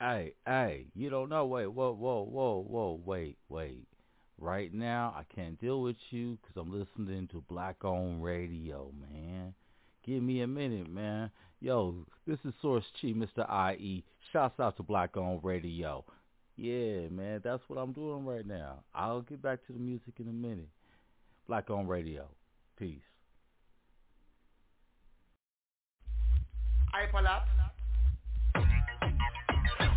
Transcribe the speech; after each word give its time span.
hey, 0.00 0.34
hey, 0.46 0.86
you 0.94 1.10
don't 1.10 1.28
know. 1.28 1.46
Wait, 1.46 1.66
whoa, 1.66 1.92
whoa, 1.92 2.28
whoa, 2.30 2.64
whoa, 2.68 3.00
wait, 3.04 3.38
wait. 3.48 3.86
Right 4.38 4.72
now, 4.72 5.14
I 5.16 5.22
can't 5.34 5.58
deal 5.60 5.80
with 5.80 5.96
you 6.10 6.36
because 6.40 6.56
I'm 6.60 6.70
listening 6.70 7.28
to 7.28 7.42
Black 7.48 7.84
Own 7.84 8.20
Radio, 8.20 8.92
man. 9.00 9.54
Give 10.04 10.22
me 10.22 10.42
a 10.42 10.46
minute, 10.46 10.90
man. 10.90 11.30
Yo, 11.60 12.06
this 12.26 12.38
is 12.44 12.52
Source 12.60 12.84
Chi, 13.00 13.08
Mr. 13.08 13.74
IE. 13.74 14.04
Shouts 14.32 14.60
out 14.60 14.76
to 14.76 14.82
Black 14.82 15.16
Own 15.16 15.40
Radio. 15.42 16.04
Yeah, 16.56 17.08
man, 17.10 17.40
that's 17.42 17.62
what 17.68 17.78
I'm 17.78 17.92
doing 17.92 18.24
right 18.24 18.46
now. 18.46 18.84
I'll 18.94 19.22
get 19.22 19.42
back 19.42 19.66
to 19.66 19.72
the 19.72 19.78
music 19.78 20.14
in 20.18 20.28
a 20.28 20.32
minute. 20.32 20.68
Black 21.48 21.70
Own 21.70 21.86
Radio. 21.86 22.28
Peace. 22.78 23.00
Up. 27.14 27.65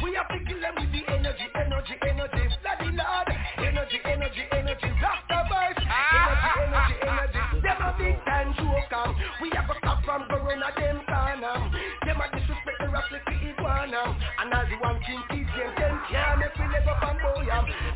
We 0.09 0.15
have 0.17 0.25
to 0.25 0.41
them 0.41 0.73
with 0.73 0.89
the 0.89 1.05
energy, 1.05 1.45
energy, 1.53 1.93
energy. 2.01 2.43
Bloody 2.65 2.97
Lord, 2.97 3.29
energy, 3.61 4.01
energy, 4.09 4.41
energy. 4.57 4.89
Doctor 4.97 5.41
Voice, 5.45 5.77
energy, 5.85 6.49
energy, 6.65 6.95
energy. 7.05 7.41
Them 7.61 7.77
a 7.77 7.89
big 7.93 8.17
time 8.25 8.49
joker. 8.57 9.05
We 9.37 9.53
have 9.53 9.69
a 9.69 9.77
cop 9.85 10.01
from 10.01 10.25
Corona, 10.25 10.73
them 10.81 11.05
corner. 11.05 11.61
Them 12.09 12.17
a 12.17 12.27
disrespect 12.33 12.81
the 12.81 12.89
the 12.89 13.35
iguana. 13.53 14.01
And 14.41 14.49
all 14.49 14.65
the 14.65 14.81
one 14.81 14.97
king 15.05 15.21
kids, 15.29 15.53
them 15.53 15.77
them 15.77 16.01
can't 16.09 16.41
make 16.41 16.57
we 16.57 16.65
and 16.73 17.19
boy. 17.21 17.45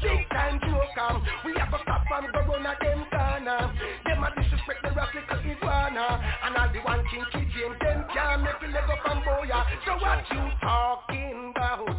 Big 0.06 0.30
time 0.30 0.62
joker. 0.62 1.18
We 1.50 1.58
have 1.58 1.74
a 1.74 1.82
cop 1.82 2.06
from 2.06 2.30
Corona, 2.30 2.78
them 2.78 3.10
corner. 3.10 3.74
Them 4.06 4.22
a 4.22 4.30
disrespect 4.38 4.86
the 4.86 4.94
the 4.94 5.50
iguana. 5.50 6.22
And 6.46 6.58
all 6.62 6.70
the 6.70 6.78
one 6.86 7.02
king 7.10 7.26
kids, 7.34 7.58
them 7.58 7.74
them 7.82 8.06
can't 8.14 8.46
make 8.46 8.62
we 8.62 8.70
and 8.70 9.22
boy. 9.26 9.50
So 9.82 9.98
what 9.98 10.22
you 10.30 10.46
talking 10.62 11.54
about? 11.58 11.93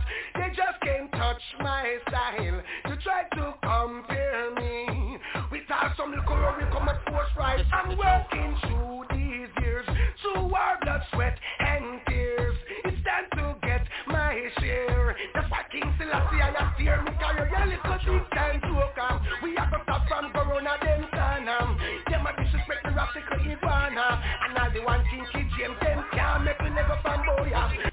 My 1.61 1.97
style. 2.09 2.63
To 2.87 2.97
try 3.03 3.25
to 3.35 3.55
compare 3.63 4.55
me 4.55 5.19
With 5.51 5.63
all 5.71 5.91
some 5.97 6.11
little 6.11 6.55
we 6.59 6.65
come 6.73 6.89
at 6.89 7.05
force 7.09 7.31
right? 7.39 7.65
I'm 7.73 7.97
working 7.97 8.57
through 8.63 9.05
these 9.11 9.49
years 9.63 9.87
Through 10.23 10.55
our 10.55 10.79
blood, 10.83 11.03
sweat 11.13 11.39
and 11.61 12.01
tears. 12.09 12.57
It's 12.85 13.05
time 13.05 13.27
to 13.39 13.67
get 13.67 13.87
my 14.07 14.41
share. 14.61 15.17
That's 15.35 15.51
why 15.51 15.63
King 15.71 15.95
Selassie 15.99 16.43
I 16.43 16.51
have 16.59 16.77
fear 16.77 17.03
Me 17.03 17.11
carry 17.19 17.49
a 17.49 17.67
little 17.67 18.19
big 18.19 18.31
time 18.33 18.61
joker 18.63 19.21
We 19.43 19.55
have 19.57 19.71
to 19.71 19.81
stop 19.83 20.09
from 20.09 20.33
Corona 20.33 20.77
them 20.83 21.07
canam 21.13 21.79
Them 22.11 22.27
a 22.27 22.33
disrespect 22.43 22.85
the 22.85 22.91
radical 22.91 23.53
iguana 23.53 24.23
And 24.49 24.59
all 24.59 24.71
the 24.73 24.81
one 24.83 25.05
King 25.11 25.27
James 25.59 25.77
Them 25.81 26.05
can't 26.13 26.45
make 26.45 26.61
me 26.61 26.71
never 26.71 26.99
from 27.03 27.23
boya. 27.23 27.93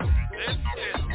This 0.00 0.56
is 0.94 1.05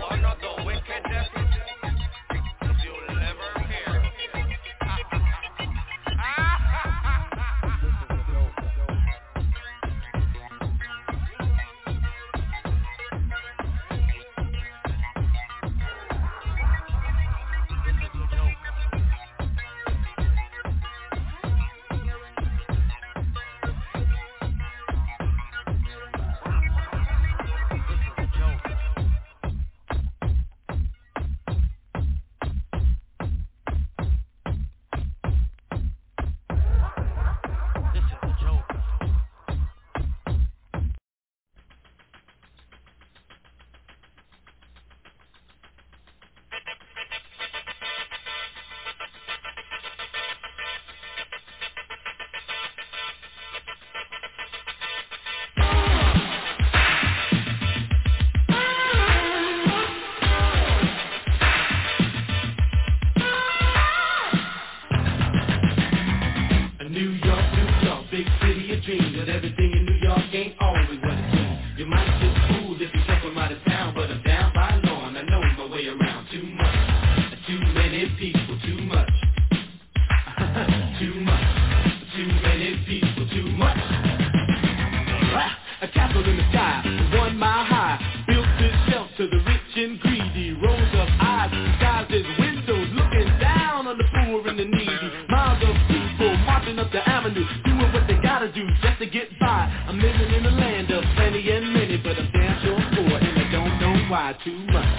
why. 104.11 104.35
Too 104.43 104.51
much, 104.67 104.91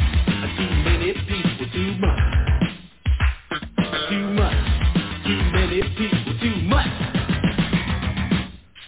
too 0.57 0.73
many 0.89 1.13
people, 1.29 1.67
too 1.69 1.93
much, 2.01 2.21
too 4.09 4.27
much, 4.33 4.65
too 5.29 5.43
many 5.53 5.83
people, 6.01 6.33
too 6.41 6.57
much. 6.65 6.89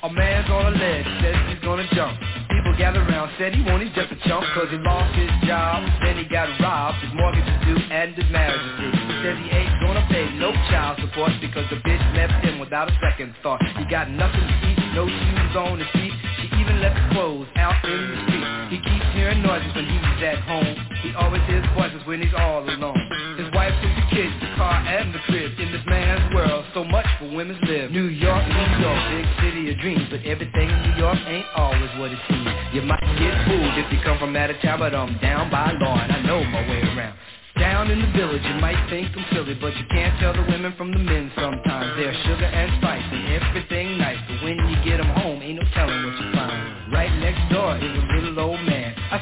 A 0.02 0.08
man's 0.08 0.48
on 0.48 0.72
a 0.72 0.76
ledge, 0.76 1.04
says 1.20 1.36
he's 1.48 1.60
gonna 1.60 1.86
jump. 1.92 2.18
People 2.48 2.72
gather 2.78 3.04
around, 3.04 3.30
said 3.36 3.54
he 3.54 3.62
won't, 3.68 3.82
he's 3.82 3.92
just 3.92 4.10
a 4.12 4.18
chump 4.26 4.42
Cause 4.54 4.68
he 4.70 4.78
lost 4.78 5.14
his 5.14 5.28
job, 5.46 5.84
then 6.00 6.16
he 6.16 6.24
got 6.24 6.48
robbed 6.60 6.96
His 7.04 7.12
mortgage 7.14 7.44
is 7.44 7.60
due 7.66 7.76
and 7.92 8.14
his 8.14 8.24
marriage 8.30 8.56
is 8.56 8.74
due 8.80 8.92
He 8.94 9.14
says 9.22 9.36
he 9.44 9.48
ain't 9.52 9.74
gonna 9.84 10.06
pay 10.08 10.24
no 10.38 10.50
child 10.72 10.98
support 11.00 11.30
Because 11.40 11.68
the 11.68 11.76
bitch 11.84 12.02
left 12.16 12.44
him 12.44 12.58
without 12.58 12.90
a 12.90 12.94
second 13.04 13.34
thought 13.42 13.60
He 13.76 13.84
got 13.84 14.10
nothing 14.10 14.40
to 14.40 14.56
eat, 14.70 14.80
no 14.94 15.06
shoes 15.06 15.54
on 15.54 15.78
his 15.78 15.88
feet 15.92 16.14
She 16.40 16.46
even 16.56 16.80
left 16.80 16.96
his 16.98 17.12
clothes 17.12 17.48
out 17.56 17.76
in 17.84 18.00
the 18.10 18.18
street 18.26 18.48
He 18.70 18.78
hearing 19.24 19.40
noises 19.40 19.72
when 19.74 19.88
he's 19.88 20.04
at 20.20 20.36
home. 20.44 20.76
He 21.00 21.14
always 21.16 21.40
hears 21.48 21.64
voices 21.72 22.04
when 22.04 22.20
he's 22.20 22.34
all 22.36 22.60
alone. 22.60 23.00
His 23.40 23.48
wife 23.56 23.72
took 23.80 23.94
the 23.96 24.06
kids, 24.12 24.34
the 24.36 24.52
car 24.60 24.76
and 24.84 25.14
the 25.14 25.18
crib. 25.24 25.58
In 25.58 25.72
this 25.72 25.80
man's 25.86 26.28
world, 26.34 26.64
so 26.74 26.84
much 26.84 27.06
for 27.18 27.32
women's 27.32 27.56
live. 27.64 27.90
New 27.90 28.12
York, 28.12 28.44
New 28.44 28.68
York, 28.84 29.00
big 29.16 29.26
city 29.40 29.72
of 29.72 29.80
dreams. 29.80 30.04
But 30.10 30.28
everything 30.28 30.68
in 30.68 30.78
New 30.92 30.96
York 31.00 31.16
ain't 31.24 31.48
always 31.56 31.88
what 31.96 32.12
it 32.12 32.20
seems. 32.28 32.52
You 32.76 32.82
might 32.82 33.00
get 33.16 33.32
fooled 33.48 33.74
if 33.80 33.88
you 33.92 33.98
come 34.04 34.18
from 34.18 34.36
out 34.36 34.50
of 34.50 34.60
town 34.60 34.78
But 34.78 34.94
I'm 34.94 35.16
down 35.24 35.50
by 35.50 35.72
law 35.72 35.96
and 35.96 36.12
I 36.12 36.20
know 36.20 36.44
my 36.44 36.60
way 36.68 36.84
around. 36.84 37.16
Down 37.56 37.88
in 37.88 38.02
the 38.02 38.10
village, 38.18 38.42
you 38.42 38.60
might 38.60 38.76
think 38.90 39.08
I'm 39.16 39.24
silly, 39.32 39.54
but 39.54 39.72
you 39.78 39.86
can't 39.88 40.18
tell 40.18 40.34
the 40.34 40.42
women 40.42 40.74
from 40.76 40.90
the 40.90 40.98
men 40.98 41.30
sometimes. 41.38 41.96
They're 41.96 42.12
sugar 42.26 42.50
and 42.50 42.82
spice 42.82 43.06
and 43.12 43.40
everything 43.40 43.96
nice, 43.96 44.18
but 44.26 44.42
when 44.42 44.58
you 44.58 44.76
get 44.84 44.98
'em 44.98 45.06
home, 45.22 45.40
ain't 45.40 45.62
no 45.62 45.66
telling 45.72 46.02
what 46.02 46.18
you 46.20 46.32
find. 46.34 46.92
Right 46.92 47.14
next 47.22 47.48
door 47.54 47.78
is 47.78 47.94
a 47.94 48.13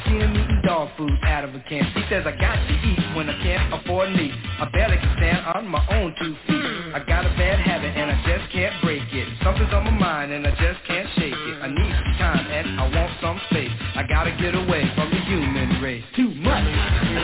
seen 0.05 0.21
him 0.21 0.31
eating 0.31 0.61
dog 0.63 0.89
food 0.97 1.11
out 1.23 1.43
of 1.43 1.55
a 1.55 1.59
can. 1.67 1.83
He 1.95 2.03
says 2.09 2.23
I 2.25 2.31
got 2.31 2.55
to 2.55 2.73
eat 2.73 3.15
when 3.15 3.29
I 3.29 3.35
can't 3.41 3.73
afford 3.73 4.11
meat. 4.11 4.31
I 4.59 4.69
barely 4.71 4.97
can 4.97 5.13
stand 5.17 5.45
on 5.55 5.67
my 5.67 5.83
own 5.91 6.15
two 6.19 6.35
feet. 6.47 6.93
I 6.93 7.03
got 7.05 7.25
a 7.25 7.29
bad 7.35 7.59
habit 7.59 7.95
and 7.95 8.11
I 8.11 8.17
just 8.25 8.51
can't 8.51 8.73
break 8.83 9.03
it. 9.11 9.27
Something's 9.43 9.73
on 9.73 9.83
my 9.85 9.91
mind 9.91 10.31
and 10.31 10.45
I 10.47 10.51
just 10.51 10.79
can't 10.87 11.09
shake 11.15 11.33
it. 11.33 11.57
I 11.61 11.67
need 11.67 11.93
some 11.93 12.13
time 12.19 12.45
and 12.47 12.79
I 12.79 12.83
want 12.89 13.11
some 13.21 13.39
space. 13.49 13.71
I 13.95 14.03
gotta 14.07 14.31
get 14.39 14.55
away 14.55 14.83
from 14.95 15.09
the 15.09 15.19
human 15.25 15.81
race. 15.81 16.03
Too 16.15 16.29
much, 16.35 16.63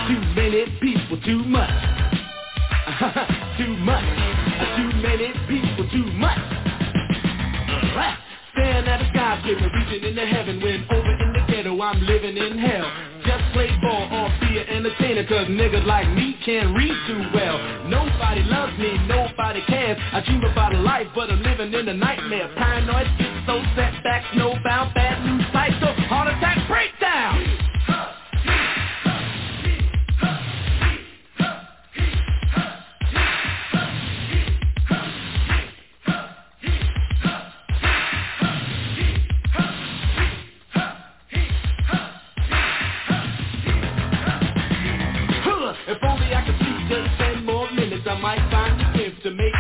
too 0.07 0.21
many 0.35 0.65
people, 0.81 1.19
too 1.25 1.43
much. 1.43 1.69
too 3.57 3.73
much, 3.85 4.07
too 4.77 4.89
many 5.01 5.29
people, 5.47 5.89
too 5.91 6.11
much. 6.17 6.39
Staring 8.53 8.87
at 8.87 9.01
a 9.01 9.07
skyscraper, 9.13 9.69
reaching 9.71 10.09
into 10.09 10.25
heaven 10.25 10.59
when 10.61 10.85
over 10.91 11.18
I'm 11.81 12.01
living 12.05 12.35
in 12.35 12.57
hell. 12.57 12.91
Just 13.25 13.43
play 13.53 13.69
ball 13.81 14.03
or 14.11 14.27
be 14.41 14.59
an 14.59 14.67
entertainer 14.67 15.23
cause 15.27 15.47
niggas 15.47 15.85
like 15.85 16.09
me 16.11 16.35
can't 16.45 16.75
read 16.75 16.95
too 17.07 17.23
well. 17.33 17.57
Nobody 17.87 18.43
loves 18.43 18.77
me, 18.77 18.97
nobody 19.07 19.61
cares. 19.67 19.97
I 20.11 20.21
dream 20.25 20.43
about 20.43 20.73
a 20.75 20.79
life 20.79 21.07
but 21.15 21.29
I'm 21.31 21.41
living 21.41 21.73
in 21.73 21.87
a 21.87 21.93
nightmare. 21.93 22.51
Paranoid, 22.55 23.07
schizo, 23.15 23.75
setbacks, 23.75 24.25
snowbound, 24.35 24.93
bad 24.93 25.23
news, 25.25 25.45
psycho, 25.53 25.93
heart 26.07 26.27
attack, 26.27 26.67
breakdown. 26.67 26.98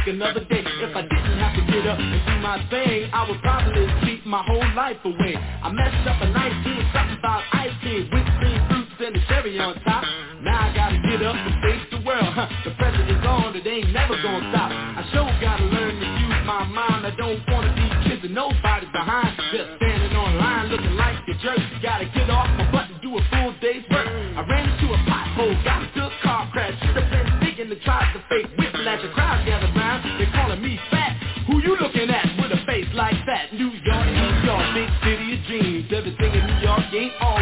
another 0.09 0.41
day. 0.49 0.65
If 0.65 0.95
I 0.95 1.01
didn't 1.05 1.37
have 1.37 1.53
to 1.53 1.63
get 1.69 1.85
up 1.85 1.99
and 1.99 2.21
do 2.25 2.35
my 2.41 2.57
thing 2.69 3.09
I 3.13 3.29
would 3.29 3.41
probably 3.41 3.85
sleep 4.01 4.25
my 4.25 4.41
whole 4.41 4.65
life 4.73 4.97
away. 5.05 5.37
I 5.37 5.69
messed 5.71 6.07
up 6.09 6.17
a 6.21 6.29
night 6.29 6.53
doing 6.65 6.87
something 6.93 7.17
about 7.17 7.43
ice 7.53 7.73
cream 7.81 8.09
Whipped 8.09 8.31
cream 8.41 8.59
fruits 8.69 8.97
and 9.05 9.15
a 9.15 9.21
cherry 9.29 9.59
on 9.59 9.77
top. 9.85 10.03
Now 10.41 10.65
I 10.65 10.73
gotta 10.73 10.97
get 11.05 11.21
up 11.21 11.35
and 11.37 11.55
face 11.61 11.85
the 11.93 12.01
world. 12.01 12.33
Huh. 12.33 12.49
The 12.65 12.71
pressure 12.81 13.05
is 13.05 13.21
on, 13.21 13.55
it 13.55 13.67
ain't 13.67 13.93
never 13.93 14.17
gonna 14.17 14.49
stop. 14.49 14.71
I 14.73 15.01
sure 15.13 15.29
gotta 15.41 15.65
learn 15.69 15.93
to 16.01 16.07
use 16.25 16.41
my 16.45 16.65
mind. 16.65 17.05
I 17.05 17.13
don't 17.13 17.41
wanna 17.47 17.73
be 17.77 17.85
kids 18.09 18.25
and 18.25 18.33
nobody's 18.33 18.89
behind. 18.89 19.37
Just 19.53 19.77
standing 19.77 20.17
online 20.17 20.73
looking 20.73 20.97
like 20.97 21.21
a 21.29 21.35
jerk. 21.37 21.61
Gotta 21.85 22.09
get 22.17 22.29
off 22.29 22.49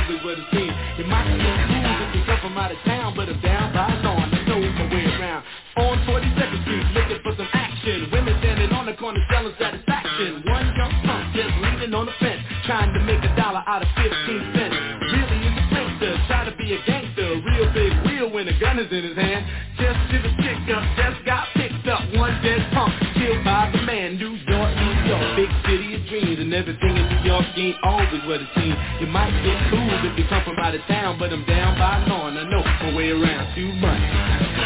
probably 0.07 0.23
what 0.23 0.39
It. 0.39 1.03
It 1.03 1.07
might 1.07 1.27
be 1.27 1.35
cool 1.35 2.07
if 2.07 2.15
you 2.15 2.23
come 2.23 2.39
from 2.39 2.57
out 2.57 2.71
of 2.71 2.77
town, 2.85 3.13
but 3.15 3.27
I'm 3.27 3.39
down 3.41 3.73
by 3.73 3.91
dawn. 4.01 4.31
I 4.31 4.39
know 4.47 4.59
my 4.59 4.87
way 4.87 5.03
around. 5.03 5.43
On 5.77 5.97
42nd 6.07 6.63
Street, 6.63 6.85
looking 6.95 7.19
for 7.23 7.35
some 7.35 7.49
action. 7.51 8.07
Women 8.11 8.35
standing 8.39 8.71
on 8.71 8.85
the 8.85 8.93
corner 8.93 9.19
selling 9.29 9.53
satisfaction. 9.59 10.43
One 10.47 10.67
young 10.75 10.93
punk 11.03 11.35
just 11.35 11.51
leaning 11.59 11.93
on 11.93 12.05
the 12.05 12.15
fence, 12.19 12.41
trying 12.65 12.93
to 12.93 12.99
make 13.03 13.19
a 13.23 13.35
dollar 13.35 13.63
out 13.67 13.83
of 13.83 13.89
15 13.99 14.55
cents. 14.55 14.75
Really 15.11 15.39
is 15.43 15.55
a 15.59 15.65
gangster, 15.75 16.11
try 16.27 16.45
to 16.47 16.55
be 16.55 16.73
a 16.73 16.79
gangster. 16.87 17.27
Real 17.43 17.67
big 17.73 17.91
wheel 18.07 18.31
when 18.31 18.45
the 18.47 18.55
gun 18.59 18.79
is 18.79 18.91
in 18.91 19.03
his 19.03 19.17
hand. 19.17 19.43
Just 19.75 19.99
to 20.11 20.17
the 20.23 20.31
chick 20.39 20.59
up, 20.71 20.83
just 20.95 21.19
got 21.25 21.47
picked 21.53 21.87
up. 21.87 22.01
One 22.15 22.33
dead 22.41 22.63
punk, 22.71 22.95
killed 23.13 23.43
by 23.43 23.69
the 23.75 23.81
man. 23.83 24.15
New 24.17 24.39
York, 24.39 24.71
New 24.71 24.95
York, 25.03 25.25
big 25.35 25.51
city 25.67 25.99
of 25.99 26.01
dreams 26.07 26.39
and 26.39 26.53
everything 26.53 26.96
ball 27.37 27.51
scheme 27.53 27.75
always 27.83 28.23
with 28.25 28.41
a 28.41 28.59
team. 28.59 28.75
You 28.99 29.07
might 29.07 29.31
get 29.43 29.57
cool 29.69 29.89
if 30.05 30.17
you 30.17 30.25
come 30.29 30.43
from 30.43 30.57
out 30.59 30.73
of 30.73 30.81
town, 30.87 31.19
but 31.19 31.31
I'm 31.31 31.45
down 31.45 31.77
by 31.77 32.05
lawn. 32.07 32.37
I 32.37 32.43
know 32.43 32.63
my 32.63 32.95
way 32.95 33.09
around 33.09 33.55
too 33.55 33.71
much. 33.73 34.01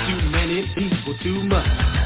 Too 0.08 0.30
many 0.30 0.68
people, 0.76 1.18
too 1.24 1.44
much. 1.44 2.01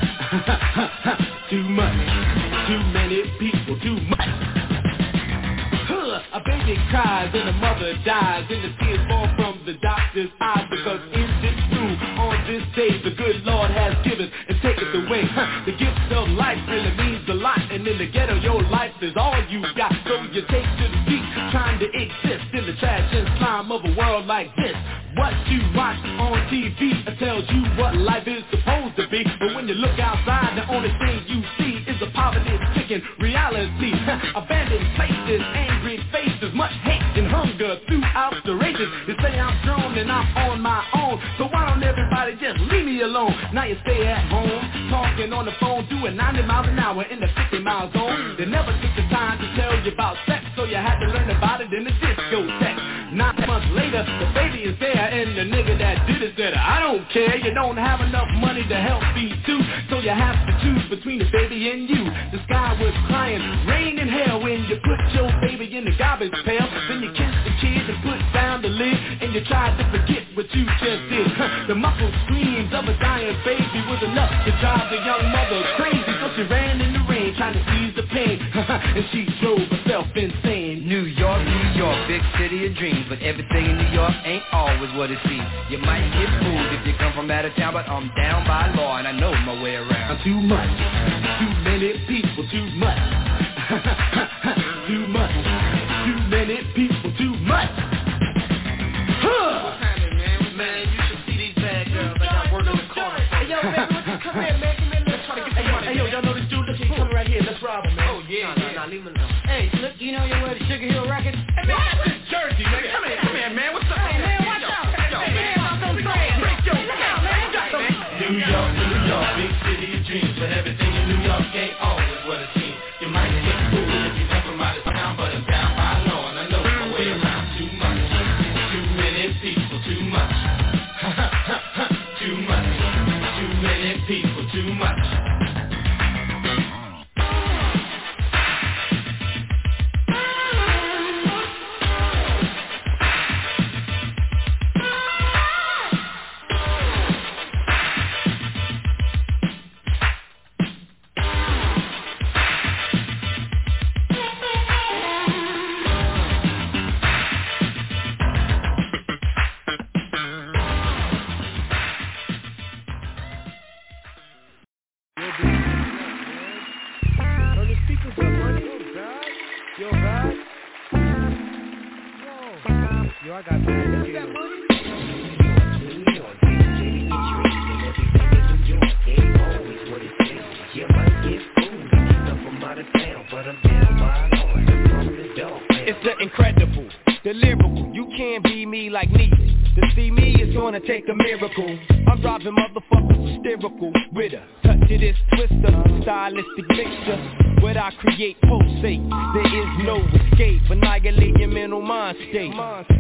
take 190.86 191.08
a 191.10 191.16
miracle. 191.16 191.80
I'm 192.08 192.22
driving 192.22 192.56
motherfuckers 192.56 193.36
hysterical 193.36 193.92
with 194.14 194.34
a 194.34 194.44
touch 194.64 194.92
of 194.92 195.00
this 195.00 195.16
twister, 195.34 196.02
stylistic 196.04 196.70
mixture. 196.70 197.55
What 197.66 197.78
I 197.78 197.90
create 197.98 198.40
pulsate, 198.42 199.02
there 199.34 199.42
is 199.42 199.86
no 199.90 199.98
escape. 199.98 200.62
Annihilate 200.70 201.36
your 201.38 201.48
mental 201.48 201.82
mind 201.82 202.16
state. 202.30 202.54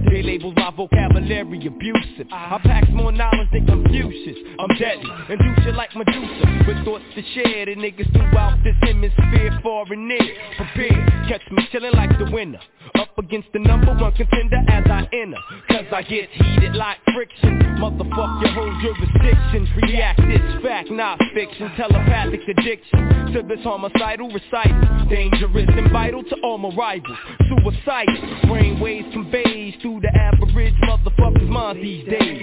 They 0.09 0.23
label 0.23 0.53
my 0.53 0.71
vocabulary 0.75 1.67
abusive. 1.67 2.25
I 2.31 2.59
pack 2.63 2.89
more 2.89 3.11
knowledge 3.11 3.47
than 3.53 3.67
Confucius. 3.67 4.35
I'm 4.57 4.75
deadly, 4.79 5.11
and 5.29 5.37
do 5.37 5.63
shit 5.63 5.75
like 5.75 5.95
Medusa. 5.95 6.65
With 6.65 6.83
thoughts 6.83 7.03
to 7.13 7.21
share, 7.35 7.67
the 7.67 7.75
niggas 7.75 8.11
throughout 8.11 8.57
this 8.63 8.73
hemisphere, 8.81 9.59
far 9.61 9.85
and 9.93 10.07
near. 10.07 10.33
Prepare, 10.57 11.27
catch 11.29 11.43
me 11.51 11.67
chillin' 11.71 11.93
like 11.93 12.17
the 12.17 12.31
winner. 12.33 12.59
Up 12.95 13.15
against 13.19 13.49
the 13.53 13.59
number 13.59 13.93
one 13.93 14.13
contender 14.13 14.57
as 14.67 14.83
I 14.89 15.07
enter. 15.13 15.37
Cause 15.69 15.85
I 15.93 16.01
get 16.01 16.27
heated 16.31 16.75
like 16.75 16.97
friction. 17.13 17.61
Motherfuck 17.77 18.41
your 18.41 18.51
whole 18.51 18.73
jurisdiction. 18.81 19.69
React 19.83 20.21
this 20.21 20.63
fact, 20.63 20.89
not 20.89 21.21
fiction. 21.35 21.71
Telepathic 21.77 22.41
addiction 22.49 23.33
to 23.33 23.43
this 23.43 23.63
homicidal 23.63 24.29
recital. 24.29 24.54
Dangerous 25.09 25.67
and 25.67 25.91
vital 25.91 26.23
to 26.23 26.35
all 26.41 26.57
my 26.57 26.73
rivals. 26.75 27.17
Suicidal. 27.49 28.15
Brainwaves 28.45 29.11
conveys 29.11 29.73
through 29.81 29.99
the 29.99 30.17
average 30.17 30.73
motherfucker's 30.81 31.49
mind 31.49 31.83
these 31.83 32.07
days. 32.07 32.41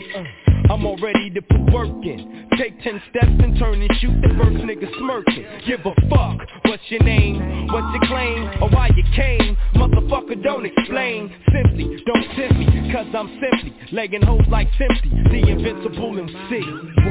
I'm 0.72 0.86
all 0.86 0.96
ready 1.02 1.28
to 1.28 1.42
put 1.42 1.70
work 1.70 1.90
in. 2.02 2.48
Take 2.56 2.80
ten 2.82 2.98
steps 3.10 3.28
and 3.28 3.58
turn 3.58 3.82
and 3.82 3.90
shoot 4.00 4.16
the 4.22 4.28
first 4.40 4.56
nigga 4.64 4.88
smirking. 4.96 5.44
Give 5.66 5.80
a 5.80 5.92
fuck. 6.08 6.40
What's 6.64 6.82
your 6.88 7.02
name? 7.02 7.66
What's 7.66 7.92
your 7.92 8.08
claim? 8.08 8.48
Or 8.62 8.70
why 8.70 8.88
you 8.96 9.04
came? 9.14 9.54
Motherfucker, 9.74 10.42
don't 10.42 10.64
explain. 10.64 11.30
Simply, 11.52 12.02
don't 12.06 12.24
tempt 12.32 12.56
me. 12.56 12.90
Cause 12.90 13.04
I'm 13.12 13.28
simply 13.36 13.76
legging 13.92 14.22
hoes 14.22 14.48
like 14.48 14.68
Simply. 14.78 15.10
The 15.28 15.50
invincible 15.50 16.18
MC. 16.18 16.60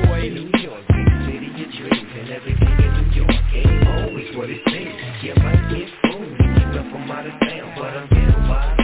Boy. 0.09 0.29
New 0.33 0.49
York, 0.57 0.81
big 0.89 1.09
city 1.29 1.63
of 1.63 1.71
dreams 1.77 2.11
and 2.17 2.29
everything 2.31 2.65
in 2.65 2.91
New 2.97 3.13
York 3.13 3.31
ain't 3.53 3.87
always 3.87 4.37
what 4.37 4.49
it 4.49 4.61
seems. 4.73 5.21
You 5.21 5.35
might 5.35 5.69
get 5.69 5.87
fooled 6.01 6.33
you 6.33 6.65
come 6.73 6.89
from 6.91 7.11
out 7.11 7.27
of 7.27 7.39
town, 7.41 7.73
but 7.77 7.93
I'm 7.93 8.09
down 8.09 8.47
by 8.49 8.80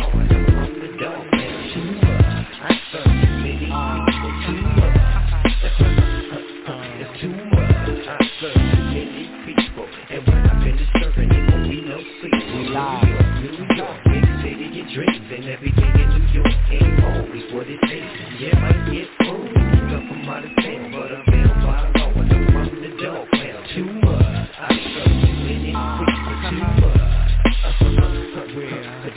serve 8.40 8.54
too 8.54 8.84
many 8.94 9.26
people, 9.46 9.88
and 10.10 10.22
when 10.28 10.46
I 10.46 10.58
serving, 11.02 11.32
it 11.32 11.52
won't 11.52 11.70
be 11.70 11.82
no 11.82 11.98
sleep. 11.98 12.34
New 12.54 12.70
York, 12.70 13.02
New 13.42 13.66
York, 13.76 13.98
big 14.06 14.26
city 14.46 14.82
of 14.82 14.88
dreams 14.94 15.28
and 15.34 15.46
everything 15.50 15.94
in 15.98 16.10
New 16.14 16.28
York 16.38 16.54
ain't 16.70 17.04
always 17.04 17.46
what 17.54 17.66
it 17.66 17.80
seems. 17.90 18.14
You 18.38 18.54
might 18.62 18.94
get 18.94 19.10
you 19.10 19.90
come 19.90 20.30
out 20.30 20.46
of 20.46 20.54
town, 20.58 20.92
but 20.94 21.10
I'm 21.10 21.26
down 21.34 21.56
by 21.66 21.78
all 22.00 22.14
I'm 22.14 22.30
from 22.54 22.70
the 22.78 22.92
dog. 23.02 23.26
Too 23.74 23.90
much, 24.06 24.50
I 24.54 24.70
serve 24.94 25.14
too 25.18 25.34
many 25.42 25.74
people. 25.74 26.38
Too 27.90 27.90
much, 27.90 28.22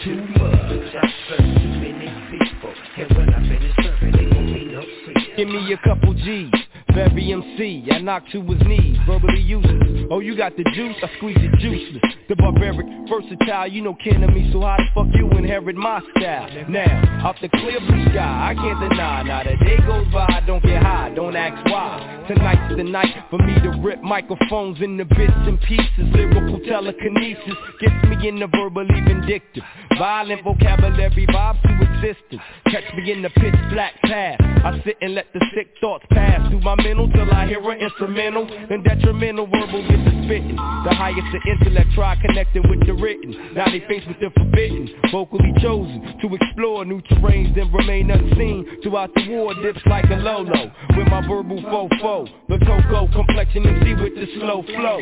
too 0.00 0.16
much. 0.40 0.96
I 0.96 1.04
serve 1.28 1.44
too 1.60 1.72
many 1.76 2.08
people, 2.32 2.72
and 2.96 3.08
when 3.16 3.28
I 3.28 3.40
finish 3.44 3.74
serving, 3.84 4.14
it 4.14 4.32
won't 4.32 4.48
be 4.48 4.64
no 4.64 4.80
sleep. 4.80 5.36
Give 5.36 5.48
me 5.48 5.72
a 5.72 5.78
couple 5.86 6.14
G's. 6.14 6.69
Very 6.94 7.32
MC, 7.32 7.86
I 7.90 7.98
knock 7.98 8.24
to 8.32 8.42
his 8.42 8.60
knees, 8.62 8.96
verbally 9.06 9.40
useless. 9.40 10.06
Oh, 10.10 10.18
you 10.20 10.36
got 10.36 10.56
the 10.56 10.64
juice, 10.74 10.96
I 11.02 11.16
squeeze 11.18 11.36
it 11.38 11.52
juiceless. 11.60 12.02
The 12.28 12.36
barbaric, 12.36 12.86
versatile, 13.08 13.68
you 13.68 13.82
know 13.82 13.94
kin 13.94 14.22
of 14.24 14.30
me, 14.30 14.50
so 14.52 14.60
how 14.60 14.76
the 14.76 14.84
fuck 14.94 15.06
you 15.14 15.30
inherit 15.38 15.76
my 15.76 16.00
style? 16.16 16.48
Now, 16.68 17.28
off 17.28 17.36
the 17.40 17.48
clear 17.48 17.78
blue 17.80 18.04
sky, 18.10 18.50
I 18.50 18.54
can't 18.54 18.90
deny. 18.90 19.22
Now 19.22 19.42
the 19.44 19.56
day 19.64 19.76
goes 19.86 20.12
by, 20.12 20.26
I 20.28 20.40
don't 20.46 20.62
get 20.62 20.82
high, 20.82 21.12
don't 21.14 21.36
ask 21.36 21.64
why. 21.66 22.24
Tonight's 22.28 22.76
the 22.76 22.84
night 22.84 23.14
for 23.30 23.38
me 23.38 23.54
to 23.62 23.70
rip 23.82 24.02
microphones 24.02 24.80
into 24.80 25.04
bits 25.04 25.32
and 25.46 25.60
pieces. 25.62 26.06
Lyrical 26.14 26.60
telekinesis 26.60 27.54
gets 27.80 28.04
me 28.08 28.28
in 28.28 28.38
the 28.38 28.46
verbally 28.46 29.00
vindictive. 29.06 29.64
Violent 29.98 30.42
vocabulary 30.44 31.26
vibes 31.26 31.62
to 31.62 31.72
existence. 31.82 32.42
Catch 32.66 32.94
me 32.96 33.12
in 33.12 33.22
the 33.22 33.30
pitch 33.30 33.54
black 33.72 33.94
path. 34.02 34.38
I 34.40 34.80
sit 34.84 34.96
and 35.00 35.14
let 35.14 35.26
the 35.32 35.44
sick 35.54 35.74
thoughts 35.80 36.04
pass 36.10 36.48
through 36.50 36.60
my 36.60 36.76
mental 36.82 37.08
till 37.10 37.30
I 37.30 37.46
hear 37.46 37.60
an 37.70 37.78
instrumental. 37.78 38.46
Then 38.68 38.82
detrimental 38.82 39.46
verbal 39.46 39.82
gets 39.88 40.04
to 40.04 40.22
spitting. 40.24 40.56
The 40.56 40.94
highest 40.94 41.28
the 41.32 41.40
intellect 41.50 41.92
try 41.94 42.16
connecting 42.20 42.68
with 42.68 42.86
the 42.86 42.94
written. 42.94 43.54
Now 43.54 43.66
they 43.66 43.80
face 43.88 44.04
with 44.06 44.20
the 44.20 44.30
forbidden. 44.30 44.88
Vocally 45.10 45.52
chosen 45.60 46.18
to 46.20 46.34
explore 46.34 46.84
new 46.84 47.00
terrains 47.02 47.54
then 47.54 47.72
remain 47.72 48.10
unseen. 48.10 48.66
Throughout 48.82 49.14
the 49.14 49.28
war 49.28 49.54
dips 49.62 49.80
like 49.86 50.04
a 50.10 50.16
Lolo. 50.16 50.72
With 50.96 51.08
my 51.08 51.26
verbal 51.26 51.62
fofo. 51.62 52.28
The 52.48 52.58
cocoa 52.64 53.08
complexion 53.12 53.66
MC 53.66 53.94
with 53.94 54.14
the 54.14 54.26
slow 54.38 54.62
flow. 54.62 55.00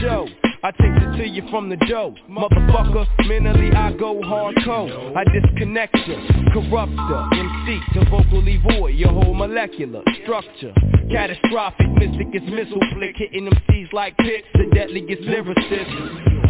Show. 0.00 0.26
I 0.62 0.70
take 0.72 0.92
it 0.92 1.16
to 1.16 1.26
you 1.26 1.42
from 1.50 1.70
the 1.70 1.76
dough 1.76 2.14
Motherfucker, 2.28 3.06
mentally 3.26 3.70
I 3.72 3.92
go 3.92 4.20
hardcore 4.20 5.16
I 5.16 5.24
disconnect 5.24 5.96
you, 6.06 6.16
corrupter 6.52 7.28
MC 7.32 7.80
to 7.94 8.10
vocally 8.10 8.60
void 8.68 8.94
your 8.94 9.08
whole 9.08 9.34
molecular 9.34 10.02
structure 10.22 10.74
Catastrophic, 11.10 11.88
mystic 11.92 12.28
is 12.34 12.42
missile 12.50 12.80
flick 12.94 13.16
Hitting 13.16 13.48
MCs 13.48 13.92
like 13.92 14.16
pits, 14.18 14.46
the 14.54 14.70
deadliest 14.74 15.22
lyricist. 15.22 16.40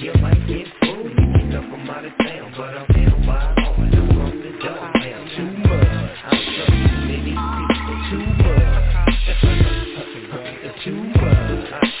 You 0.00 0.12
might 0.20 0.46
get 0.46 0.66
fooled 0.80 1.10
you 1.10 1.50
come 1.50 1.70
from 1.70 1.90
out 1.90 2.04
of 2.04 2.12
town, 2.18 2.54
but 2.56 2.74
I'm 2.74 2.86
down 2.86 3.26
by 3.26 3.57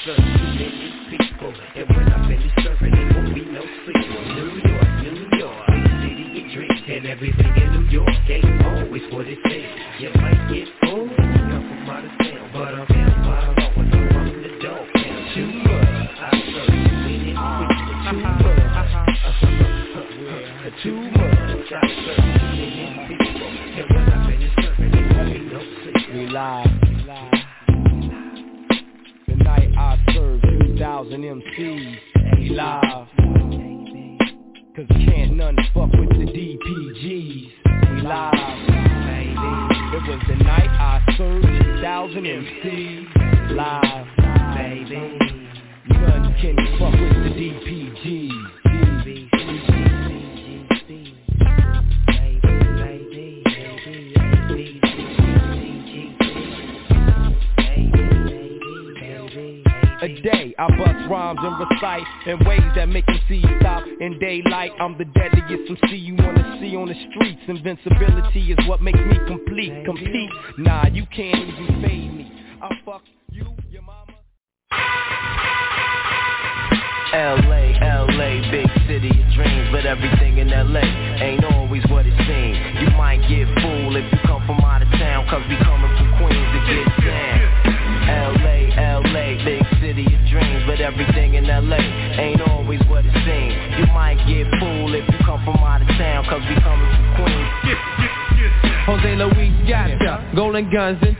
serve 0.04 0.16
too 0.16 0.22
many 0.22 0.92
people, 1.10 1.54
and 1.74 1.88
when 1.88 2.12
I 2.12 2.28
finish 2.28 2.52
serving, 2.62 2.94
it 2.94 3.16
won't 3.16 3.34
be 3.34 3.42
no 3.42 3.62
sleep. 3.84 3.96
New 4.36 4.60
York, 4.62 4.90
New 5.02 5.26
York, 5.38 5.66
city 6.02 6.44
of 6.44 6.52
dreams 6.52 6.82
and 6.88 7.06
everything 7.06 7.52
in 7.56 7.72
New 7.72 7.86
York 7.90 8.08
ain't 8.28 8.62
always 8.64 9.02
what 9.12 9.26
it 9.26 9.38
seems. 9.48 9.66
You 9.98 10.10
might 10.20 10.38
get 10.52 10.68
fooled 10.84 11.10
come 11.10 11.64
from 11.68 11.90
out 11.90 12.04
of 12.04 12.10
town, 12.18 12.50
but 12.52 12.74
I'm 12.74 12.86
down 12.86 13.22
by 13.24 13.38
all 13.46 13.80
and 13.80 13.94
I'm 13.94 14.42
the 14.42 14.50
Dogg 14.62 14.86
Pound. 14.94 15.34
Too 15.34 15.46
much, 15.66 16.10
I 16.18 16.30
serve 16.52 16.68
too 16.68 16.82
many 17.02 17.34
people. 17.34 17.78
Too 18.08 18.18
much, 20.28 20.82
too 20.82 20.94
much. 21.10 21.17
Invincibility 67.48 68.52
is 68.52 68.68
what 68.68 68.82
makes 68.82 68.97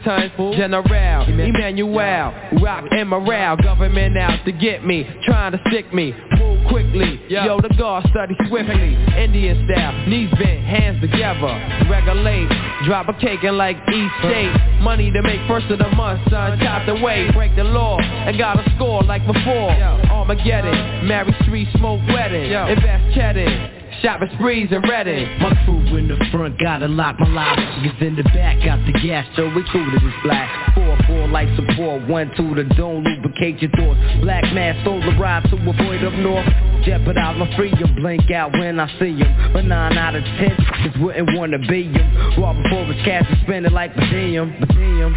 and 0.08 0.32
tons, 0.36 0.56
General, 0.56 1.28
Emmanuel, 1.28 2.32
rock 2.62 2.84
and 2.90 3.08
morale, 3.08 3.56
government 3.56 4.16
out 4.16 4.44
to 4.44 4.52
get 4.52 4.84
me, 4.84 5.06
trying 5.24 5.52
to 5.52 5.60
stick 5.68 5.92
me, 5.92 6.14
move 6.38 6.66
quickly. 6.68 7.20
Yo, 7.28 7.60
the 7.60 7.68
guard 7.78 8.06
study 8.10 8.34
swiftly. 8.48 8.94
Indian 9.16 9.68
style, 9.68 10.06
knees 10.06 10.30
bent, 10.30 10.64
hands 10.64 11.00
together. 11.00 11.52
Regulate, 11.90 12.48
drop 12.86 13.08
a 13.08 13.14
cake 13.20 13.42
and 13.44 13.56
like 13.56 13.76
each 13.88 14.12
state. 14.20 14.52
Money 14.80 15.10
to 15.10 15.22
make 15.22 15.40
first 15.48 15.66
of 15.66 15.78
the 15.78 15.88
month, 15.90 16.20
son. 16.30 16.58
Top 16.58 16.86
the 16.86 16.94
way, 16.94 17.30
break 17.32 17.54
the 17.56 17.64
law, 17.64 17.98
and 18.00 18.38
got 18.38 18.58
a 18.58 18.74
score 18.76 19.02
like 19.02 19.26
before. 19.26 19.70
Armageddon, 20.10 21.06
marry 21.06 21.34
street, 21.42 21.68
smoke 21.76 22.00
wedding. 22.08 22.52
Invest 22.52 23.14
cheddar. 23.14 23.77
Shopping 24.02 24.30
sprees 24.38 24.68
and 24.70 24.88
ready. 24.88 25.26
My 25.40 25.50
crew 25.64 25.96
in 25.96 26.06
the 26.06 26.16
front 26.30 26.56
got 26.60 26.82
a 26.82 26.88
lock. 26.88 27.18
My 27.18 27.26
live 27.26 27.58
niggas 27.58 28.00
in 28.00 28.14
the 28.14 28.22
back 28.22 28.62
got 28.64 28.78
the 28.86 28.92
gas, 28.92 29.26
so 29.34 29.46
we 29.48 29.64
cool 29.72 29.84
to 29.84 29.98
this 29.98 30.14
black. 30.22 30.74
Four, 30.74 30.96
four 31.08 31.26
light 31.26 31.48
support, 31.56 32.06
one, 32.06 32.30
two, 32.36 32.54
the 32.54 32.62
don't 32.76 33.02
lubricate 33.02 33.60
your 33.60 33.72
thoughts. 33.72 33.98
Black 34.22 34.44
mask, 34.54 34.82
stole 34.82 35.00
the 35.00 35.18
ride 35.18 35.42
to 35.50 35.56
avoid 35.56 36.04
up 36.04 36.12
north. 36.14 36.46
Jeopardize 36.84 37.38
my 37.38 37.56
freedom, 37.56 37.96
blink 37.96 38.30
out 38.30 38.52
when 38.52 38.78
I 38.78 38.86
see 39.00 39.18
him. 39.18 39.52
But 39.52 39.64
nine 39.64 39.98
out 39.98 40.14
of 40.14 40.22
ten 40.22 40.54
just 40.84 41.00
wouldn't 41.00 41.36
wanna 41.36 41.58
be 41.58 41.90
him. 41.90 42.38
Raw 42.38 42.54
before 42.54 42.84
his 42.86 43.04
cash 43.04 43.26
and 43.28 43.38
spend 43.42 43.66
it 43.66 43.72
like 43.72 43.94
per 43.94 44.06
diem, 44.10 44.54
per 44.60 44.66
diem. 44.66 45.14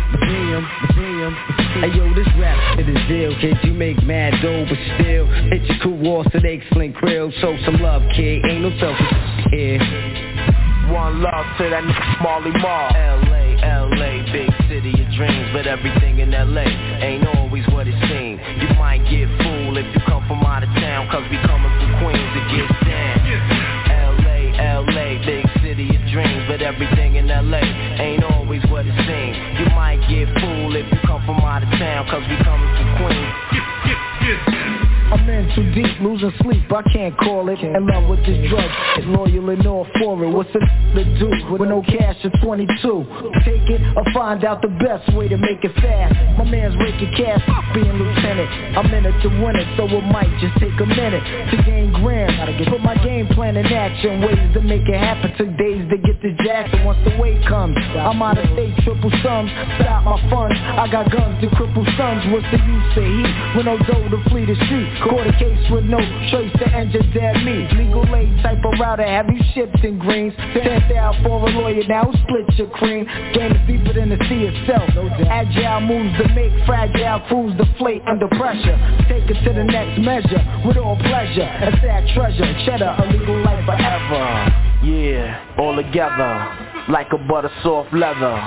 Hey 1.81 1.87
yo, 1.95 2.13
this 2.13 2.27
rap 2.37 2.57
shit 2.75 2.89
is 2.89 3.07
deal, 3.07 3.33
kid. 3.39 3.57
You 3.63 3.73
make 3.73 4.01
mad 4.03 4.41
dough, 4.41 4.65
but 4.67 4.77
still 4.99 5.25
hit 5.25 5.63
your 5.63 5.77
cool 5.81 5.97
walls 5.97 6.27
to 6.33 6.39
the 6.39 6.49
excellent. 6.49 6.95
Show 7.39 7.57
some 7.65 7.79
love, 7.79 8.03
kid. 8.15 8.43
Ain't 8.45 8.61
no 8.61 8.70
selfish 8.79 9.51
here. 9.51 9.79
One 10.91 11.21
love 11.23 11.45
to 11.57 11.63
that 11.71 11.83
nigga 11.83 12.21
Marley 12.21 12.51
Marl. 12.59 12.91
L.A., 12.95 13.55
L.A., 13.63 14.11
big 14.31 14.51
city 14.67 14.91
of 14.91 15.07
dreams, 15.15 15.49
but 15.53 15.67
everything 15.67 16.19
in 16.19 16.33
L.A. 16.33 16.67
ain't 17.01 17.25
always 17.35 17.65
what 17.71 17.87
it 17.87 17.95
seems. 18.11 18.39
You 18.59 18.69
might 18.75 19.03
get 19.07 19.27
fooled 19.39 19.77
if 19.77 19.87
you 19.95 20.01
come 20.05 20.27
from 20.27 20.43
out 20.43 20.63
of 20.63 20.69
town, 20.79 21.07
cause 21.09 21.23
we 21.31 21.37
coming 21.47 21.71
from 21.79 21.91
Queens 22.03 22.29
to 22.35 22.41
get 22.51 22.67
down. 22.83 23.15
L.A., 23.87 24.39
L.A., 24.59 25.07
big 25.25 25.43
city 25.63 25.87
of 25.95 26.01
dreams, 26.11 26.43
but 26.47 26.61
everything 26.61 27.15
in 27.15 27.29
L.A. 27.31 27.63
ain't 27.99 28.23
always 28.23 28.61
what 28.67 28.85
it 28.85 28.95
seems. 29.07 29.37
You 29.59 29.67
might 29.73 30.03
get 30.11 30.27
fooled 30.43 30.75
if 30.75 30.85
you 30.91 30.99
come 31.07 31.23
from 31.25 31.39
out 31.39 31.63
of 31.63 31.69
town, 31.79 32.05
cause 32.11 32.23
we 32.27 32.35
coming 32.43 32.71
from 32.75 32.89
Queens. 32.99 34.60
I'm 35.11 35.27
in 35.27 35.43
too 35.55 35.67
deep, 35.75 35.99
losing 35.99 36.31
sleep, 36.41 36.71
I 36.71 36.81
can't 36.93 37.17
call 37.19 37.49
it. 37.49 37.59
In 37.59 37.85
love 37.85 38.07
with 38.07 38.23
this 38.25 38.39
drug, 38.47 38.71
it's 38.95 39.07
loyal 39.11 39.49
and 39.49 39.67
all 39.67 39.85
for 39.99 40.23
it. 40.23 40.31
What's 40.31 40.49
a 40.55 40.59
to 40.95 41.03
do 41.19 41.27
with 41.51 41.67
no 41.67 41.83
cash 41.83 42.15
at 42.23 42.31
22? 42.41 42.71
Take 43.43 43.67
it 43.67 43.81
or 43.97 44.07
find 44.13 44.45
out 44.45 44.61
the 44.61 44.71
best 44.79 45.11
way 45.11 45.27
to 45.27 45.35
make 45.35 45.63
it 45.67 45.75
fast. 45.83 46.15
My 46.39 46.45
man's 46.47 46.75
raking 46.79 47.11
cash, 47.19 47.43
being 47.75 47.91
lieutenant. 47.91 48.71
I'm 48.77 48.87
in 48.93 49.05
it 49.05 49.15
to 49.23 49.29
win 49.43 49.59
it, 49.59 49.67
so 49.75 49.83
it 49.83 50.05
might 50.15 50.31
just 50.39 50.55
take 50.63 50.79
a 50.79 50.87
minute 50.87 51.23
To 51.51 51.57
gain 51.63 51.91
grams, 51.99 52.31
put 52.69 52.79
my 52.79 52.95
game 53.03 53.27
plan 53.27 53.57
in 53.57 53.65
action 53.67 54.21
Ways 54.21 54.39
to 54.53 54.61
make 54.61 54.87
it 54.87 54.95
happen, 54.95 55.35
took 55.35 55.51
days 55.57 55.83
to 55.91 55.97
get 55.97 56.21
the 56.21 56.31
jackson 56.43 56.85
Once 56.85 56.99
the 57.03 57.15
weight 57.19 57.43
comes, 57.47 57.75
I'm 57.99 58.21
out 58.21 58.37
of 58.37 58.47
state, 58.55 58.73
triple 58.83 59.11
sums 59.23 59.51
Stop 59.81 60.07
my 60.07 60.17
funds, 60.31 60.55
I 60.55 60.87
got 60.87 61.11
guns 61.11 61.41
to 61.41 61.47
cripple 61.55 61.85
sons. 61.97 62.23
What's 62.31 62.47
the 62.51 62.61
use 62.63 62.95
of 62.95 63.03
heat, 63.03 63.35
with 63.57 63.65
no 63.65 63.77
dough 63.83 64.07
to 64.07 64.19
flee 64.29 64.45
the 64.45 64.55
street 64.65 65.00
Caught 65.01 65.27
a 65.27 65.33
case 65.33 65.65
with 65.71 65.85
no 65.85 65.97
trace, 66.29 66.53
the 66.59 66.69
engine 66.69 67.11
dead 67.11 67.43
me. 67.43 67.65
Legal 67.73 68.05
aid 68.15 68.29
type 68.43 68.63
of 68.63 68.79
router, 68.79 69.01
have 69.01 69.27
you 69.29 69.41
shipped 69.53 69.83
in 69.83 69.97
greens? 69.97 70.33
Sent 70.53 70.91
out 70.93 71.15
for 71.23 71.41
a 71.41 71.51
lawyer, 71.57 71.83
now 71.87 72.11
split 72.23 72.45
your 72.57 72.69
cream. 72.69 73.05
Game 73.33 73.51
is 73.51 73.67
deeper 73.67 73.93
than 73.93 74.09
the 74.09 74.17
sea 74.29 74.45
itself. 74.45 74.89
Agile 75.27 75.81
moves 75.81 76.17
to 76.21 76.27
make 76.35 76.53
fragile 76.67 77.21
fools 77.29 77.57
deflate 77.57 78.03
under 78.07 78.27
pressure. 78.37 78.77
Take 79.09 79.25
it 79.25 79.41
to 79.43 79.53
the 79.53 79.63
next 79.63 79.99
measure, 80.01 80.41
with 80.65 80.77
all 80.77 80.97
pleasure. 80.97 81.49
A 81.49 81.71
sad 81.81 82.07
treasure, 82.13 82.45
cheddar, 82.65 82.95
a 82.99 83.11
legal 83.11 83.41
life 83.41 83.65
forever. 83.65 84.53
Yeah, 84.85 85.57
all 85.57 85.75
together, 85.75 86.85
like 86.89 87.07
a 87.11 87.17
butter 87.17 87.51
soft 87.63 87.91
leather. 87.93 88.37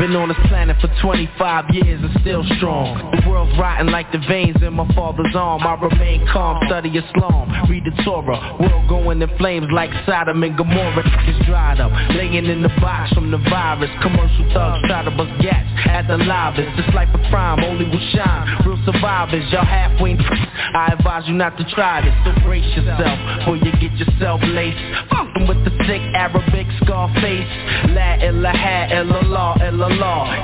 Been 0.00 0.16
on 0.16 0.32
this 0.32 0.38
planet 0.48 0.80
for 0.80 0.88
25 1.02 1.74
years 1.76 2.00
and 2.00 2.08
still 2.22 2.40
strong. 2.56 2.96
The 3.12 3.28
world's 3.28 3.52
rotten 3.60 3.92
like 3.92 4.10
the 4.12 4.18
veins 4.24 4.56
in 4.62 4.72
my 4.72 4.88
father's 4.96 5.36
arm. 5.36 5.60
I 5.60 5.76
remain 5.76 6.26
calm, 6.32 6.56
study 6.64 6.88
Islam, 6.88 7.68
read 7.68 7.84
the 7.84 7.92
Torah. 8.02 8.56
World 8.56 8.88
going 8.88 9.20
in 9.20 9.28
flames 9.36 9.68
like 9.68 9.90
Sodom 10.08 10.42
and 10.42 10.56
Gomorrah. 10.56 11.04
It's 11.28 11.44
dried 11.44 11.84
up, 11.84 11.92
laying 12.16 12.32
in 12.32 12.62
the 12.62 12.72
box 12.80 13.12
from 13.12 13.30
the 13.30 13.36
virus. 13.52 13.90
Commercial 14.00 14.48
thugs 14.56 14.88
try 14.88 15.04
to 15.04 15.12
bust 15.12 15.36
gats 15.44 15.68
at 15.84 16.08
the 16.08 16.16
lobbyists 16.16 16.80
This 16.80 16.88
life 16.94 17.12
of 17.12 17.20
crime 17.28 17.60
only 17.60 17.84
will 17.84 18.00
shine. 18.16 18.48
Real 18.64 18.80
survivors, 18.88 19.44
y'all 19.52 19.68
halfway. 19.68 20.16
I 20.16 20.96
advise 20.96 21.28
you 21.28 21.34
not 21.34 21.58
to 21.58 21.64
try 21.76 22.00
this, 22.00 22.16
so 22.24 22.32
brace 22.40 22.64
yourself 22.72 23.20
Before 23.36 23.56
you 23.60 23.72
get 23.76 23.92
yourself 24.00 24.40
laced. 24.48 24.80
Fucking 25.12 25.44
with 25.44 25.60
the 25.68 25.76
sick 25.84 26.00
Arabic 26.16 26.72
Scarface. 26.80 27.52
La 27.92 28.16
ilaha 28.16 28.96
illallah, 28.96 29.60
illallah 29.60 29.89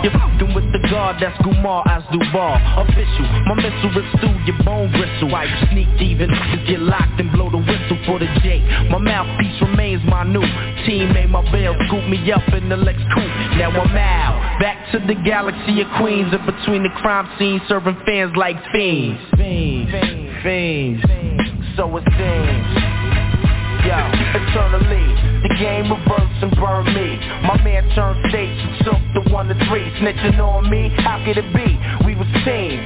You're 0.02 0.12
fucking 0.12 0.54
with 0.54 0.70
the 0.72 0.80
god 0.90 1.16
that's 1.20 1.36
Gumar 1.42 1.86
as 1.86 2.02
Duval. 2.10 2.58
Official, 2.82 3.26
my 3.46 3.54
missile 3.54 3.90
rips 3.94 4.12
through 4.20 4.38
your 4.44 4.58
bone 4.64 4.90
bristle. 4.92 5.30
Why 5.30 5.44
you 5.44 5.56
sneak 5.70 5.88
even 6.00 6.30
niggas 6.30 6.66
get 6.66 6.80
locked 6.80 7.20
and 7.20 7.30
blow 7.32 7.50
the 7.50 7.58
whistle 7.58 7.98
for 8.06 8.18
the 8.18 8.26
J? 8.42 8.60
My 8.90 8.98
mouthpiece 8.98 9.60
remains 9.62 10.02
my 10.04 10.24
new 10.24 10.42
Teammate 10.86 11.30
my 11.30 11.42
bail 11.50 11.74
scoop 11.88 12.08
me 12.08 12.32
up 12.32 12.46
in 12.52 12.68
the 12.68 12.76
Lex 12.76 12.98
coupe. 13.14 13.36
Now 13.58 13.70
I'm 13.70 13.96
out, 13.96 14.60
back 14.60 14.90
to 14.92 14.98
the 14.98 15.14
galaxy 15.24 15.80
of 15.80 15.88
Queens 15.98 16.32
In 16.32 16.44
between 16.46 16.82
the 16.82 16.90
crime 17.00 17.28
scene 17.38 17.60
serving 17.68 17.98
fans 18.06 18.32
like 18.36 18.56
fiends. 18.72 19.20
Fiends, 19.36 19.90
fiends, 20.42 21.02
so 21.76 21.96
it 21.96 22.04
seems 22.16 22.95
Yo, 23.86 23.94
eternally, 24.34 25.06
the 25.46 25.54
game 25.62 25.86
reversed 25.86 26.42
and 26.42 26.50
burned 26.58 26.90
me. 26.90 27.22
My 27.46 27.54
man 27.62 27.86
turned 27.94 28.18
states 28.30 28.58
and 28.58 28.74
took 28.82 29.02
the 29.14 29.30
one 29.30 29.46
to 29.46 29.54
three. 29.70 29.86
Snitching 30.02 30.42
on 30.42 30.68
me, 30.68 30.90
how 30.98 31.22
could 31.24 31.38
it 31.38 31.46
be? 31.54 31.78
We 32.04 32.16
was 32.16 32.26
team 32.42 32.82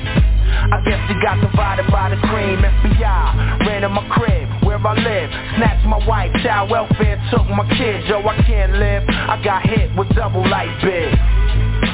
I 0.50 0.82
guess 0.84 1.00
he 1.08 1.14
got 1.22 1.40
divided 1.40 1.86
by 1.90 2.10
the 2.10 2.20
cream. 2.28 2.60
FBI 2.60 3.66
ran 3.66 3.84
in 3.84 3.92
my 3.92 4.06
crib 4.12 4.48
where 4.64 4.76
I 4.76 4.94
live. 4.94 5.30
Snatched 5.56 5.86
my 5.86 6.04
wife, 6.06 6.32
child 6.42 6.70
welfare, 6.70 7.16
took 7.30 7.48
my 7.48 7.66
kids. 7.78 8.06
Yo, 8.08 8.20
I 8.20 8.36
can't 8.44 8.74
live. 8.74 9.04
I 9.08 9.40
got 9.42 9.62
hit 9.64 9.94
with 9.96 10.08
double 10.14 10.46
light 10.48 10.70
big. 10.82 11.89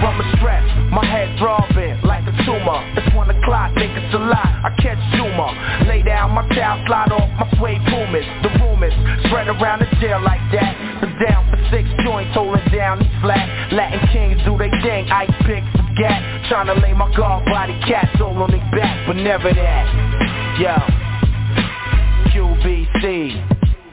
From 0.00 0.18
the 0.18 0.28
stress, 0.36 0.64
my 0.92 1.04
head 1.04 1.38
throbbing 1.38 2.02
like 2.04 2.24
a 2.28 2.34
tumor. 2.44 2.80
It's 3.00 3.08
one 3.16 3.30
o'clock, 3.30 3.72
think 3.74 3.96
it's 3.96 4.14
a 4.14 4.18
lot. 4.18 4.44
I 4.44 4.70
catch 4.76 5.00
humor. 5.16 5.48
Lay 5.88 6.02
down 6.02 6.32
my 6.32 6.44
towel, 6.52 6.84
slide 6.86 7.12
off 7.12 7.28
my 7.40 7.48
suede 7.56 7.80
pumas. 7.88 8.26
The 8.44 8.50
rumors 8.60 8.92
spread 9.24 9.48
around 9.48 9.80
the 9.80 9.88
jail 10.00 10.20
like 10.20 10.44
that. 10.52 11.00
The 11.00 11.08
down 11.24 11.48
for 11.48 11.56
six 11.72 11.88
joints, 12.04 12.36
holding 12.36 12.60
down 12.68 13.00
these 13.00 13.16
flat. 13.24 13.72
Latin 13.72 14.00
kings 14.12 14.40
do 14.44 14.58
they 14.60 14.70
thing. 14.84 15.08
I 15.08 15.24
pick 15.48 15.64
forget. 15.72 16.20
Trying 16.48 16.66
to 16.66 16.74
lay 16.74 16.92
my 16.92 17.08
guard 17.16 17.44
body 17.46 17.78
cats 17.88 18.20
all 18.20 18.36
on 18.36 18.50
their 18.50 18.60
back, 18.76 19.06
but 19.06 19.16
never 19.16 19.48
that. 19.52 19.86
Yo, 20.60 20.76
QBC, 22.36 23.32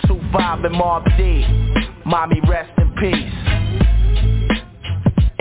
2-5 0.03 0.65
and 0.65 0.75
Mobb 0.75 1.05
Deep. 1.17 1.47
Mommy, 2.05 2.41
rest 2.47 2.71
in 2.77 2.91
peace. 2.99 3.62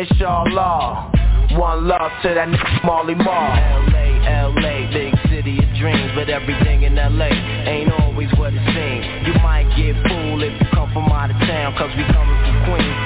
Inshallah 0.02 1.12
One 1.52 1.86
love 1.86 2.10
to 2.22 2.34
that 2.34 2.48
nigga 2.48 2.84
Marley 2.84 3.14
Marl 3.14 3.54
L.A., 3.86 4.08
L.A., 4.26 4.90
big 4.90 5.14
city 5.30 5.58
of 5.62 5.70
dreams 5.78 6.10
But 6.16 6.28
everything 6.28 6.82
in 6.82 6.98
L.A. 6.98 7.30
ain't 7.30 7.92
always 8.00 8.28
what 8.34 8.52
it 8.52 8.64
seems 8.74 9.06
You 9.26 9.34
might 9.42 9.70
get 9.78 9.94
fooled 10.10 10.42
if 10.42 10.58
you 10.60 10.66
come 10.74 10.92
from 10.92 11.06
out 11.06 11.30
of 11.30 11.38
town 11.46 11.74
Cause 11.78 11.94
we 11.94 12.02
coming 12.10 12.34
from 12.42 12.56
Queens 12.66 13.02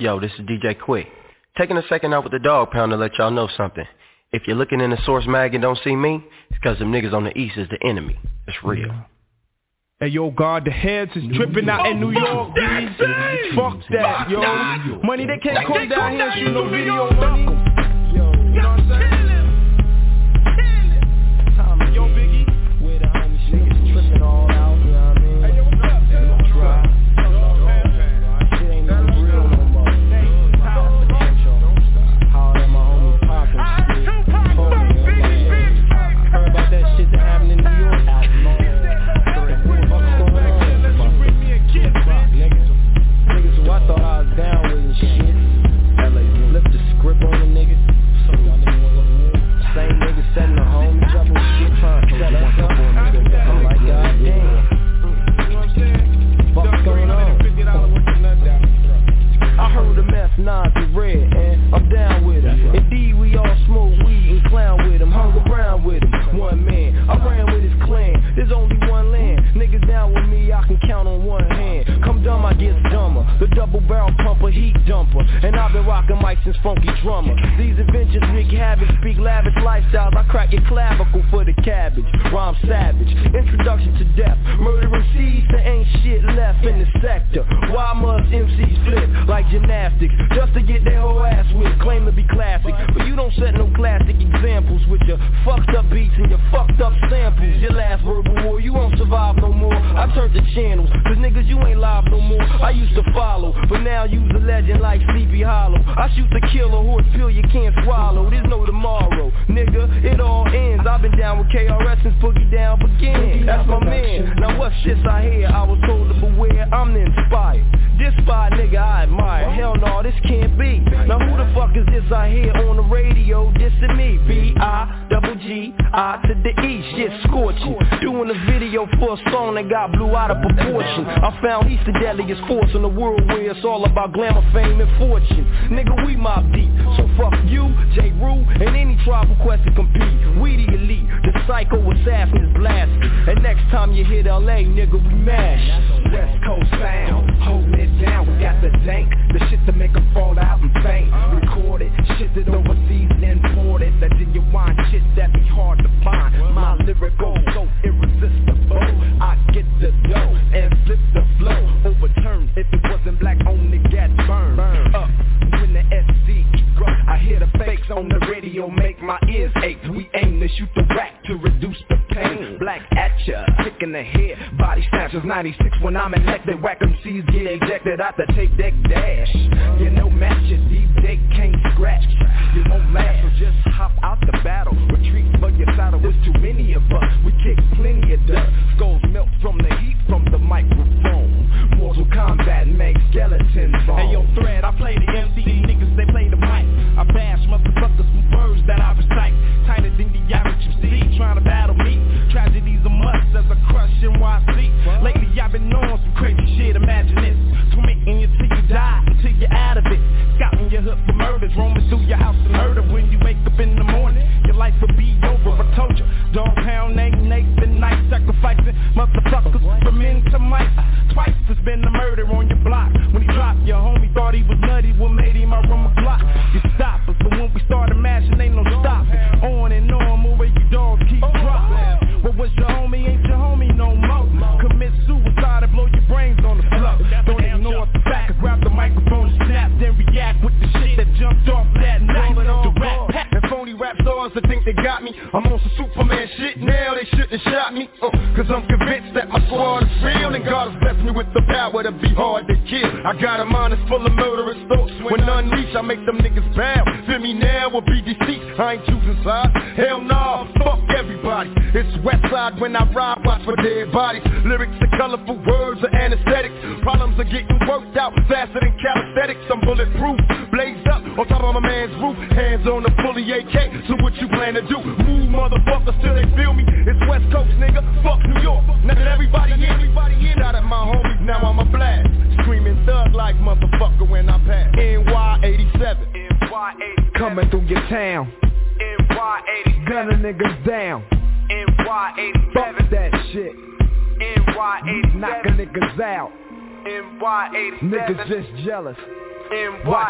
Yo, 0.00 0.20
this 0.20 0.30
is 0.38 0.46
DJ 0.46 0.78
Quick. 0.78 1.08
Taking 1.56 1.76
a 1.76 1.82
second 1.88 2.14
out 2.14 2.22
with 2.22 2.32
the 2.32 2.38
Dogg 2.38 2.70
Pound 2.70 2.92
to 2.92 2.96
let 2.96 3.18
y'all 3.18 3.32
know 3.32 3.48
something. 3.56 3.84
If 4.30 4.42
you're 4.46 4.56
looking 4.56 4.80
in 4.80 4.90
the 4.90 4.98
source 5.06 5.24
mag 5.26 5.54
and 5.54 5.62
don't 5.62 5.78
see 5.82 5.96
me, 5.96 6.22
it's 6.50 6.58
cause 6.60 6.78
them 6.78 6.92
niggas 6.92 7.14
on 7.14 7.24
the 7.24 7.36
east 7.36 7.56
is 7.56 7.66
the 7.70 7.78
enemy. 7.86 8.18
It's 8.46 8.56
real. 8.62 8.94
Hey 10.00 10.08
yo, 10.08 10.30
God, 10.30 10.66
the 10.66 10.70
heads 10.70 11.10
is 11.16 11.24
dripping 11.34 11.68
out 11.68 11.86
in 11.86 11.98
New 11.98 12.10
York, 12.10 12.54
please. 12.54 12.90
Fuck 13.56 13.78
that, 13.90 14.28
yo. 14.28 15.00
Money, 15.02 15.26
they 15.26 15.38
can't 15.38 15.66
come 15.66 15.88
down 15.88 16.12
here 16.12 16.28
and 16.28 16.38
shoot 16.38 16.52
no 16.52 16.68
video 16.68 17.10
money. 17.10 17.44
Yo, 18.14 18.30
you 18.54 18.62
know 18.62 18.68
what 18.68 18.80
I'm 18.80 18.88
saying? 18.88 19.17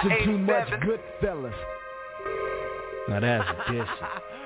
Watching 0.04 0.24
too 0.24 0.38
much 0.38 0.68
good 0.82 1.00
fellas 1.20 1.54
Now 3.08 3.20
that's 3.20 3.48
vicious. 3.70 3.88
Ain't 3.88 4.37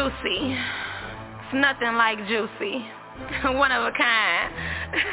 juicy. 0.00 0.56
It's 0.56 1.52
nothing 1.52 1.94
like 1.96 2.16
juicy. 2.26 2.86
One 3.44 3.70
of 3.70 3.84
a 3.84 3.92
kind. 3.92 4.54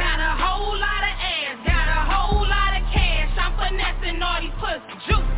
Got 0.00 0.20
a 0.20 0.32
whole 0.40 0.78
lot 0.78 1.02
of 1.04 1.14
ass, 1.20 1.58
got 1.66 1.88
a 1.88 2.00
whole 2.08 2.48
lot 2.48 2.72
of 2.72 2.82
cash. 2.90 3.36
I'm 3.36 3.52
finessing 3.58 4.22
all 4.22 4.40
these 4.40 4.50
pussy, 4.58 4.94
juicy. 5.06 5.37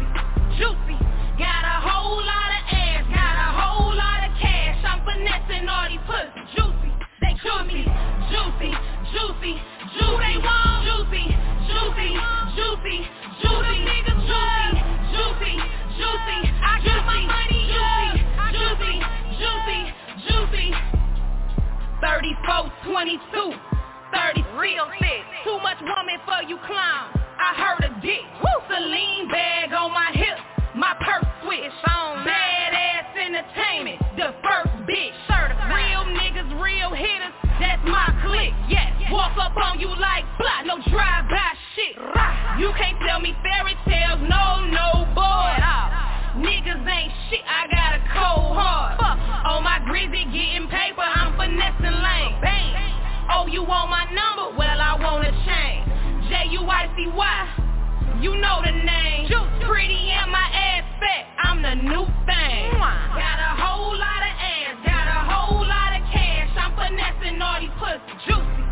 34, 22.00 22.72
22, 22.88 23.52
30, 24.12 24.44
real 24.56 24.88
thick. 24.98 25.22
Too 25.44 25.58
much 25.60 25.76
woman 25.80 26.18
for 26.24 26.42
you 26.48 26.56
clown. 26.64 27.12
I 27.36 27.52
heard 27.56 27.84
a 27.88 27.92
dick. 28.00 28.24
Woo! 28.40 28.56
Celine 28.68 29.28
bag 29.28 29.72
on 29.72 29.92
my 29.92 30.10
hip. 30.12 30.38
My 30.74 30.94
purse 31.00 31.28
switch 31.44 31.72
on. 31.88 32.24
Badass 32.24 33.16
entertainment. 33.16 34.00
The 34.16 34.32
first 34.40 34.72
bitch. 34.88 35.12
Certified. 35.28 35.72
Real 35.72 36.04
niggas, 36.08 36.50
real 36.62 36.92
hitters. 36.92 37.34
That's 37.60 37.84
my 37.84 38.08
clique. 38.24 38.54
Yes. 38.68 38.92
Walk 39.12 39.36
up 39.36 39.56
on 39.56 39.80
you 39.80 39.88
like 39.88 40.24
blah. 40.38 40.62
No 40.64 40.80
drive-by 40.88 41.52
shit. 41.76 41.96
You 42.58 42.72
can't 42.76 42.96
tell 43.06 43.20
me 43.20 43.34
fairy 43.42 43.76
tales. 43.84 44.20
No, 44.24 44.64
no, 44.68 45.04
boy. 45.12 45.52
Niggas 46.40 46.86
ain't 46.86 47.12
shit. 47.28 47.44
I 47.44 47.66
got 47.68 47.96
a 47.96 48.00
cold 48.14 48.56
heart. 48.56 48.96
Fuck. 49.00 49.18
On 49.50 49.64
my 49.64 49.80
grizzy 49.84 50.24
getting 50.32 50.68
paper. 50.68 51.02
Finessing 51.50 51.98
lane. 51.98 52.38
Bang. 52.40 52.78
Oh, 53.34 53.46
you 53.50 53.64
want 53.64 53.90
my 53.90 54.06
number? 54.14 54.56
Well, 54.56 54.78
I 54.78 54.94
want 55.02 55.26
a 55.26 55.34
chain. 55.42 55.82
J-U-I-C-Y. 56.30 57.38
You 58.22 58.38
know 58.38 58.62
the 58.62 58.70
name. 58.70 59.26
Pretty 59.66 60.14
and 60.14 60.30
my 60.30 60.46
ass 60.46 60.86
fat. 61.02 61.26
I'm 61.42 61.60
the 61.60 61.74
new 61.74 62.06
thing. 62.22 62.70
Got 62.70 63.42
a 63.42 63.58
whole 63.58 63.98
lot 63.98 64.22
of 64.22 64.34
ass. 64.38 64.78
Got 64.86 65.10
a 65.10 65.26
whole 65.26 65.66
lot 65.66 65.90
of 65.98 66.06
cash. 66.14 66.54
I'm 66.54 66.70
finessing 66.78 67.42
all 67.42 67.58
these 67.58 67.74
pussy. 67.82 67.98
Juicy. 68.30 68.69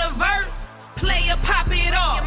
Want 0.00 0.16
a 0.16 0.18
verse? 0.18 0.52
Player 0.96 1.36
pop 1.44 1.68
it 1.68 1.92
off. 1.92 2.24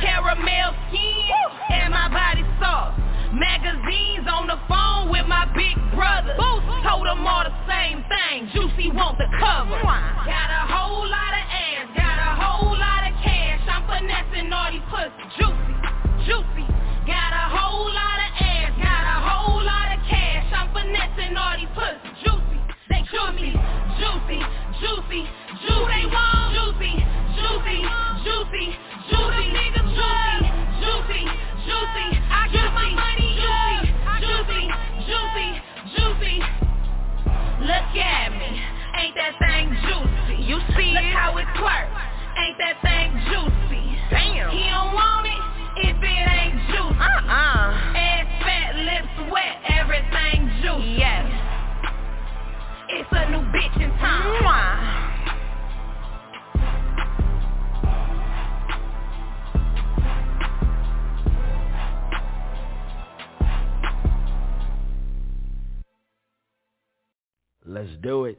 Caramel 0.00 0.76
skin 0.88 1.24
and 1.72 1.92
my 1.92 2.08
body 2.12 2.44
soft. 2.60 3.00
Magazines 3.32 4.28
on 4.28 4.46
the 4.46 4.60
phone 4.68 5.08
with 5.08 5.24
my 5.26 5.48
big 5.56 5.72
brother. 5.96 6.36
Told 6.36 7.06
them 7.08 7.24
all 7.24 7.44
the 7.44 7.54
same 7.64 8.04
thing. 8.12 8.48
Juicy 8.52 8.92
want 8.92 9.16
the 9.16 9.24
cover. 9.40 9.80
Got 9.80 10.50
a 10.52 10.68
whole 10.68 11.08
lot 11.08 11.32
of 11.32 11.44
ass. 11.48 11.88
Got 11.96 12.18
a 12.20 12.32
whole 12.44 12.76
lot 12.76 13.08
of 13.08 13.16
cash. 13.24 13.60
I'm 13.72 13.88
finessing 13.88 14.52
all 14.52 14.68
these 14.68 14.84
pussy. 14.92 15.24
Juicy, 15.40 15.72
juicy. 16.28 16.66
Got 17.08 17.32
a 17.32 17.48
whole 17.56 17.88
lot 17.88 18.20
of 18.20 18.30
ass. 18.36 18.72
Got 18.76 19.04
a 19.08 19.18
whole 19.24 19.64
lot 19.64 19.96
of 19.96 20.00
cash. 20.12 20.44
I'm 20.52 20.68
finessing 20.76 21.32
all 21.40 21.56
these 21.56 21.72
pussy. 21.72 22.04
Juicy, 22.20 22.60
they 22.92 23.00
juicy, 23.08 23.56
juicy, 23.96 24.40
juicy, 24.76 25.20
juicy. 25.64 25.88
They 25.88 26.04
want 26.06 26.34
juicy, 26.34 26.43
juicy, 27.64 27.80
juicy, 28.24 28.76
juicy. 29.08 29.44
Nigga 29.56 29.82
juicy, 29.88 30.48
juicy, 30.80 31.22
juicy. 31.64 32.06
I 32.28 32.48
got 32.52 32.74
my 32.74 32.90
money. 32.92 33.40
Juicy, 34.20 34.68
juicy, 35.08 35.48
juicy. 35.96 36.36
Look 37.60 37.90
at 37.96 38.32
me, 38.36 38.60
ain't 39.00 39.14
that 39.16 39.34
thing 39.40 39.72
juicy? 39.82 40.42
You 40.44 40.60
see 40.76 40.92
Look 40.92 41.04
how 41.12 41.36
it 41.38 41.46
twerks, 41.56 41.96
ain't 42.36 42.58
that 42.58 42.76
thing 42.82 43.10
juicy? 43.32 43.96
Damn. 44.10 44.50
He 44.50 44.68
don't 44.68 44.92
want 44.92 45.26
it 45.26 45.88
if 45.88 45.96
it 45.96 46.04
ain't 46.04 46.60
juicy. 46.68 47.00
Uh-uh. 47.00 47.96
Ass 47.96 48.26
fat, 48.44 48.76
lips 48.76 49.32
wet, 49.32 49.56
everything 49.68 50.50
juicy. 50.60 51.00
Yes. 51.00 51.24
It's 52.90 53.08
a 53.12 53.30
new 53.30 53.40
bitch 53.52 53.76
in 53.80 53.90
town. 53.98 54.42
Mwah. 54.42 55.04
Let's 67.64 67.96
do 68.02 68.26
it. 68.26 68.38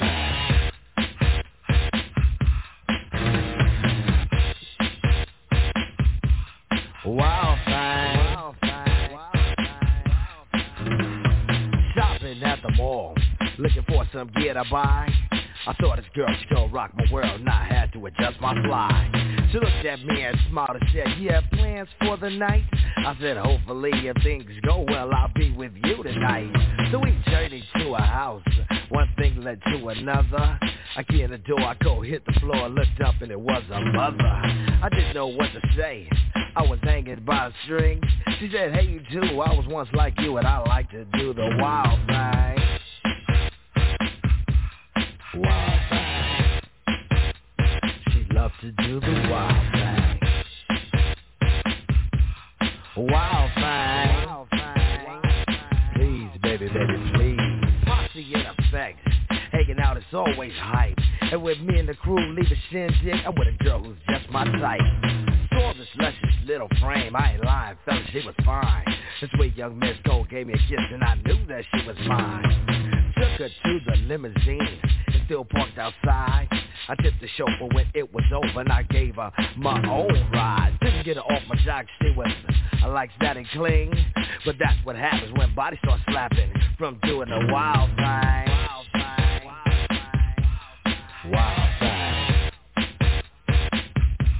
Wild 7.03 7.57
thing. 7.65 8.37
Shopping 11.95 12.43
at 12.43 12.59
the 12.61 12.71
mall, 12.77 13.15
looking 13.57 13.83
for 13.87 14.05
some 14.13 14.29
gear 14.35 14.53
to 14.53 14.63
buy. 14.69 15.09
I 15.67 15.73
thought 15.73 15.97
this 15.97 16.05
girl, 16.15 16.27
she 16.39 16.55
gon' 16.55 16.71
rock 16.71 16.91
my 16.95 17.05
world, 17.11 17.39
and 17.39 17.47
I 17.47 17.65
had 17.65 17.93
to 17.93 18.05
adjust 18.07 18.41
my 18.41 18.53
fly. 18.65 19.47
She 19.51 19.59
looked 19.59 19.85
at 19.85 20.03
me 20.03 20.23
and 20.23 20.35
smiled 20.49 20.77
and 20.79 20.89
said, 20.91 21.19
you 21.19 21.29
have 21.29 21.43
plans 21.53 21.87
for 21.99 22.17
the 22.17 22.31
night? 22.31 22.63
I 22.97 23.15
said, 23.21 23.37
hopefully 23.37 23.91
if 23.93 24.15
things 24.23 24.45
go 24.65 24.83
well, 24.87 25.13
I'll 25.13 25.31
be 25.35 25.51
with 25.51 25.73
you 25.83 26.01
tonight. 26.01 26.49
So 26.91 26.99
we 26.99 27.15
journeyed 27.27 27.63
to 27.75 27.93
a 27.93 28.01
house, 28.01 28.43
one 28.89 29.07
thing 29.17 29.41
led 29.43 29.61
to 29.65 29.87
another. 29.89 30.59
I 30.95 31.03
get 31.03 31.21
in 31.21 31.31
the 31.31 31.37
door, 31.37 31.61
I 31.61 31.75
go 31.83 32.01
hit 32.01 32.25
the 32.25 32.33
floor, 32.39 32.67
looked 32.67 32.99
up 33.05 33.15
and 33.21 33.31
it 33.31 33.39
was 33.39 33.63
a 33.71 33.81
mother. 33.81 34.17
I 34.25 34.89
didn't 34.89 35.13
know 35.13 35.27
what 35.27 35.49
to 35.53 35.61
say. 35.77 36.09
I 36.55 36.63
was 36.63 36.79
hanging 36.81 37.23
by 37.23 37.47
a 37.47 37.51
string. 37.65 38.01
She 38.39 38.49
said, 38.51 38.73
hey 38.73 38.87
you 38.87 39.01
too, 39.11 39.39
I 39.41 39.53
was 39.53 39.65
once 39.67 39.89
like 39.93 40.19
you 40.19 40.37
and 40.37 40.47
I 40.47 40.57
like 40.67 40.89
to 40.91 41.05
do 41.05 41.33
the 41.33 41.55
wild 41.59 41.99
thing. 42.07 42.60
Wild 45.33 45.79
thing. 45.89 46.61
She 48.11 48.25
loved 48.33 48.53
to 48.59 48.71
do 48.71 48.99
the 48.99 49.29
wild 49.31 49.71
thing. 49.71 50.19
Wild 52.97 53.51
thing. 53.55 54.67
Please, 55.95 56.29
baby, 56.43 56.67
baby, 56.67 57.11
please. 57.15 57.39
Posse 57.85 58.33
in 58.33 58.41
effect. 58.41 58.99
Hanging 59.53 59.79
out 59.79 59.95
is 59.95 60.03
always 60.11 60.51
hype. 60.55 60.97
And 61.21 61.41
with 61.41 61.61
me 61.61 61.79
and 61.79 61.87
the 61.87 61.93
crew 61.93 62.33
leave 62.35 62.51
a 62.51 62.55
shindig, 62.69 63.25
I'm 63.25 63.33
with 63.35 63.47
a 63.47 63.63
girl 63.63 63.81
who's 63.81 63.95
just 64.09 64.29
my 64.31 64.43
type. 64.43 64.81
Saw 65.53 65.73
this 65.77 65.87
luscious 65.95 66.35
little 66.45 66.67
frame, 66.81 67.15
I 67.15 67.33
ain't 67.35 67.45
lying, 67.45 67.77
fella, 67.85 68.03
she 68.11 68.19
was 68.25 68.35
fine. 68.43 68.83
This 69.21 69.29
way 69.39 69.53
young 69.55 69.79
Miss 69.79 69.95
Cole 70.05 70.25
gave 70.29 70.47
me 70.47 70.53
a 70.53 70.57
kiss 70.57 70.85
and 70.91 71.01
I 71.01 71.15
knew 71.25 71.45
that 71.45 71.63
she 71.73 71.87
was 71.87 71.95
mine. 72.05 73.13
Took 73.15 73.39
her 73.39 73.49
to 73.49 73.79
the 73.85 73.95
limousine 74.07 74.81
still 75.31 75.45
parked 75.45 75.77
outside. 75.77 76.49
I 76.89 76.95
tipped 77.01 77.21
the 77.21 77.27
chauffeur 77.37 77.73
when 77.73 77.85
it 77.93 78.13
was 78.13 78.25
over 78.33 78.59
and 78.59 78.69
I 78.69 78.83
gave 78.83 79.15
her 79.15 79.31
my 79.55 79.81
own 79.89 80.29
ride. 80.33 80.77
Didn't 80.81 81.05
get 81.05 81.15
her 81.15 81.21
off 81.21 81.41
my 81.47 81.55
jock, 81.63 81.85
she 82.01 82.09
was 82.17 82.27
I 82.83 82.87
like 82.87 83.11
that 83.21 83.37
and 83.37 83.47
cling. 83.51 83.93
But 84.43 84.55
that's 84.59 84.77
what 84.83 84.97
happens 84.97 85.31
when 85.37 85.55
bodies 85.55 85.79
start 85.85 86.01
slapping 86.09 86.51
from 86.77 86.99
doing 87.03 87.29
the 87.29 87.47
wild 87.49 87.91
thing. 87.95 88.47
Wild 91.31 91.69
thing. 91.79 92.51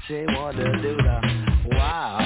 She 0.09 0.25
wanted 0.35 0.73
to 0.73 0.81
do 0.81 0.97
the 0.97 1.77
wild 1.77 2.20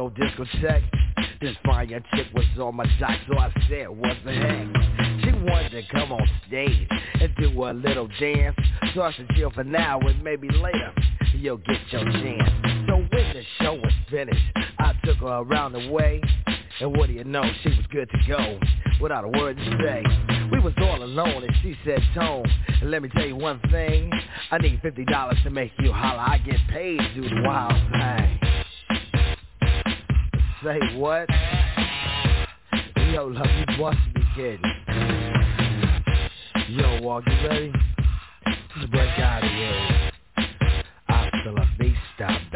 local 0.00 0.10
discotheque. 0.10 0.84
This 1.40 1.56
young 1.64 2.02
chick 2.14 2.26
was 2.34 2.44
on 2.58 2.74
my 2.76 2.86
jock, 2.98 3.18
so 3.28 3.38
I 3.38 3.52
said, 3.68 3.88
what 3.88 4.16
the 4.24 4.32
heck? 4.32 4.66
She 5.22 5.32
wanted 5.32 5.70
to 5.70 5.82
come 5.92 6.12
on 6.12 6.28
stage 6.46 6.88
and 7.20 7.34
do 7.36 7.48
a 7.64 7.72
little 7.72 8.08
dance. 8.18 8.56
So 8.94 9.02
I 9.02 9.12
said, 9.12 9.28
chill 9.36 9.50
for 9.50 9.64
now 9.64 10.00
and 10.00 10.22
maybe 10.22 10.48
later 10.48 10.92
you'll 11.34 11.58
get 11.58 11.78
your 11.90 12.04
chance. 12.04 12.50
So 12.88 12.96
when 12.96 13.34
the 13.34 13.42
show 13.60 13.74
was 13.74 13.92
finished, 14.10 14.40
I 14.78 14.94
took 15.04 15.18
her 15.18 15.26
around 15.26 15.72
the 15.72 15.90
way. 15.90 16.20
And 16.80 16.96
what 16.96 17.08
do 17.08 17.12
you 17.12 17.24
know, 17.24 17.44
she 17.62 17.68
was 17.68 17.86
good 17.90 18.08
to 18.10 18.18
go 18.26 18.58
without 19.02 19.24
a 19.24 19.28
word 19.28 19.56
to 19.58 19.64
say. 19.84 20.02
We 20.50 20.60
was 20.60 20.72
all 20.78 21.02
alone 21.02 21.44
and 21.44 21.52
she 21.62 21.76
said, 21.84 22.00
Tone, 22.14 22.46
let 22.84 23.02
me 23.02 23.10
tell 23.10 23.26
you 23.26 23.36
one 23.36 23.60
thing. 23.70 24.10
I 24.50 24.58
need 24.58 24.80
$50 24.82 25.42
to 25.42 25.50
make 25.50 25.72
you 25.78 25.92
holler. 25.92 26.20
I 26.20 26.38
get 26.38 26.56
paid 26.70 26.98
to 26.98 27.14
do 27.14 27.28
the 27.28 27.42
wild 27.44 27.72
thing. 27.92 28.49
Say 30.62 30.78
what? 30.98 31.26
Yo, 33.14 33.28
love, 33.28 33.46
you 33.46 33.78
must 33.78 33.98
be 34.14 34.20
kidding. 34.36 34.60
Yo, 36.68 37.00
Walk, 37.00 37.24
you 37.26 37.48
ready? 37.48 37.72
Let's 38.44 38.90
break 38.90 39.18
out 39.20 39.42
of 39.42 39.50
here. 39.50 40.10
Hasta 41.08 41.50
la 41.50 41.64
vista, 41.78 42.49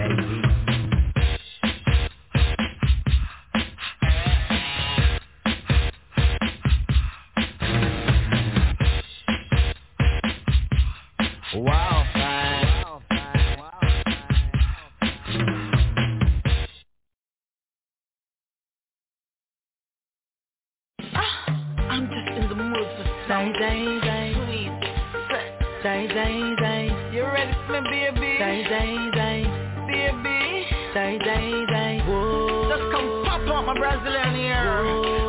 Me, 27.71 27.81
baby? 27.81 28.37
Day, 28.39 28.63
day, 28.69 29.11
day, 29.15 29.43
baby. 29.89 30.67
Day, 30.93 31.19
day, 31.19 31.65
day. 31.67 32.03
Whoa. 32.07 32.69
Just 32.69 32.93
come 32.93 33.25
pop 33.25 33.41
up 33.49 33.65
my 33.65 33.75
Brazilian 33.79 34.35
here. 34.35 34.83
Pull 34.85 35.24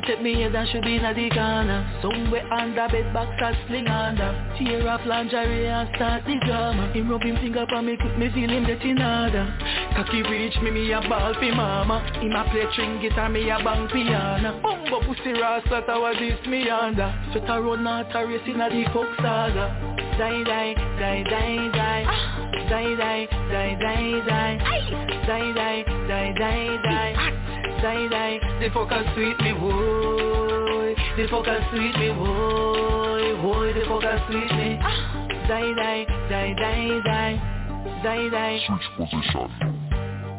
mood. 0.00 0.06
Take 0.06 0.22
me 0.22 0.40
head 0.40 0.54
and 0.54 0.68
should 0.68 0.82
be 0.82 0.96
in 0.96 1.02
the 1.02 1.30
corner 1.30 1.98
Somewhere 2.02 2.52
under 2.52 2.88
bed 2.88 3.12
box 3.12 3.30
and 3.38 3.56
sling 3.66 3.88
under. 3.88 4.54
Tear 4.58 4.88
off 4.88 5.00
lingerie 5.06 5.66
and 5.66 5.88
start 5.96 6.24
the 6.24 6.36
drama. 6.46 6.92
Him 6.92 7.10
rub 7.10 7.22
him 7.22 7.36
finger 7.36 7.66
for 7.68 7.82
me, 7.82 7.96
quick 7.96 8.18
me 8.18 8.30
feel 8.32 8.50
him 8.50 8.64
get 8.66 8.82
in 8.82 9.00
order 9.00 9.46
Cocky 9.96 10.22
reach 10.22 10.56
me, 10.62 10.70
me 10.70 10.92
a 10.92 11.00
ball 11.00 11.34
fi 11.34 11.50
mama. 11.50 12.00
Him 12.20 12.32
a 12.32 12.44
play 12.50 12.66
string 12.72 13.00
guitar, 13.00 13.28
me 13.28 13.48
a 13.50 13.58
bang 13.62 13.88
piano. 13.88 14.60
Oh, 14.64 14.76
Bumbo 14.90 15.06
pussy 15.06 15.32
rasta, 15.32 15.82
was 15.88 16.16
this 16.18 16.46
me 16.46 16.68
under 16.68 17.12
Sweat 17.32 17.50
a 17.50 17.60
road, 17.60 17.80
not 17.80 18.14
a 18.14 18.26
race 18.26 18.40
in 18.46 18.60
a 18.60 18.68
the 18.70 18.84
coke 18.92 19.08
saga. 19.18 19.96
Die, 20.18 20.44
die, 20.44 20.74
die, 20.98 21.22
die, 21.24 21.70
die. 21.72 22.04
Die, 22.68 22.94
die, 22.94 23.26
die, 23.50 23.76
die, 23.80 24.20
die. 24.26 24.58
Die, 25.26 25.52
die, 25.52 25.84
die, 26.06 26.32
die, 26.34 26.78
die. 26.82 26.82
Die, 26.82 27.59
die, 27.82 28.38
the 28.60 28.68
fucker 28.70 29.02
sweet 29.14 29.38
me, 29.40 29.52
boy 29.52 30.94
The 31.16 31.26
fucker 31.28 31.70
sweet 31.70 31.96
me, 31.98 32.08
boy 32.14 32.90
Boy, 33.42 33.72
the 33.72 33.80
fucker 33.80 34.26
sweet 34.26 34.52
me. 34.58 34.76
Die, 35.48 35.72
die, 35.74 36.04
die, 36.28 36.54
die, 36.54 37.00
die. 37.04 37.40
Die, 38.02 38.28
die. 38.28 38.60
Switch 38.66 38.88
position. 38.98 39.50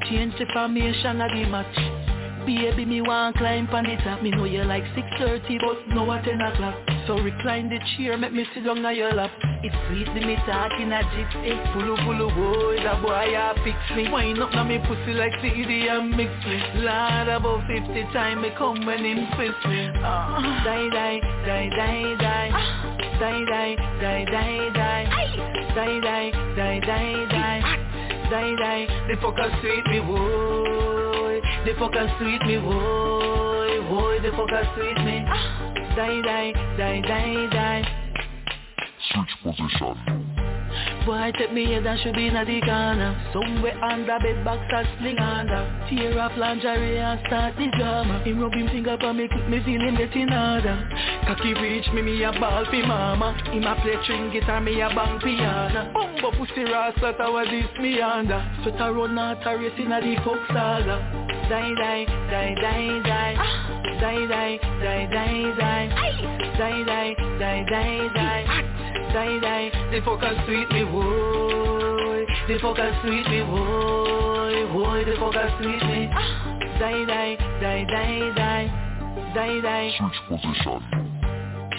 Change 0.08 0.34
the 0.38 0.46
formation 0.54 1.20
of 1.20 1.32
the 1.32 1.46
match 1.50 2.01
Baby, 2.46 2.86
me 2.86 3.02
want 3.02 3.38
climb 3.38 3.70
on 3.70 3.84
the 3.84 3.96
top. 4.04 4.22
Me 4.24 4.32
know 4.32 4.46
you 4.46 4.64
like 4.64 4.84
6.30 4.98 5.60
but 5.62 5.96
now 5.96 6.12
at 6.12 6.26
10 6.26 6.42
o'clock. 6.42 6.76
So 7.06 7.14
recline 7.20 7.70
the 7.70 7.78
chair, 7.96 8.18
make 8.18 8.34
me 8.34 8.46
sit 8.54 8.66
down 8.66 8.86
on 8.86 8.96
your 8.96 9.14
lap. 9.14 9.32
It's 9.64 9.76
sweet, 9.88 10.10
me 10.16 10.36
talking 10.50 10.92
a 10.92 11.06
jit 11.14 11.30
Hey, 11.46 11.58
pulu 11.70 11.94
pulu 12.02 12.34
boy, 12.34 12.82
that 12.82 13.02
boy 13.02 13.30
a 13.38 13.54
fix 13.64 13.78
me. 13.96 14.10
Wind 14.10 14.42
up 14.42 14.52
na 14.54 14.64
me 14.64 14.80
pussy 14.80 15.14
like 15.14 15.34
CD 15.42 15.88
and 15.88 16.10
mix 16.18 16.32
me. 16.46 16.58
Lord, 16.82 17.30
about 17.30 17.68
50 17.70 17.94
time 18.14 18.42
me 18.42 18.50
come 18.58 18.86
when 18.86 19.06
him 19.06 19.28
twist 19.38 19.62
me. 19.70 19.90
Uh, 20.02 20.42
Die, 20.66 20.90
die, 20.90 21.20
die, 21.46 21.70
die, 21.78 22.16
die. 22.18 22.50
Die, 23.22 23.46
die, 23.46 23.76
die, 24.02 24.26
die, 24.26 24.70
die. 24.74 25.06
Die, 25.76 26.00
die, 26.02 26.32
die, 26.58 26.80
die, 26.82 27.26
die. 27.30 27.62
Die, 28.32 28.56
die, 28.56 28.88
the 29.08 29.16
fucker 29.22 29.50
sweet 29.60 29.86
me, 29.92 30.00
boy 31.58 31.66
The 31.66 31.72
fucker 31.80 32.18
sweet 32.18 32.42
me, 32.48 32.58
boy 32.58 33.80
Boy, 33.90 34.20
the 34.22 34.30
fucker 34.30 34.76
sweet 34.76 35.06
me 35.06 35.26
Die, 35.96 36.22
die, 36.22 36.54
die, 36.78 37.02
die, 37.02 37.50
die 37.52 38.02
Switch 39.10 39.36
position. 39.44 40.22
Boy, 41.06 41.32
take 41.38 41.52
me 41.52 41.66
head 41.66 41.86
and 41.86 42.00
should 42.00 42.14
be 42.14 42.28
in 42.28 42.36
the 42.36 42.62
corner. 42.62 43.18
Somewhere 43.34 43.84
under 43.84 44.20
bed 44.20 44.46
box 44.46 44.62
and 44.70 44.88
sling 45.00 45.18
under. 45.18 45.88
Tear 45.90 46.20
off 46.20 46.32
lingerie 46.38 46.98
and 46.98 47.20
start 47.26 47.56
the 47.58 47.68
drama. 47.78 48.24
Him 48.24 48.40
rub 48.40 48.54
him 48.54 48.68
finger 48.68 48.98
for 49.00 49.14
me, 49.14 49.28
click 49.28 49.50
me 49.50 49.60
feel 49.66 49.82
him 49.82 49.98
get 49.98 50.16
in 50.16 50.32
order. 50.32 50.78
Cocky 51.26 51.54
reach 51.56 51.88
me, 51.94 52.04
me 52.04 52.24
a 52.24 52.32
ball 52.32 52.66
fi 52.70 52.86
mama. 52.86 53.34
Him 53.52 53.64
a 53.64 53.76
play 53.82 53.96
string 54.04 54.32
guitar, 54.32 54.62
me 54.62 54.80
a 54.82 54.90
bang 54.90 55.20
piano. 55.20 55.92
Bumbo 55.94 56.32
pussy 56.38 56.64
rasta, 56.64 57.16
that 57.18 57.32
was 57.32 57.48
this 57.50 57.82
me 57.82 58.00
under. 58.00 58.40
Sweat 58.64 58.80
a 58.80 58.94
run 58.94 59.18
out 59.18 59.46
a 59.46 59.58
race 59.58 59.74
inna 59.80 60.00
the 60.02 60.16
fuck 60.24 60.48
saga. 60.50 61.31
Die, 61.52 61.76
die, 61.76 62.06
die, 62.30 62.56
die, 62.56 63.02
die. 63.04 63.36
Die, 64.00 64.26
die, 64.26 64.60
die, 64.80 65.08
die, 65.12 65.52
die. 65.60 65.90
Die, 66.58 66.84
die, 66.86 67.16
die, 67.40 67.66
die, 67.66 68.10
die. 68.16 68.44
Die, 69.12 69.40
die, 69.42 69.72
the 69.92 70.00
fucker 70.02 70.34
sweet 70.46 70.72
me, 70.72 70.86
boy. 70.86 72.26
The 72.48 72.58
fucker 72.62 73.02
sweet 73.02 73.28
me, 73.28 73.42
boy. 73.44 74.66
Boy, 74.72 75.04
the 75.04 75.12
fucker 75.20 75.52
sweet 75.58 75.84
me. 75.92 76.08
Die, 76.80 77.04
die, 77.06 77.36
die, 77.60 77.84
die, 77.84 78.32
die. 78.34 78.72
Die, 79.34 79.62
die. 79.62 79.92
Switch 79.98 80.22
position. 80.30 80.82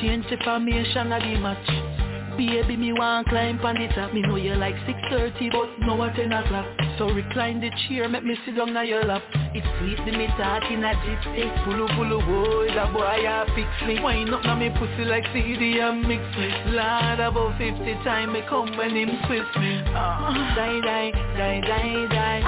Change 0.03 0.27
the 0.29 0.37
formation 0.45 1.13
of 1.13 1.23
the 1.23 1.39
match. 1.39 2.02
Baby, 2.37 2.77
me 2.77 2.93
want 2.93 3.29
climb 3.29 3.61
on 3.61 3.75
the 3.75 3.89
top. 3.95 4.15
Me 4.15 4.23
know 4.23 4.37
you 4.37 4.55
like 4.55 4.75
6.30, 4.89 5.53
but 5.53 5.87
now 5.87 6.03
at 6.05 6.17
10 6.17 6.33
o'clock. 6.33 6.67
So 6.99 7.07
recline 7.11 7.61
the 7.61 7.71
chair, 7.85 8.09
make 8.09 8.25
me 8.25 8.37
sit 8.45 8.57
down 8.57 8.77
on 8.77 8.87
your 8.87 9.05
lap. 9.05 9.23
It's 9.55 9.67
sweet 9.79 9.97
to 9.97 10.17
me 10.17 10.27
talking 10.41 10.83
a 10.83 10.97
gypsy. 11.05 11.45
Pulu 11.65 11.89
pulu 11.93 12.25
boy, 12.25 12.75
that 12.75 12.93
boy 12.93 13.05
a 13.05 13.45
fix 13.55 13.69
me. 13.87 14.01
Wine 14.01 14.33
up 14.33 14.45
na 14.45 14.57
me 14.57 14.71
pussy 14.71 15.05
like 15.05 15.25
CD 15.33 15.79
and 15.81 16.09
mix 16.09 16.23
me. 16.37 16.49
Lord, 16.73 17.21
about 17.21 17.59
50 17.59 17.85
time 18.05 18.33
me 18.33 18.41
come 18.49 18.77
when 18.77 18.97
him 18.97 19.11
twist 19.29 19.53
me. 19.61 19.83
Ah. 19.93 20.33
Die, 20.57 20.81
die, 20.81 21.13
die, 21.37 21.61
die, 21.61 22.07
die. 22.09 22.41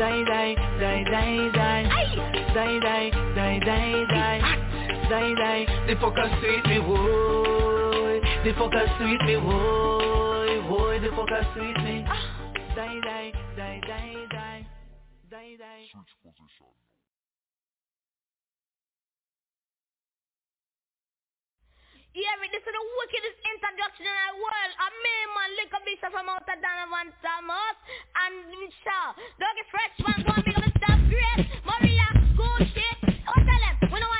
Die, 0.00 0.24
die, 0.24 0.54
die, 0.80 1.04
die, 1.04 1.50
die. 1.52 1.82
Die, 2.54 2.80
die, 2.80 3.10
die, 3.36 3.60
die, 3.60 4.06
die. 4.08 4.40
Die, 5.10 5.34
die, 5.34 5.66
the 5.88 5.96
fucker 6.00 6.30
sweet 6.38 6.64
me, 6.66 6.78
boy. 8.40 8.44
The 8.44 8.56
fucker 8.56 8.98
sweet 8.98 9.22
me, 9.26 9.36
boy. 9.36 10.68
Boy, 10.68 11.00
the 11.00 11.08
fucker 11.08 11.42
sweet 11.54 11.76
me. 11.84 12.04
Die, 12.74 13.00
die, 13.04 13.32
die, 13.56 13.80
die, 13.86 14.26
die. 14.30 14.66
Die, 15.30 15.56
die. 15.58 15.82
Switch 15.92 16.14
position. 16.22 16.72
Yeah, 22.10 22.34
this 22.42 22.58
is 22.58 22.66
the 22.66 22.84
wickedest 22.98 23.38
introduction 23.54 24.02
in 24.02 24.10
the 24.10 24.34
world. 24.42 24.72
A 24.82 24.88
man, 24.90 25.26
man, 25.30 25.50
lick 25.54 25.70
a 25.70 25.78
beast 25.86 26.02
from 26.02 26.26
out 26.26 26.42
of 26.42 26.58
Donovan 26.58 27.14
Thomas 27.22 27.78
and 28.26 28.50
Michelle. 28.50 29.14
Dog 29.38 29.54
is 29.62 29.68
fresh, 29.70 29.94
man, 30.02 30.18
go 30.26 30.34
and 30.34 30.42
big 30.42 30.58
up 30.58 30.66
the 30.66 30.74
stuff. 30.74 30.98
Great, 31.06 31.46
Maria, 31.62 32.08
good 32.34 32.66
shit. 32.74 32.98
Oh, 33.30 33.38
tell 33.38 33.62
them, 33.62 33.94
we 33.94 34.02
don't 34.02 34.19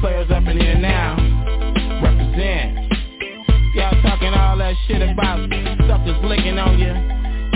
players 0.00 0.30
up 0.30 0.46
in 0.46 0.58
here 0.58 0.78
now. 0.78 1.16
Represent. 2.02 2.90
Y'all 3.74 4.02
talking 4.02 4.32
all 4.32 4.56
that 4.56 4.74
shit 4.88 5.02
about 5.02 5.38
suckers 5.86 6.16
licking 6.24 6.58
on 6.58 6.78
you. 6.78 6.92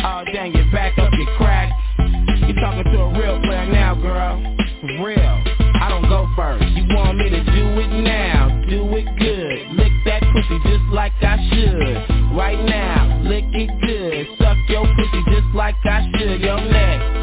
Oh 0.04 0.22
dang, 0.32 0.54
you 0.54 0.70
back 0.70 0.98
up 0.98 1.10
your 1.12 1.36
crack. 1.36 1.72
You 2.46 2.54
talking 2.60 2.84
to 2.84 3.00
a 3.00 3.18
real 3.18 3.40
player 3.40 3.66
now, 3.66 3.94
girl. 3.94 4.36
Real. 5.02 5.42
I 5.80 5.88
don't 5.88 6.08
go 6.08 6.28
first. 6.36 6.64
You 6.76 6.84
want 6.94 7.18
me 7.18 7.30
to 7.30 7.44
do 7.44 7.80
it 7.80 8.02
now? 8.04 8.48
Do 8.68 8.84
it 8.94 9.06
good. 9.18 9.76
Lick 9.76 9.92
that 10.04 10.22
pussy 10.32 10.60
just 10.68 10.84
like 10.92 11.12
I 11.22 11.36
should. 11.50 12.36
Right 12.36 12.62
now, 12.62 13.22
lick 13.24 13.44
it 13.52 13.70
good. 13.80 14.38
Suck 14.38 14.58
your 14.68 14.84
pussy 14.84 15.24
just 15.32 15.54
like 15.54 15.76
I 15.84 16.10
should. 16.18 16.40
Your 16.42 16.60
neck. 16.60 17.13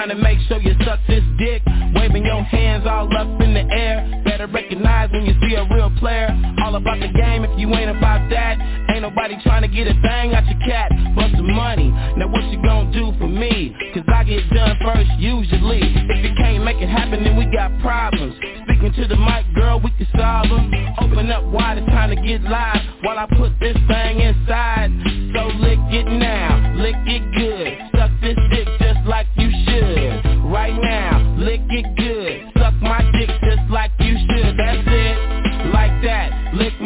Trying 0.00 0.16
to 0.16 0.22
make 0.24 0.40
sure 0.48 0.56
you 0.56 0.72
suck 0.86 0.98
this 1.06 1.20
dick. 1.36 1.60
Waving 1.92 2.24
your 2.24 2.42
hands 2.42 2.86
all 2.88 3.04
up 3.18 3.28
in 3.42 3.52
the 3.52 3.68
air. 3.68 4.22
Better 4.24 4.46
recognize 4.46 5.10
when 5.12 5.26
you 5.26 5.34
see 5.44 5.54
a 5.56 5.68
real 5.74 5.92
player. 6.00 6.32
All 6.64 6.74
about 6.74 7.00
the 7.00 7.08
game 7.08 7.44
if 7.44 7.52
you 7.60 7.68
ain't 7.74 7.90
about 7.90 8.30
that. 8.30 8.56
Ain't 8.88 9.02
nobody 9.02 9.36
trying 9.44 9.60
to 9.60 9.68
get 9.68 9.88
a 9.88 9.92
thing 10.00 10.32
out 10.32 10.48
your 10.48 10.58
cat 10.64 10.88
bust 11.14 11.36
some 11.36 11.52
money, 11.52 11.90
now 12.16 12.28
what 12.28 12.42
you 12.48 12.62
gonna 12.62 12.90
do 12.92 13.12
for 13.18 13.28
me? 13.28 13.76
Cause 13.92 14.04
I 14.08 14.24
get 14.24 14.48
done 14.48 14.78
first 14.80 15.10
usually. 15.18 15.80
If 15.84 16.24
you 16.24 16.32
can't 16.36 16.64
make 16.64 16.80
it 16.80 16.88
happen 16.88 17.22
then 17.22 17.36
we 17.36 17.44
got 17.52 17.68
problems. 17.82 18.34
Speaking 18.64 18.94
to 18.96 19.06
the 19.06 19.16
mic 19.16 19.44
girl, 19.54 19.80
we 19.80 19.90
can 20.00 20.08
solve 20.16 20.48
them 20.48 20.72
Open 21.00 21.30
up 21.30 21.44
wide, 21.44 21.76
it's 21.76 21.86
time 21.88 22.08
to 22.08 22.16
get 22.16 22.40
live. 22.42 22.80
While 23.02 23.18
I 23.18 23.26
put 23.36 23.52
this 23.60 23.76
thing 23.86 24.20
inside 24.20 24.88
So 25.34 25.44
lick 25.60 25.78
it 25.92 26.06
now. 26.08 26.49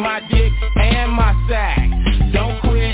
my 0.05 0.19
dick 0.29 0.53
and 0.75 1.11
my 1.13 1.33
sack. 1.49 1.79
Don't 2.31 2.61
quit 2.61 2.93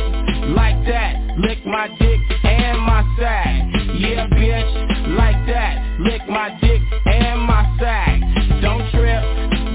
like 0.55 0.79
that. 0.87 1.19
Lick 1.39 1.59
my 1.65 1.89
dick 1.99 2.21
and 2.45 2.79
my 2.79 3.03
sack. 3.19 3.67
Yeah, 3.99 4.27
bitch, 4.31 5.17
like 5.17 5.45
that. 5.45 5.99
Lick 5.99 6.21
my 6.29 6.57
dick 6.61 6.81
and 7.05 7.41
my 7.41 7.67
sack. 7.81 8.17
Don't 8.61 8.89
trip 8.91 9.23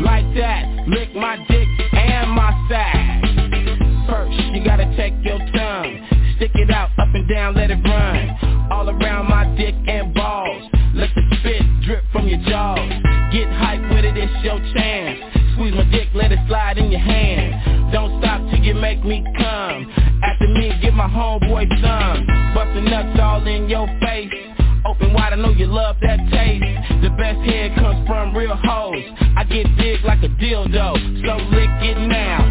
like 0.03 0.25
that. 0.35 0.89
Lick 0.89 1.15
my 1.15 1.37
dick 1.47 1.69
and 1.93 2.31
my 2.31 2.53
sack. 2.71 3.23
First, 4.09 4.33
you 4.55 4.65
gotta 4.65 4.89
take 4.97 5.13
your 5.23 5.39
tongue. 5.53 6.09
Stick 6.37 6.53
it 6.55 6.71
out, 6.71 6.89
up 6.99 7.13
and 7.13 7.29
down, 7.29 7.55
let 7.55 7.71
it 7.71 7.85
run. 7.85 8.73
All 8.73 8.89
around 8.89 9.29
my 9.29 9.36
boy 21.57 21.67
son. 21.81 22.27
Bustin' 22.55 22.85
nuts 22.85 23.19
all 23.21 23.47
in 23.47 23.69
your 23.69 23.87
face. 24.01 24.33
Open 24.85 25.13
wide, 25.15 25.33
I 25.33 25.37
know 25.37 25.51
you 25.51 25.67
love 25.67 25.97
that 26.03 26.19
taste. 26.31 27.03
The 27.03 27.11
best 27.17 27.41
head 27.49 27.75
comes 27.77 28.07
from 28.07 28.37
real 28.37 28.55
hoes. 28.55 29.03
I 29.37 29.45
get 29.45 29.67
big 29.77 30.05
like 30.05 30.23
a 30.23 30.29
dildo, 30.29 30.93
so 31.25 31.37
lick 31.57 31.71
it 31.81 31.99
now. 32.09 32.46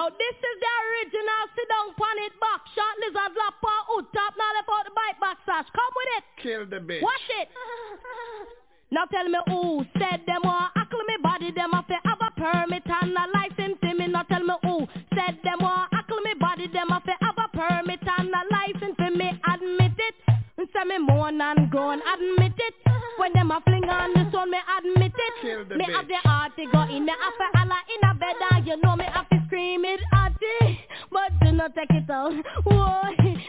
Now 0.00 0.08
this 0.08 0.32
is 0.32 0.56
the 0.64 0.72
original 0.80 1.44
sit 1.52 1.68
down 1.68 1.92
pan 1.92 2.16
it 2.24 2.32
back 2.40 2.64
shot 2.72 2.96
lizard 3.04 3.36
lap 3.36 3.60
or 3.60 3.80
hood 3.92 4.08
top 4.16 4.32
now 4.32 4.48
left 4.56 4.72
out 4.72 4.88
the 4.88 4.96
bite 4.96 5.20
back 5.20 5.36
sash. 5.44 5.68
Come 5.76 5.92
with 5.92 6.10
it. 6.16 6.24
Kill 6.40 6.64
the 6.64 6.80
bitch. 6.80 7.04
Watch 7.04 7.28
it. 7.36 7.52
now 8.96 9.04
tell 9.12 9.28
me 9.28 9.36
who 9.44 9.84
said 10.00 10.24
them 10.24 10.40
want 10.40 10.72
ackle 10.72 11.04
me 11.04 11.20
body 11.20 11.52
them 11.52 11.76
have 11.76 11.84
to 11.92 12.00
have 12.00 12.16
a 12.16 12.32
permit 12.32 12.80
and 12.88 13.12
a 13.12 13.28
license 13.28 13.76
to 13.84 13.92
me. 13.92 14.08
Now 14.08 14.24
tell 14.24 14.40
me 14.40 14.56
who 14.64 14.88
said 15.12 15.36
them 15.44 15.60
want 15.60 15.92
ackle 15.92 16.24
me 16.24 16.32
body 16.40 16.64
them 16.72 16.88
have 16.96 17.04
to 17.04 17.12
have 17.20 17.36
a 17.36 17.48
permit 17.52 18.00
and 18.00 18.32
a 18.32 18.42
license 18.48 18.96
to 19.04 19.08
me. 19.12 19.36
Admit 19.52 20.00
it. 20.00 20.16
And 20.56 20.68
say 20.72 20.84
me 20.88 20.96
moan 20.96 21.44
and 21.44 21.68
groan, 21.68 22.00
admit 22.08 22.56
it. 22.56 22.74
When 23.20 23.36
them 23.36 23.52
a 23.52 23.60
fling 23.68 23.84
on 23.84 24.16
the 24.16 24.24
sun, 24.32 24.48
me 24.48 24.64
admit 24.64 25.12
it. 25.12 25.34
Kill 25.44 25.68
the 25.68 25.76
me 25.76 25.84
bitch. 25.84 25.92
have 25.92 26.08
the 26.08 26.16
heart 26.24 26.56
to 26.56 26.64
go 26.72 26.88
in 26.88 27.04
Me 27.04 27.12
the 27.12 27.20
after 27.20 27.48
Allah 27.52 27.84
in 27.84 28.00
a 28.08 28.14
bed 28.16 28.40
and 28.48 28.66
you 28.66 28.80
know 28.80 28.96
me 28.96 29.04
have 29.04 29.28
to 29.28 29.39
scream 29.60 29.84
it 29.84 30.00
hearty. 30.10 30.80
But 31.10 31.32
do 31.42 31.52
not 31.52 31.74
take 31.74 31.90
it 31.90 32.10
out. 32.10 32.32
Whoa, 32.64 33.02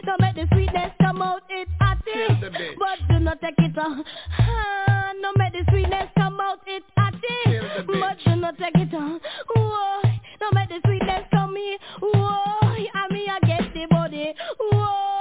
don't 0.04 0.20
make 0.20 0.34
the 0.34 0.46
sweetness 0.52 0.92
come 1.00 1.22
out 1.22 1.42
it 1.48 1.68
hearty. 1.80 2.76
But 2.78 2.98
do 3.08 3.20
not 3.20 3.40
take 3.40 3.54
it 3.58 3.78
out. 3.78 4.04
Ah, 4.38 5.12
don't 5.20 5.38
make 5.38 5.52
the 5.52 5.64
sweetness 5.70 6.10
come 6.16 6.38
out 6.40 6.60
it 6.66 6.82
hearty. 6.96 7.86
But 7.86 8.18
do 8.24 8.36
not 8.36 8.58
take 8.58 8.76
it 8.76 8.94
out. 8.94 9.20
Whoa, 9.56 10.02
don't 10.40 10.54
make 10.54 10.68
the 10.68 10.80
sweetness 10.84 11.24
come 11.30 11.56
in. 11.56 11.76
Whoa, 12.00 12.84
I 12.94 13.08
mean 13.10 13.28
I 13.30 13.38
get 13.46 13.72
the 13.72 13.86
body. 13.90 14.34
Whoa, 14.60 15.18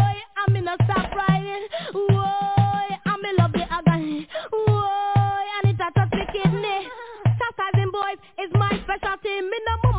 I'm 0.48 0.56
in 0.56 0.68
a 0.68 0.76
stop 0.84 1.12
riding. 1.16 1.68
Whoa, 1.94 2.26
I'm 3.06 3.22
love 3.38 3.54
the 3.54 3.66
agony. 3.72 4.28
Whoa, 4.52 5.64
and 5.64 5.72
it 5.72 5.78
touch 5.78 5.94
the 5.96 6.26
kidney. 6.34 6.88
Chastising 7.40 7.92
boys 7.92 8.20
is 8.44 8.52
my 8.54 8.72
specialty. 8.84 9.42
Me 9.42 9.58
no 9.68 9.91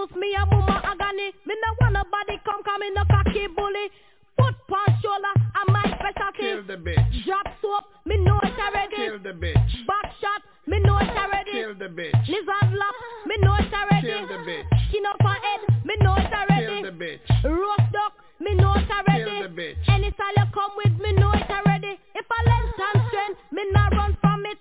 mongoose, 0.00 0.16
me 0.16 0.34
a 0.34 0.46
mama 0.46 0.82
agony. 0.84 1.32
Me 1.46 1.54
no 1.62 1.74
want 1.80 1.94
nobody 1.94 2.40
come 2.44 2.62
come 2.62 2.82
in 2.82 2.94
no 2.94 3.04
cocky 3.10 3.46
bully. 3.56 3.90
Foot 4.38 4.54
punch 4.68 5.02
shoulder, 5.02 5.34
I'm 5.54 5.72
my 5.72 5.84
specialty. 5.84 6.40
Kill 6.40 6.62
the 6.64 6.76
bitch. 6.76 7.24
Drop 7.24 7.46
soap, 7.60 7.84
me 8.04 8.16
know 8.18 8.38
it 8.42 8.54
already. 8.58 8.96
Kill 8.96 9.18
the 9.18 9.36
bitch. 9.36 9.86
Back 9.86 10.12
shot, 10.20 10.42
me 10.66 10.78
know 10.80 10.98
it 10.98 11.10
already. 11.10 11.52
Kill 11.52 11.74
the 11.74 11.88
bitch. 11.88 12.28
Lizard 12.28 12.72
lap, 12.72 12.94
me 13.26 13.36
know 13.42 13.54
it 13.54 13.72
already. 13.72 14.08
Kill 14.08 14.28
the 14.28 14.40
bitch. 14.48 14.66
Skin 14.88 15.06
up 15.06 15.16
her 15.20 15.28
head, 15.28 15.84
me 15.84 15.94
know 16.00 16.14
it 16.16 16.32
already. 16.32 16.82
Kill 16.82 16.90
the 16.90 16.96
bitch. 16.96 17.44
Roast 17.44 17.92
duck, 17.92 18.12
me 18.40 18.54
know 18.54 18.74
it 18.74 18.88
already. 18.90 19.30
Kill 19.30 19.48
the 19.48 19.54
bitch. 19.54 19.76
Any 19.88 20.10
style 20.12 20.36
you 20.36 20.46
come 20.54 20.72
with, 20.76 20.94
me 21.00 21.12
know 21.12 21.32
it 21.32 21.50
already. 21.50 21.98
If 22.14 22.26
I 22.30 22.40
length 22.48 22.80
and 22.80 23.02
strength, 23.08 23.40
me 23.52 23.62
not 23.72 23.92
run 23.92 24.16
from 24.20 24.46
it. 24.46 24.58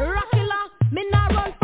Rockilla, 0.00 0.92
me 0.92 1.04
not 1.10 1.34
run 1.34 1.54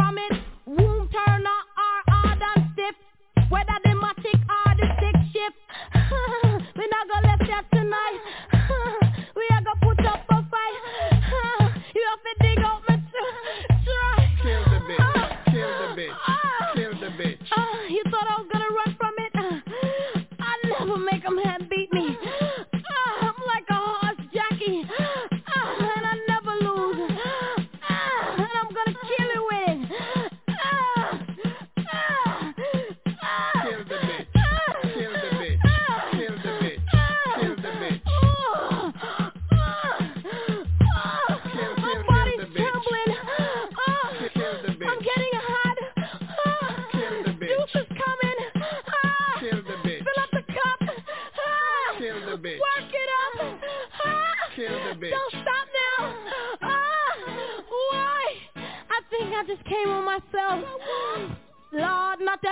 Whether 3.49 3.79
the 3.85 3.91
matic 3.91 4.41
or 4.43 4.75
the 4.75 4.87
stick 4.99 5.17
shift. 5.33 5.57
we 6.77 6.89
not 6.91 7.07
gonna 7.09 7.29
left 7.29 7.43
here 7.45 7.63
tonight. 7.73 8.21
we 9.37 9.45
are 9.55 9.63
gonna 9.63 9.86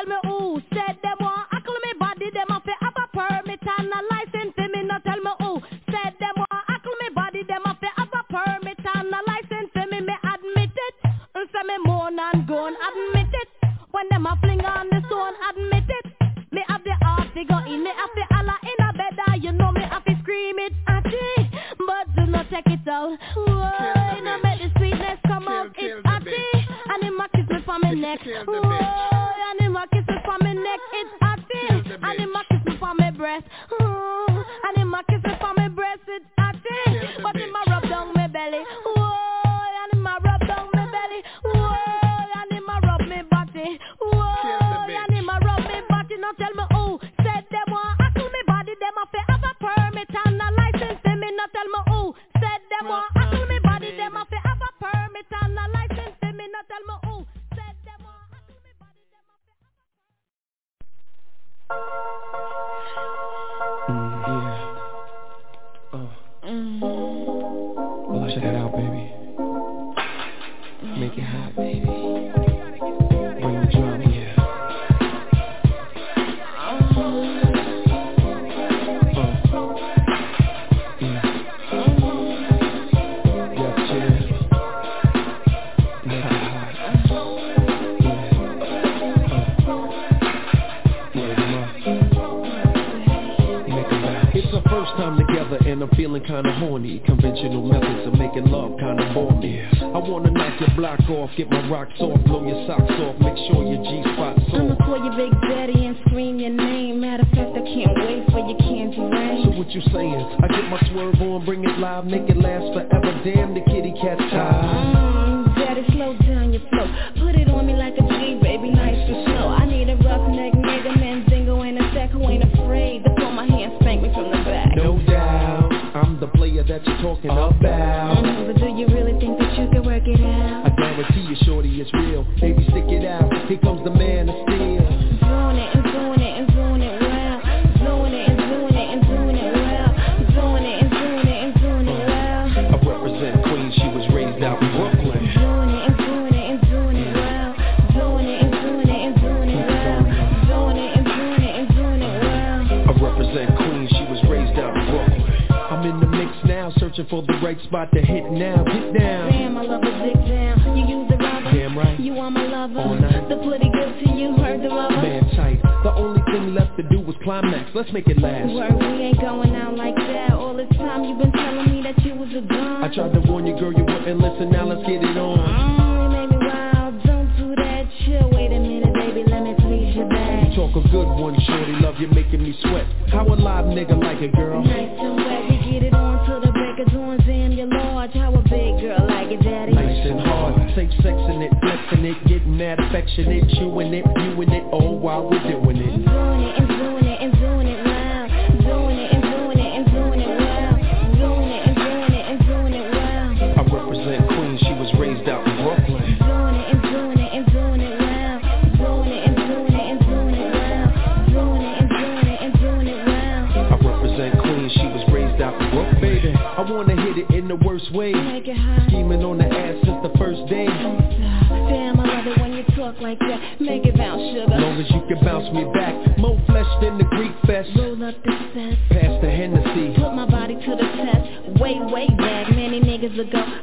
tell 0.06 0.20
me 0.22 0.28
who 0.28 0.33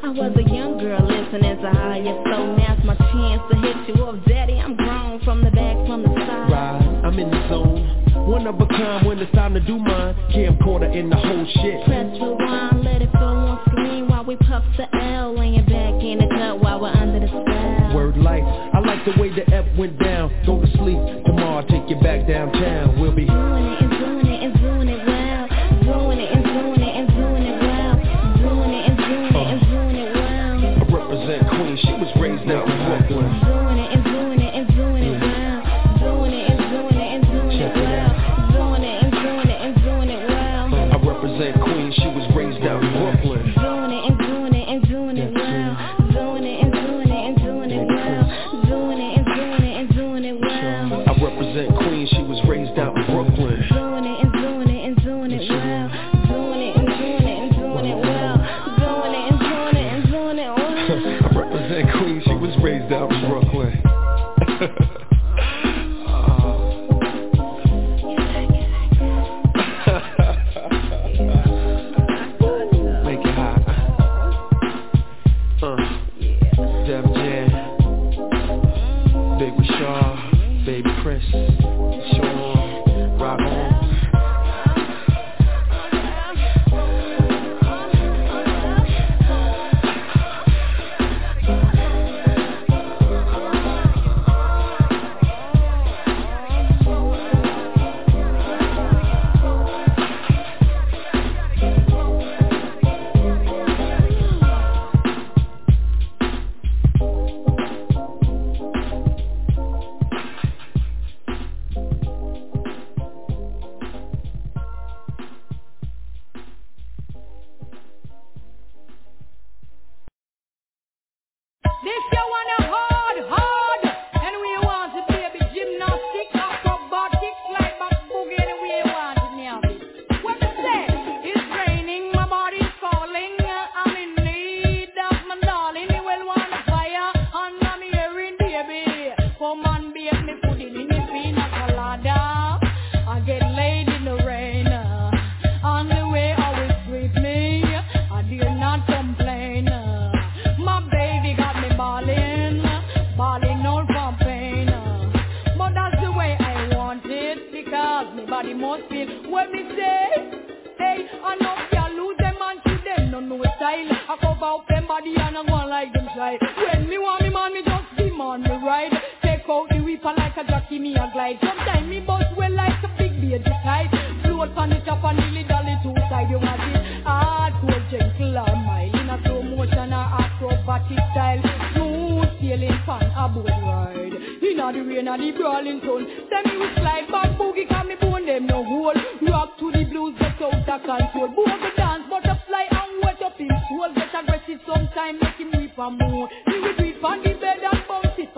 I 0.03 0.09
was 0.09 0.31
a 0.35 0.49
young 0.49 0.77
girl 0.77 1.01
listening 1.01 1.57
to 1.61 1.69
higher 1.71 2.23
so 2.25 2.55
Now's 2.55 2.83
my 2.83 2.95
chance 2.95 3.41
to 3.51 3.57
hit 3.59 3.95
you 3.95 4.03
up, 4.05 4.25
daddy. 4.25 4.59
I'm 4.59 4.75
grown 4.75 5.21
from 5.23 5.43
the 5.43 5.51
back, 5.51 5.75
from 5.87 6.03
the 6.03 6.09
side. 6.09 7.05
I'm 7.05 7.17
in 7.19 7.29
the 7.29 7.49
zone. 7.49 8.01
One 8.27 8.47
of 8.47 8.59
a 8.59 8.65
kind 8.67 9.05
when 9.05 9.19
it's 9.19 9.31
time 9.33 9.53
to 9.53 9.59
do 9.59 9.77
mine. 9.77 10.15
Camcorder 10.33 10.95
in 10.95 11.09
the 11.09 11.15
whole 11.15 11.45
shit. 11.61 11.85
Press 11.85 12.07
rewind, 12.21 12.83
let 12.83 13.01
it 13.01 13.11
fill 13.11 13.23
on 13.23 13.59
screen 13.69 14.07
while 14.07 14.23
we 14.23 14.35
puff 14.37 14.63
the 14.77 14.87
L. 14.95 15.35
Laying 15.37 15.65
back 15.65 16.03
in 16.03 16.19
the 16.19 16.27
gut 16.27 16.61
while 16.61 16.79
we're 16.81 16.89
under 16.89 17.19
the 17.19 17.27
spell. 17.27 17.95
Word 17.95 18.17
life, 18.17 18.43
I 18.43 18.79
like 18.79 19.03
the 19.05 19.19
way 19.19 19.29
the 19.33 19.47
F 19.53 19.65
went 19.77 19.99
down. 19.99 20.31
Go 20.45 20.61
to 20.61 20.67
sleep, 20.77 20.99
tomorrow 21.25 21.59
I'll 21.59 21.67
take 21.67 21.89
you 21.89 21.99
back 22.01 22.27
downtown. 22.27 22.99
We'll 22.99 23.15
be 23.15 23.25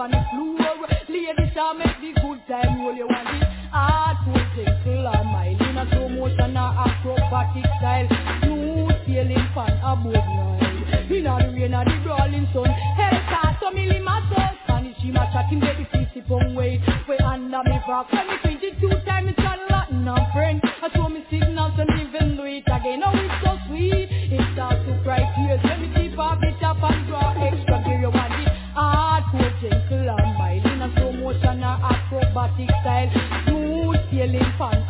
on 0.04 0.12
the 0.12 0.20
floor. 0.32 0.60
Ladies 1.08 1.54
shall 1.54 1.74
make 1.76 1.96
the 2.02 2.12
good 2.20 2.40
time 2.48 2.84
roll. 2.84 2.94
You 2.94 3.08
want 3.08 3.32
it 3.40 3.48
hard 3.72 4.18
to 4.28 4.36
gentle 4.56 5.08
or 5.08 5.24
mild. 5.24 5.62
In 5.62 5.78
a 5.78 5.88
slow 5.92 6.10
motion 6.10 6.58
or 6.58 6.72
acrobatic 6.76 7.64
style. 7.80 8.08
Smooth 8.44 8.92
sailing 9.08 9.48
fan 9.56 9.80
a 9.80 9.96
boat 9.96 10.20
ride. 10.20 11.08
Inna 11.08 11.40
the 11.40 11.48
rain 11.56 11.74
and 11.74 11.88
the 11.88 11.96
brawling 12.04 12.48
sun. 12.52 12.68
Hellcat, 13.00 13.60
so 13.62 13.72
me 13.72 13.88
lima 13.88 14.20
so 14.28 14.42
Spanish, 14.64 14.98
he 14.98 15.12
ma 15.12 15.32
chat 15.32 15.48
him 15.48 15.62
baby 15.62 15.88
fifty 15.92 16.22
pound 16.28 16.56
weight. 16.56 16.82
We 17.08 17.16
under 17.24 17.64
me 17.64 17.80
frock. 17.86 18.12
When 18.12 18.28
me 18.28 18.36
twenty-two 18.44 19.06
times, 19.06 19.32
it's 19.32 19.40
a 19.40 19.72
lot 19.72 19.94
no 19.94 20.16
friend. 20.34 20.63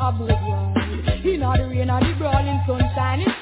Sailing 0.04 0.12
fan 0.12 0.12
a 0.12 0.12
boat 0.12 0.30
ride. 0.30 1.26
Inna 1.26 1.58
the 1.58 1.68
rain 1.70 1.90
and 1.90 2.06
the 2.06 2.18
brawling 2.18 2.62
sunshine. 2.68 3.33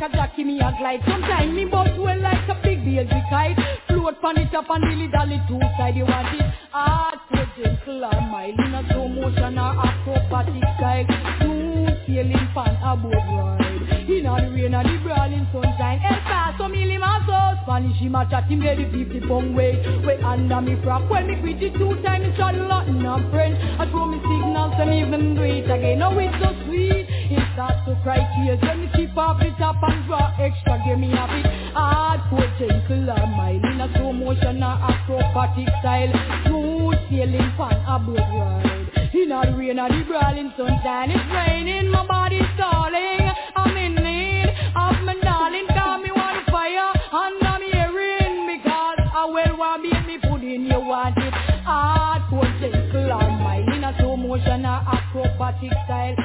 Like 0.00 0.12
a 0.12 0.16
jockey, 0.16 0.44
me 0.44 0.58
a 0.60 0.72
glide. 0.78 1.00
Sometimes 1.06 1.54
me 1.54 1.64
bust 1.64 1.98
well 1.98 2.20
like 2.20 2.48
a 2.48 2.54
big 2.62 2.84
baby 2.84 3.08
kite. 3.30 3.56
Float 3.88 4.20
pan 4.20 4.38
it 4.38 4.54
up 4.54 4.66
and 4.68 4.84
dilly 4.84 5.08
dally 5.08 5.40
two 5.48 5.60
side. 5.78 5.96
You 5.96 6.04
want 6.04 6.34
it 6.34 6.46
hard, 6.70 7.18
gentle 7.56 8.04
or 8.04 8.20
mild. 8.28 8.58
In 8.58 8.74
a 8.74 8.82
slow 8.92 9.08
motion 9.08 9.58
or 9.58 9.72
acrobatic 9.80 10.64
style. 10.76 11.06
Smooth 11.40 11.96
sailing 12.06 12.48
pan 12.52 12.76
a 12.84 12.96
boat 12.96 13.14
ride. 13.14 14.08
In 14.08 14.26
a 14.26 14.36
the 14.36 14.52
rain 14.52 14.74
and 14.74 14.88
the 14.88 15.02
brawling 15.02 15.46
sunshine. 15.52 16.00
El 16.04 16.20
Paso, 16.28 16.68
me 16.68 16.84
lima 16.84 17.24
so 17.26 17.62
Spanish, 17.64 17.96
him 17.96 18.14
a 18.14 18.28
chat 18.28 18.44
him 18.44 18.60
very 18.60 18.84
50 18.90 19.20
pound 19.26 19.56
weight. 19.56 19.80
Way 20.04 20.20
under 20.22 20.60
me 20.60 20.76
frock. 20.82 21.08
When 21.08 21.26
me 21.28 21.40
quit 21.40 21.62
it 21.62 21.72
two 21.78 21.96
times, 22.02 22.26
it's 22.28 22.38
a 22.38 22.52
lot 22.52 22.88
no 22.88 23.16
friend. 23.30 23.56
I 23.80 23.88
throw 23.90 24.06
me 24.06 24.18
signals 24.20 24.74
and 24.76 24.92
even 24.92 25.34
do 25.34 25.42
it 25.42 25.70
again. 25.70 26.02
Oh, 26.02 26.18
it's 26.18 26.36
so 26.42 26.52
sweet. 26.66 27.15
It 27.56 27.64
starts 27.64 27.88
to 27.88 27.96
cry 28.02 28.20
tears 28.36 28.60
when 28.60 28.82
me 28.82 28.90
keep 28.94 29.16
up 29.16 29.40
it 29.40 29.58
up 29.62 29.76
and 29.80 30.04
draw 30.04 30.28
extra. 30.36 30.76
Give 30.84 30.98
me 30.98 31.08
a 31.08 31.24
bit 31.24 31.48
hardcore, 31.72 32.52
gentle 32.60 33.08
or 33.08 33.26
mild. 33.32 33.64
In 33.64 33.80
a 33.80 33.88
slow 33.96 34.12
motion 34.12 34.62
or 34.62 34.76
acrobatic 34.76 35.64
style. 35.80 36.12
Smooth 36.44 37.00
sailing 37.08 37.48
fan 37.56 37.80
a 37.88 37.96
boat 37.96 38.20
ride. 38.20 39.08
In 39.14 39.32
a 39.32 39.56
rain 39.56 39.80
or 39.80 39.88
the 39.88 40.04
brawling 40.04 40.52
sunshine. 40.52 41.10
It's 41.16 41.24
raining, 41.32 41.88
my 41.88 42.06
body's 42.06 42.44
stalling. 42.60 43.24
I'm 43.56 43.74
in 43.74 43.94
need 44.04 44.52
of 44.76 45.00
my 45.08 45.16
darling. 45.24 45.64
Call 45.72 45.96
me 46.04 46.12
want 46.12 46.44
fire 46.52 46.92
and 46.92 47.40
I'm 47.40 47.62
hearing 47.72 48.52
because 48.52 49.00
I 49.16 49.24
will 49.32 49.56
want 49.56 49.80
me 49.80 49.96
me 50.04 50.18
put 50.28 50.44
in 50.44 50.68
you 50.68 50.80
want 50.84 51.16
it 51.16 51.32
hardcore, 51.64 52.52
gentle 52.60 53.12
or 53.16 53.30
mild. 53.40 53.72
In 53.72 53.82
a 53.82 53.96
slow 53.96 54.14
motion 54.14 54.66
or 54.66 54.84
acrobatic 54.92 55.72
style. 55.88 56.16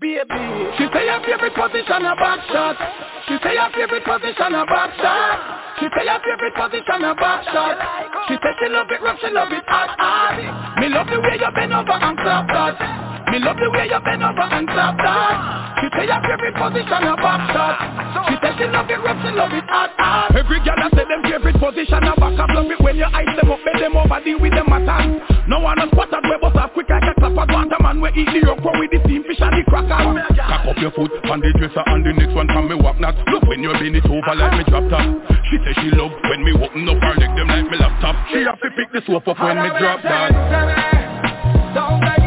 Baby, 0.00 0.24
she 0.80 0.88
say 0.96 1.04
her 1.12 1.20
favorite 1.20 1.52
position 1.52 2.08
a 2.08 2.16
back 2.16 2.40
shot. 2.48 2.72
She 3.28 3.36
say 3.44 3.52
her 3.52 3.68
favorite 3.76 4.00
position 4.00 4.56
a 4.56 4.64
back 4.64 4.96
shot. 4.96 5.76
She 5.76 5.84
say 5.92 6.08
her 6.08 6.20
favorite 6.24 6.56
position 6.56 7.04
a 7.04 7.12
back 7.14 7.44
shot. 7.52 7.76
She 8.26 8.34
say 8.40 8.52
she 8.64 8.68
love 8.72 8.88
it 8.88 9.02
rough, 9.02 9.20
she 9.20 9.28
love 9.28 9.52
it 9.52 9.64
hard, 9.68 9.90
hard. 10.00 10.80
Me 10.80 10.88
love 10.88 11.06
the 11.06 11.20
way 11.20 11.36
you 11.36 11.52
bend 11.52 11.74
over 11.76 11.92
and 11.92 12.16
clap 12.16 12.48
that. 12.48 13.19
Me 13.30 13.38
love 13.38 13.62
the 13.62 13.70
way 13.70 13.86
you 13.86 14.00
bend 14.02 14.26
over 14.26 14.42
and 14.42 14.66
clap 14.66 14.98
that. 14.98 15.78
She 15.78 15.86
say 15.94 16.10
her 16.10 16.18
favorite 16.26 16.56
position 16.58 17.06
a 17.06 17.14
back 17.14 17.40
shot. 17.54 17.78
She 18.26 18.34
say 18.42 18.52
she 18.58 18.66
love 18.66 18.90
it 18.90 18.98
rough, 18.98 19.22
she 19.22 19.30
love 19.30 19.54
it 19.54 19.62
hard, 19.70 19.94
hard. 19.94 20.34
Every 20.34 20.58
girl 20.66 20.74
that 20.74 20.90
say 20.90 21.06
them 21.06 21.22
favorite 21.22 21.54
position 21.62 22.02
a 22.10 22.18
back 22.18 22.34
up. 22.42 22.50
Love 22.50 22.66
it 22.66 22.82
when 22.82 22.98
you 22.98 23.06
ice 23.06 23.30
them 23.38 23.54
up, 23.54 23.62
bend 23.62 23.78
them 23.78 23.94
over, 23.94 24.18
deal 24.26 24.42
with 24.42 24.50
them 24.50 24.66
matter. 24.66 25.22
No 25.46 25.62
one 25.62 25.78
on 25.78 25.94
spot 25.94 26.10
that 26.10 26.26
way, 26.26 26.42
but 26.42 26.58
up 26.58 26.74
quick 26.74 26.90
like 26.90 27.06
a 27.06 27.14
clap. 27.22 27.38
I 27.38 27.46
want 27.46 27.70
a 27.70 27.78
man 27.78 28.02
we 28.02 28.10
eat 28.18 28.34
the 28.34 28.50
okra 28.50 28.74
with 28.82 28.90
the 28.90 28.98
steam 29.06 29.22
fish 29.22 29.38
and 29.38 29.54
the 29.54 29.62
cracker. 29.62 30.02
Cock 30.34 30.66
up 30.66 30.78
your 30.82 30.90
foot 30.90 31.14
on 31.30 31.38
the 31.38 31.54
dresser 31.54 31.86
and 31.86 32.02
the 32.02 32.12
next 32.18 32.34
one 32.34 32.50
from 32.50 32.66
me 32.66 32.74
walk 32.74 32.98
not. 32.98 33.14
Look 33.30 33.46
when 33.46 33.62
you 33.62 33.70
bend 33.78 33.94
it 33.94 34.10
over 34.10 34.34
like 34.34 34.58
me 34.58 34.66
drop 34.66 34.90
top. 34.90 35.06
She 35.46 35.56
say 35.62 35.72
she 35.78 35.94
love 35.94 36.10
when 36.26 36.42
me 36.42 36.50
open 36.58 36.82
up 36.82 36.98
her 36.98 37.14
leg 37.14 37.30
them 37.38 37.46
like 37.46 37.70
me 37.70 37.78
laptop. 37.78 38.18
She 38.34 38.42
have 38.42 38.58
to 38.58 38.68
pick 38.74 38.90
the 38.90 39.06
soap 39.06 39.30
up 39.30 39.38
when 39.38 39.54
me 39.54 39.70
drop 39.78 40.02
that. 40.02 40.34
Donde 41.70 42.19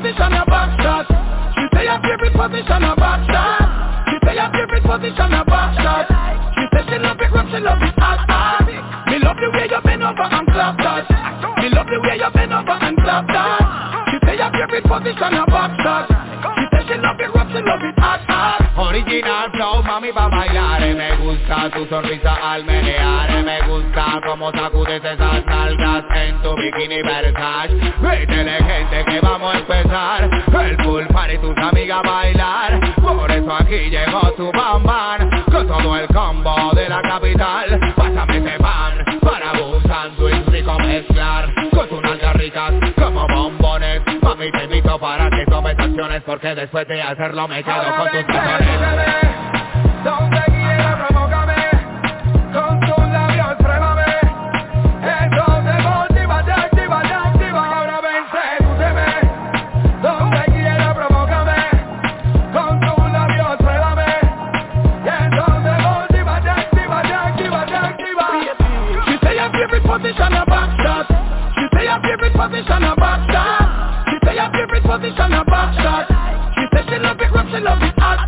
position 0.00 0.32
a 0.32 0.44
back 0.48 0.70
shot. 0.80 1.06
She 1.56 1.64
say 1.76 1.86
her 1.86 2.00
favorite 2.00 2.32
position 2.32 2.84
a 2.84 2.96
back 2.96 3.20
shot. 3.28 3.60
She 4.08 4.16
say 4.24 4.36
her 4.36 4.48
favorite 4.48 4.84
position 4.84 5.32
a 5.36 5.44
back 5.44 5.76
shot. 5.76 6.06
She 6.56 6.64
say 6.72 6.82
she 6.88 6.96
love 6.98 7.20
it 7.20 7.28
rough, 7.32 7.48
she 7.52 7.60
love 7.60 7.82
it 7.84 7.94
hard, 8.00 8.20
hard. 8.24 8.64
Me 9.12 9.18
love 9.20 9.36
the 9.36 9.50
way 9.52 9.68
you 9.68 9.80
bend 9.84 10.02
over 10.02 10.24
and 10.24 10.46
clap 10.48 10.76
that. 10.80 11.04
Me 11.60 11.68
love 11.68 11.86
the 11.86 12.00
way 12.00 12.16
you 12.16 12.30
bend 12.32 12.52
over 12.52 12.76
and 12.80 12.96
clap 12.96 13.26
that. 13.28 13.60
She 14.08 14.16
say 14.24 14.36
her 14.40 14.50
favorite 14.56 14.84
position 14.88 15.34
a 15.36 15.44
back 15.46 15.72
shot. 15.84 16.19
Flow, 19.52 19.82
mami, 19.82 20.12
pa' 20.12 20.28
bailar. 20.28 20.80
Me 20.94 21.16
gusta 21.16 21.70
tu 21.70 21.86
sonrisa 21.86 22.34
al 22.34 22.64
menear. 22.64 23.42
Me 23.44 23.60
gusta 23.62 24.20
cómo 24.24 24.50
sacudes 24.52 25.02
esas 25.04 25.44
nalgas 25.46 26.04
En 26.14 26.40
tu 26.42 26.54
bikini 26.54 27.02
Versace. 27.02 27.74
Métele 28.00 28.58
gente 28.62 29.04
que 29.04 29.20
vamos 29.20 29.54
a 29.54 29.58
empezar. 29.58 30.30
El 30.60 30.76
pool 30.76 31.06
party, 31.08 31.38
tus 31.38 31.56
amigas 31.56 32.02
bailar. 32.02 32.94
Por 32.96 33.30
eso 33.30 33.54
aquí 33.54 33.90
llegó 33.90 34.32
tu 34.36 34.50
bamban 34.52 35.44
Con 35.50 35.66
todo 35.66 35.96
el 35.96 36.06
combo 36.08 36.72
de 36.74 36.88
la 36.88 37.02
capital. 37.02 37.94
Pásame 37.96 38.38
ese 38.38 38.58
pan 38.58 39.09
Para 39.20 39.52
un 39.52 39.82
sándwich 39.82 40.46
rico 40.46 40.78
mezclar 40.78 41.52
Con 41.70 41.88
tus 41.88 42.02
nalgas 42.02 42.34
ricas 42.34 42.72
como 42.96 43.26
bombones. 43.28 44.02
Mami, 44.22 44.50
te 44.50 44.64
invito 44.64 44.98
para 44.98 45.30
que 45.30 45.44
tomes 45.46 45.78
acciones 45.78 46.22
Porque 46.24 46.54
después 46.54 46.86
de 46.88 47.02
hacerlo 47.02 47.48
me 47.48 47.62
quedo 47.62 47.96
con 47.96 48.10
tus 48.10 48.26
tazones 48.26 49.40
position 75.00 75.32
a 75.32 75.44
back 75.44 75.72
shot. 75.80 76.04
She 76.52 76.64
said 76.76 76.84
she 76.88 76.98
love 77.00 77.20
it 77.20 77.32
rough, 77.32 77.48
she 77.48 77.60
love 77.64 77.80
it 77.80 77.96
hot 77.96 78.20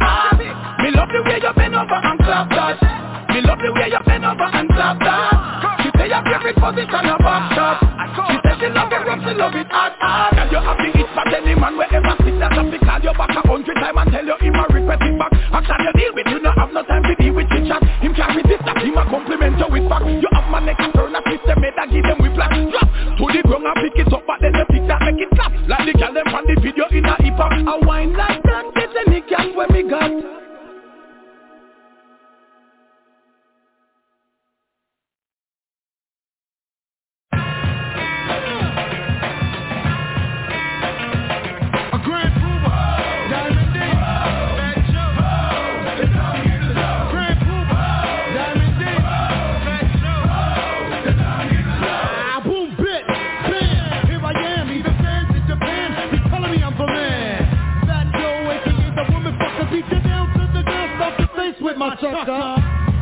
Me 0.81 0.89
love 0.97 1.09
the 1.13 1.21
way 1.29 1.37
you 1.37 1.53
bend 1.53 1.77
over 1.77 2.01
and 2.01 2.19
clap 2.25 2.49
that. 2.49 2.81
Me 3.29 3.41
love 3.45 3.61
the 3.61 3.71
way 3.77 3.93
you 3.93 4.01
bend 4.09 4.25
over 4.25 4.49
and 4.49 4.69
clap 4.73 4.97
that. 5.05 5.85
She 5.85 5.89
say 5.93 6.09
your 6.09 6.23
favorite 6.25 6.57
position 6.57 7.13
a 7.13 7.17
back 7.21 7.45
shot. 7.53 7.77
She 8.17 8.37
said 8.41 8.57
she 8.57 8.69
love 8.73 8.89
it 8.89 9.05
rough, 9.05 9.21
she 9.21 9.33
love 9.37 9.57
it 9.57 9.69
hot 9.69 9.93
Girl, 10.33 10.49
you 10.49 10.61
have 10.65 10.79
the 10.81 10.89
hit 10.97 11.09
for 11.13 11.25
any 11.29 11.55
man 11.55 11.77
wherever 11.77 12.17
sit. 12.25 12.41
That 12.41 12.57
up 12.57 12.73
call 12.73 13.01
you 13.05 13.13
back 13.21 13.37
a 13.37 13.41
hundred 13.45 13.77
time 13.77 13.99
and 14.01 14.09
tell 14.09 14.25
you 14.25 14.37
him 14.41 14.57
a 14.57 14.65
regret 14.73 15.03
it 15.05 15.15
back. 15.21 15.33
Action 15.53 15.77
you 15.77 15.93
deal 15.93 16.13
with, 16.17 16.29
you 16.33 16.41
not 16.41 16.57
have 16.57 16.73
no 16.73 16.83
time 16.89 17.05
to 17.05 17.15
deal 17.21 17.37
with 17.37 17.49
chit 17.53 17.69
chat. 17.69 17.85
Him 18.01 18.17
can't 18.17 18.33
resist 18.33 18.65
that, 18.65 18.81
him 18.81 18.97
a 18.97 19.05
compliment 19.13 19.61
you 19.61 19.69
with 19.69 19.87
back. 19.93 20.09
You 20.09 20.31
have 20.33 20.49
my 20.49 20.65
next 20.65 20.89
turn, 20.97 21.13
a 21.13 21.21
twist. 21.21 21.45
Them 21.45 21.61
head 21.61 21.77
and 21.77 21.89
give 21.93 22.05
them 22.09 22.19
whiplash. 22.21 22.57
Drop 22.73 22.92
the 23.33 23.43
ground 23.43 23.67
and 23.67 23.77
pick 23.81 24.07
it 24.07 24.13
up 24.13 24.23
but 24.27 24.39
then 24.41 24.53
pick 24.69 24.85
that 24.89 25.01
make 25.03 25.21
it 25.21 25.31
clap. 25.35 25.53
Like 25.69 25.87
the 25.89 25.93
girl 25.99 26.13
them 26.13 26.27
from 26.29 26.45
the 26.47 26.57
video 26.61 26.87
in 26.93 27.05
a 27.05 27.15
hip 27.23 27.35
hop 27.41 27.53
A 27.53 27.87
wine 27.87 28.13
like 28.13 28.43
that, 28.45 28.65
get 28.75 28.93
any 29.07 29.21
girl 29.25 29.57
when 29.57 29.69
me 29.73 29.83
got 29.89 30.42
your 61.73 61.79
with 61.79 61.79
my 61.79 61.97
sucker. 61.97 62.57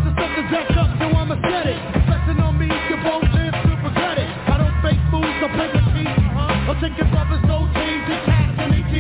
The 0.05 0.11
sucker 0.15 0.45
jacked 0.51 0.77
up, 0.79 0.91
so 0.99 1.07
I'ma 1.11 1.37
set 1.43 1.67
it. 1.67 1.79
Flexing 2.07 2.41
on 2.41 2.59
me, 2.59 2.67
you 2.67 2.97
won't 3.03 3.27
live 3.35 3.53
to 3.53 3.73
regret 3.83 4.19
it. 4.19 4.31
I 4.47 4.59
don't 4.59 4.77
fake 4.83 5.03
moves, 5.11 5.27
I 5.43 5.49
play 5.51 5.69
with 5.75 5.91
me. 5.95 6.05
I'm 6.07 6.77
taking 6.79 7.11
brothers, 7.11 7.43
no 7.51 7.67
chains, 7.75 8.07
and 8.07 8.23
cats 8.25 8.59
and 8.63 8.71
AT. 8.71 8.95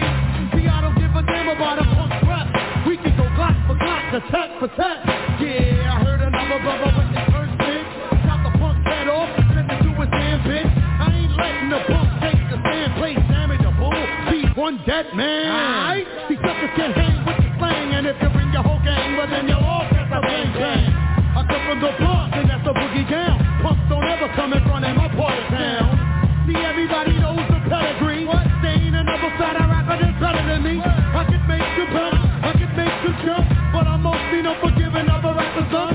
See, 0.54 0.66
I 0.66 0.80
don't 0.82 0.96
give 0.98 1.12
a 1.14 1.22
damn 1.22 1.48
about 1.48 1.78
a 1.78 1.86
punk 1.86 2.12
rap. 2.26 2.46
We 2.86 2.96
can 2.98 3.14
go 3.16 3.24
glock 3.38 3.54
for 3.66 3.76
glock, 3.78 4.10
attack 4.10 4.50
for 4.58 4.66
attack. 4.66 4.98
Yeah, 5.38 5.94
I 5.94 6.02
heard 6.02 6.20
another 6.20 6.58
brother 6.60 6.90
with 6.98 7.10
his 7.14 7.26
first 7.30 7.54
bitch. 7.62 7.88
Chop 8.26 8.40
the 8.42 8.52
punk 8.58 8.76
head 8.84 9.08
off, 9.08 9.30
send 9.54 9.70
it 9.70 9.78
to 9.86 9.90
his 9.94 10.10
damn 10.10 10.40
bitch. 10.42 10.70
I 10.98 11.06
ain't 11.14 11.34
letting 11.38 11.70
the 11.70 11.80
punk 11.86 12.08
take 12.20 12.42
the 12.50 12.58
stand, 12.58 12.90
play 12.98 13.14
damage 13.30 13.62
a 13.62 13.72
bull. 13.78 13.94
Beat 14.28 14.50
one 14.56 14.82
dead 14.84 15.14
man. 15.14 15.46
Aight? 15.46 16.28
These 16.28 16.42
suckers 16.42 16.74
can 16.74 16.90
hang 16.92 17.24
with 17.24 17.38
the 17.38 17.48
slang, 17.56 17.94
and 17.94 18.06
if 18.06 18.18
you 18.20 18.39
bring 18.50 18.52
your 18.52 18.62
whole 18.62 18.82
gang, 18.82 19.16
well 19.16 19.28
then 19.28 19.50
all 19.54 19.86
get 19.90 20.10
the 20.10 20.20
bang 20.20 20.52
bang. 20.54 20.90
I 21.38 21.46
come 21.46 21.62
from 21.70 21.80
the 21.80 21.92
Bronx, 21.98 22.34
and 22.34 22.50
that's 22.50 22.64
the 22.64 22.74
boogie 22.74 23.08
down. 23.08 23.38
Punks 23.62 23.82
don't 23.88 24.04
ever 24.04 24.28
come 24.34 24.52
in 24.52 24.62
front 24.66 24.84
of 24.84 24.96
my 24.96 25.08
part 25.14 25.38
of 25.38 25.46
town. 25.50 26.46
See, 26.46 26.58
everybody 26.58 27.14
knows 27.20 27.46
the 27.46 27.60
pedigree. 27.70 28.26
What? 28.26 28.42
They 28.62 28.74
ain't 28.74 28.96
another 28.96 29.30
fatter 29.38 29.66
rapper 29.70 29.96
that's 30.02 30.18
better 30.18 30.42
than 30.46 30.62
me. 30.66 30.82
I 30.82 31.22
can 31.30 31.42
make 31.46 31.68
you 31.78 31.86
bounce, 31.94 32.22
I 32.42 32.52
can 32.58 32.70
make 32.74 32.96
you 33.06 33.12
jump, 33.22 33.46
but 33.72 33.86
I'm 33.86 34.02
mostly 34.02 34.42
known 34.42 34.58
for 34.58 34.72
giving 34.74 35.06
other 35.06 35.32
rappers 35.34 35.70
up. 35.70 35.94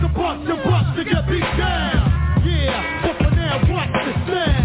To 0.00 0.08
bust 0.08 0.40
your 0.48 0.60
bust 0.64 0.96
to 0.96 1.04
get 1.04 1.28
beat 1.28 1.50
down. 1.60 2.00
Yeah, 2.48 3.04
but 3.04 3.14
for 3.20 3.30
now, 3.36 3.60
watch 3.68 3.92
the 3.92 4.12
smell. 4.24 4.59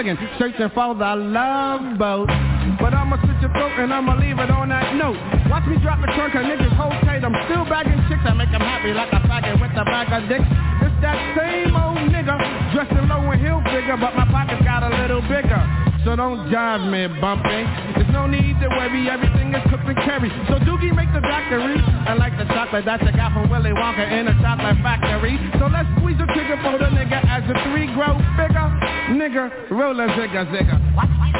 Gilligan 0.00 0.16
Searching 0.38 0.70
for 0.72 0.94
the 0.94 1.12
love 1.12 1.98
boat. 1.98 2.28
But 2.80 2.96
I'ma 2.96 3.20
switch 3.20 3.36
your 3.44 3.52
throat 3.52 3.76
and 3.76 3.92
I'ma 3.92 4.16
leave 4.16 4.38
it 4.38 4.50
on 4.50 4.70
that 4.70 4.96
note. 4.96 5.20
Watch 5.52 5.68
me 5.68 5.76
drop 5.84 6.00
the 6.00 6.08
trunk, 6.16 6.32
her 6.32 6.40
niggas 6.40 6.72
hold 6.72 6.96
tight. 7.04 7.20
I'm 7.20 7.36
still 7.44 7.68
bagging 7.68 8.00
chicks, 8.08 8.24
I 8.24 8.32
make 8.32 8.50
them 8.50 8.64
happy 8.64 8.96
like 8.96 9.12
a 9.12 9.20
faggot 9.28 9.60
with 9.60 9.76
a 9.76 9.84
bag 9.84 10.08
of 10.08 10.24
dicks. 10.24 10.48
It's 10.80 10.96
that 11.04 11.20
same 11.36 11.76
old 11.76 12.00
nigga 12.08 12.32
Dressed 12.72 12.92
in 12.92 13.08
low 13.08 13.20
and 13.28 13.40
heel 13.40 13.60
figure 13.68 13.96
But 14.00 14.16
my 14.16 14.24
pockets 14.24 14.64
got 14.64 14.82
a 14.82 14.88
little 14.88 15.20
bigger 15.20 15.60
so 16.04 16.16
don't 16.16 16.48
jive 16.48 16.84
me, 16.88 17.08
bumping. 17.20 17.64
There's 17.96 18.12
no 18.12 18.26
need 18.26 18.56
to 18.60 18.68
worry, 18.68 19.08
everything 19.10 19.54
is 19.54 19.62
cooked 19.70 19.84
and 19.84 19.96
carried. 20.00 20.32
So 20.48 20.56
Doogie 20.64 20.94
make 20.94 21.12
the 21.12 21.20
doctory. 21.20 21.76
I 22.08 22.14
like 22.14 22.36
the 22.38 22.44
chocolate 22.46 22.84
that 22.84 23.02
you 23.02 23.12
got 23.12 23.32
from 23.32 23.50
Willy 23.50 23.70
Wonka 23.70 24.04
in 24.08 24.28
a 24.28 24.34
chocolate 24.40 24.80
factory. 24.82 25.36
So 25.58 25.66
let's 25.66 25.88
squeeze 25.98 26.18
the 26.18 26.26
trigger 26.32 26.56
for 26.64 26.78
the 26.78 26.88
nigga 26.88 27.20
as 27.28 27.44
the 27.48 27.56
three 27.68 27.86
grow 27.92 28.16
bigger. 28.40 28.66
Nigga, 29.12 29.70
roll 29.70 29.98
a 30.00 30.06
zigga 30.16 30.48
zigga. 30.48 30.76
Watch 30.96 31.12
my 31.18 31.30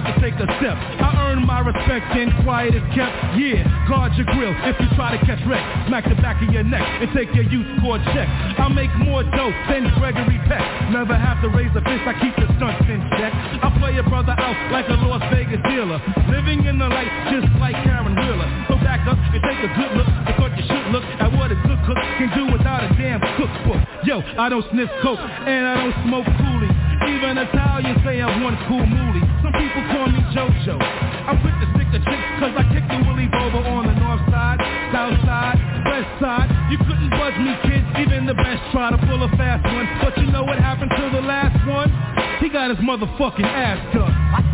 I 0.00 0.16
to 0.16 0.16
take 0.16 0.32
a 0.40 0.48
step. 0.56 0.80
I 0.80 1.28
earn 1.28 1.44
my 1.44 1.60
respect 1.60 2.08
and 2.16 2.32
quiet 2.40 2.72
is 2.72 2.80
kept. 2.96 3.12
Yeah, 3.36 3.60
guard 3.84 4.16
your 4.16 4.24
grill 4.32 4.56
if 4.64 4.80
you 4.80 4.88
try 4.96 5.12
to 5.12 5.20
catch 5.28 5.44
wreck. 5.44 5.60
Smack 5.92 6.08
the 6.08 6.16
back 6.24 6.40
of 6.40 6.48
your 6.48 6.64
neck 6.64 6.80
and 6.80 7.12
take 7.12 7.28
your 7.36 7.44
youth 7.44 7.68
score 7.76 8.00
check. 8.16 8.24
I 8.24 8.72
make 8.72 8.88
more 9.04 9.20
dough 9.28 9.52
than 9.68 9.92
Gregory 10.00 10.40
Peck. 10.48 10.64
Never 10.88 11.12
have 11.12 11.44
to 11.44 11.52
raise 11.52 11.68
a 11.76 11.84
fist, 11.84 12.00
I 12.08 12.16
keep 12.16 12.32
the 12.40 12.48
stunts 12.56 12.80
in 12.88 13.04
check. 13.20 13.32
I 13.60 13.68
play 13.76 13.92
a 14.00 14.04
brother 14.08 14.32
out 14.40 14.56
like 14.72 14.88
a 14.88 14.96
Las 15.04 15.20
Vegas 15.28 15.60
dealer. 15.68 16.00
Living 16.32 16.64
in 16.64 16.80
the 16.80 16.88
light 16.88 17.12
just 17.28 17.52
like 17.60 17.76
Caron 17.84 18.16
Wheeler. 18.16 18.48
So 18.72 18.80
back 18.80 19.04
up 19.04 19.20
and 19.20 19.42
take 19.44 19.60
a 19.60 19.70
good 19.76 20.00
look. 20.00 20.08
I 20.08 20.32
thought 20.32 20.56
you 20.56 20.64
should 20.64 20.86
look 20.96 21.04
at 21.04 21.28
what 21.36 21.52
a 21.52 21.60
good 21.68 21.80
cook 21.84 22.00
can 22.16 22.32
do 22.32 22.48
without 22.48 22.88
a 22.88 22.90
damn 22.96 23.20
cookbook. 23.36 23.84
Yo, 24.08 24.24
I 24.40 24.48
don't 24.48 24.64
sniff 24.72 24.88
coke 25.04 25.20
and 25.20 25.62
I 25.68 25.74
don't 25.76 25.96
smoke 26.08 26.24
coolies. 26.40 26.72
Even 27.04 27.36
Italians 27.36 28.00
say 28.00 28.24
I'm 28.24 28.40
one 28.40 28.56
cool 28.64 28.80
moolie. 28.80 29.39
Some 29.50 29.66
people 29.66 29.82
call 29.90 30.06
me 30.06 30.22
JoJo. 30.30 30.78
I'm 30.78 31.42
quick 31.42 31.58
to 31.58 31.66
stick 31.74 31.90
the 31.90 31.98
chicks 31.98 32.30
cause 32.38 32.54
I 32.54 32.62
kick 32.70 32.86
the 32.86 33.02
Willie 33.02 33.26
Bobo 33.26 33.66
on 33.66 33.90
the 33.90 33.98
north 33.98 34.22
side, 34.30 34.62
south 34.94 35.18
side, 35.26 35.58
west 35.90 36.06
side. 36.22 36.46
You 36.70 36.78
couldn't 36.78 37.10
budge 37.10 37.34
me 37.34 37.58
kids, 37.66 37.82
even 37.98 38.26
the 38.26 38.34
best 38.34 38.62
try 38.70 38.94
to 38.94 38.98
pull 39.10 39.18
a 39.24 39.28
fast 39.34 39.66
one. 39.66 39.90
But 39.98 40.16
you 40.22 40.30
know 40.30 40.44
what 40.44 40.58
happened 40.58 40.92
to 40.94 41.10
the 41.10 41.22
last 41.26 41.58
one? 41.66 41.90
He 42.38 42.48
got 42.48 42.70
his 42.70 42.78
motherfucking 42.78 43.42
ass 43.42 43.82
cut. 43.92 44.49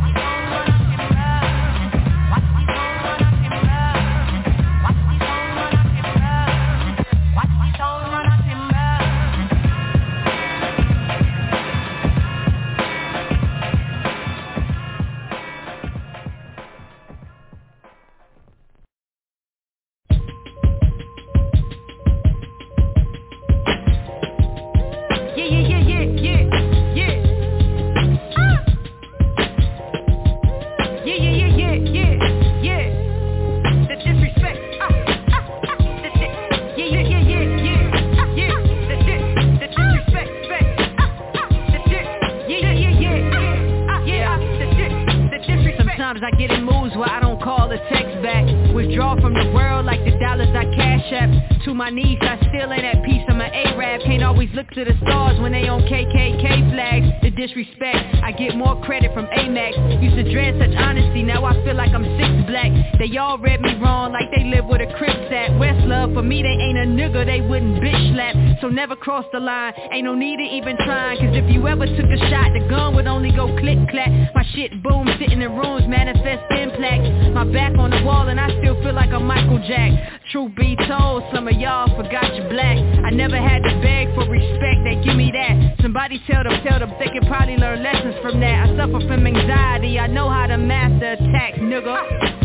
Never 68.76 68.94
cross 68.94 69.24
the 69.32 69.40
line, 69.40 69.72
ain't 69.90 70.04
no 70.04 70.14
need 70.14 70.36
to 70.36 70.44
even 70.44 70.76
try 70.84 71.16
Cause 71.16 71.32
if 71.32 71.48
you 71.50 71.66
ever 71.66 71.86
took 71.86 72.10
a 72.12 72.20
shot, 72.28 72.52
the 72.52 72.60
gun 72.68 72.94
would 72.94 73.06
only 73.06 73.32
go 73.32 73.48
click 73.56 73.80
clack 73.88 74.12
My 74.36 74.44
shit 74.54 74.70
boom, 74.82 75.08
sitting 75.18 75.40
in 75.40 75.50
rooms, 75.56 75.88
manifest 75.88 76.44
impact 76.52 77.32
My 77.32 77.44
back 77.48 77.72
on 77.78 77.90
the 77.90 78.04
wall 78.04 78.28
and 78.28 78.38
I 78.38 78.52
still 78.60 78.76
feel 78.84 78.92
like 78.92 79.10
I'm 79.10 79.24
Michael 79.24 79.64
Jack 79.66 80.16
Truth 80.30 80.56
be 80.56 80.76
told, 80.88 81.22
some 81.32 81.48
of 81.48 81.54
y'all 81.54 81.86
forgot 81.96 82.34
your 82.34 82.50
black. 82.50 82.76
I 82.76 83.10
never 83.10 83.36
had 83.36 83.62
to 83.62 83.80
beg 83.80 84.12
for 84.14 84.28
respect, 84.28 84.82
they 84.82 85.00
give 85.04 85.16
me 85.16 85.30
that. 85.32 85.80
Somebody 85.80 86.20
tell 86.26 86.42
them, 86.42 86.60
tell 86.66 86.80
them 86.80 86.90
they 86.98 87.06
can 87.06 87.24
probably 87.28 87.56
learn 87.56 87.80
lessons 87.82 88.16
from 88.22 88.40
that. 88.40 88.68
I 88.68 88.76
suffer 88.76 89.06
from 89.06 89.24
anxiety, 89.24 90.00
I 90.00 90.08
know 90.08 90.28
how 90.28 90.48
to 90.48 90.58
master 90.58 91.12
attack, 91.12 91.54
nigga. 91.54 92.35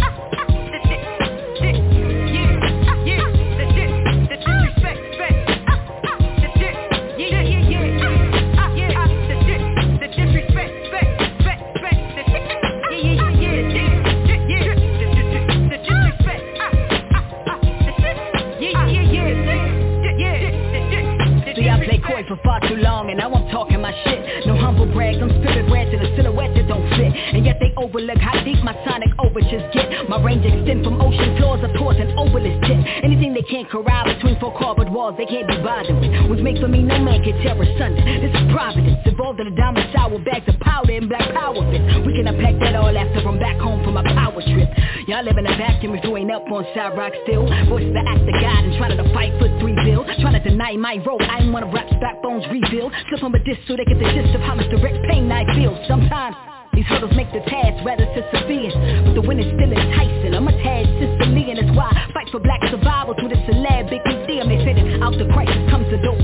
And 23.12 23.20
now 23.20 23.28
I'm 23.28 23.44
talking 23.52 23.82
my 23.82 23.92
shit. 24.08 24.48
No 24.48 24.56
humble 24.56 24.88
brag, 24.88 25.20
I'm 25.20 25.28
spirit 25.44 25.68
bred 25.68 25.92
to 25.92 25.98
the 26.00 26.16
silhouette 26.16 26.56
that 26.56 26.68
don't 26.68 26.88
fit. 26.96 27.12
And 27.12 27.46
yet 27.46 27.60
they 27.60 27.76
overlook 27.76 28.18
how 28.18 28.40
deep 28.44 28.64
my 28.64 28.72
sonic 28.88 29.12
overtures 29.20 29.68
get 29.76 29.91
My 30.12 30.20
range 30.20 30.44
extend 30.44 30.84
from 30.84 31.00
ocean 31.00 31.40
floors 31.40 31.64
up 31.64 31.72
towards 31.80 31.96
an 32.04 32.12
ovalist 32.20 32.60
jet 32.68 32.84
Anything 33.00 33.32
they 33.32 33.48
can't 33.48 33.64
corral 33.72 34.04
between 34.04 34.36
four 34.44 34.52
cardboard 34.60 34.92
walls 34.92 35.16
they 35.16 35.24
can't 35.24 35.48
be 35.48 35.56
bothered 35.64 35.96
with. 36.04 36.12
Was 36.28 36.44
made 36.44 36.60
for 36.60 36.68
me, 36.68 36.84
no 36.84 37.00
man 37.00 37.24
can 37.24 37.32
tear 37.40 37.56
asunder. 37.56 38.04
This 38.20 38.36
is 38.36 38.44
providence, 38.52 39.00
involved 39.08 39.40
in 39.40 39.48
a 39.48 39.56
diamond 39.56 39.88
shower 39.96 40.20
Bags 40.20 40.44
of 40.52 40.60
powder 40.60 41.00
and 41.00 41.08
black 41.08 41.32
power 41.32 41.64
fist 41.72 42.04
We 42.04 42.12
can 42.12 42.28
unpack 42.28 42.60
that 42.60 42.76
all 42.76 42.92
after 42.92 43.24
I'm 43.24 43.40
back 43.40 43.56
home 43.64 43.88
from 43.88 43.96
my 43.96 44.04
power 44.04 44.36
trip. 44.44 44.68
Y'all 45.08 45.24
live 45.24 45.40
in 45.40 45.48
a 45.48 45.56
vacuum 45.56 45.96
if 45.96 46.04
you 46.04 46.12
ain't 46.20 46.28
up 46.28 46.44
on 46.52 46.68
Sa-Roc 46.76 47.16
still. 47.24 47.48
Voice 47.72 47.88
the 47.88 48.04
act 48.04 48.28
of 48.28 48.36
God 48.36 48.68
and 48.68 48.76
trying 48.76 49.00
to 49.00 49.08
fight 49.16 49.32
for 49.40 49.48
three 49.64 49.80
bill 49.88 50.04
Trying 50.20 50.36
to 50.36 50.44
deny 50.44 50.76
my 50.76 51.00
role, 51.08 51.24
I 51.24 51.40
ain't 51.40 51.56
one 51.56 51.64
of 51.64 51.72
rap's 51.72 51.96
backbones 52.04 52.44
rebuild. 52.52 52.92
Slip 53.08 53.24
on 53.24 53.32
a 53.32 53.40
disc 53.48 53.64
so 53.64 53.80
they 53.80 53.88
get 53.88 53.96
the 53.96 54.12
gist 54.12 54.36
of 54.36 54.44
how 54.44 54.60
much 54.60 54.68
direct 54.76 55.00
pain 55.08 55.32
I 55.32 55.48
feel. 55.56 55.72
Sometimes 55.88 56.51
these 56.74 56.86
hurdles 56.86 57.12
make 57.16 57.32
the 57.34 57.44
task 57.52 57.84
rather 57.84 58.06
Sisyphean 58.16 58.72
But 59.06 59.14
the 59.16 59.22
win 59.22 59.40
is 59.40 59.50
still 59.56 59.72
enticing. 59.72 60.34
I'm 60.34 60.48
a 60.48 60.56
tad 60.64 60.88
Sicilian. 61.02 61.58
That's 61.58 61.76
why 61.76 61.92
I 61.92 62.12
fight 62.14 62.30
for 62.32 62.40
black 62.40 62.62
survival 62.72 63.14
Through 63.18 63.30
this 63.30 63.44
syllabic 63.50 64.02
museum. 64.06 64.48
They 64.48 64.62
say 64.64 64.74
that 64.78 65.02
out 65.04 65.18
the 65.18 65.28
crisis 65.34 65.60
comes 65.70 65.90
the 65.92 65.98
dopest 66.00 66.21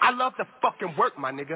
I 0.00 0.10
love 0.10 0.34
to 0.36 0.46
fucking 0.60 0.96
work, 0.98 1.16
my 1.18 1.30
nigga. 1.30 1.54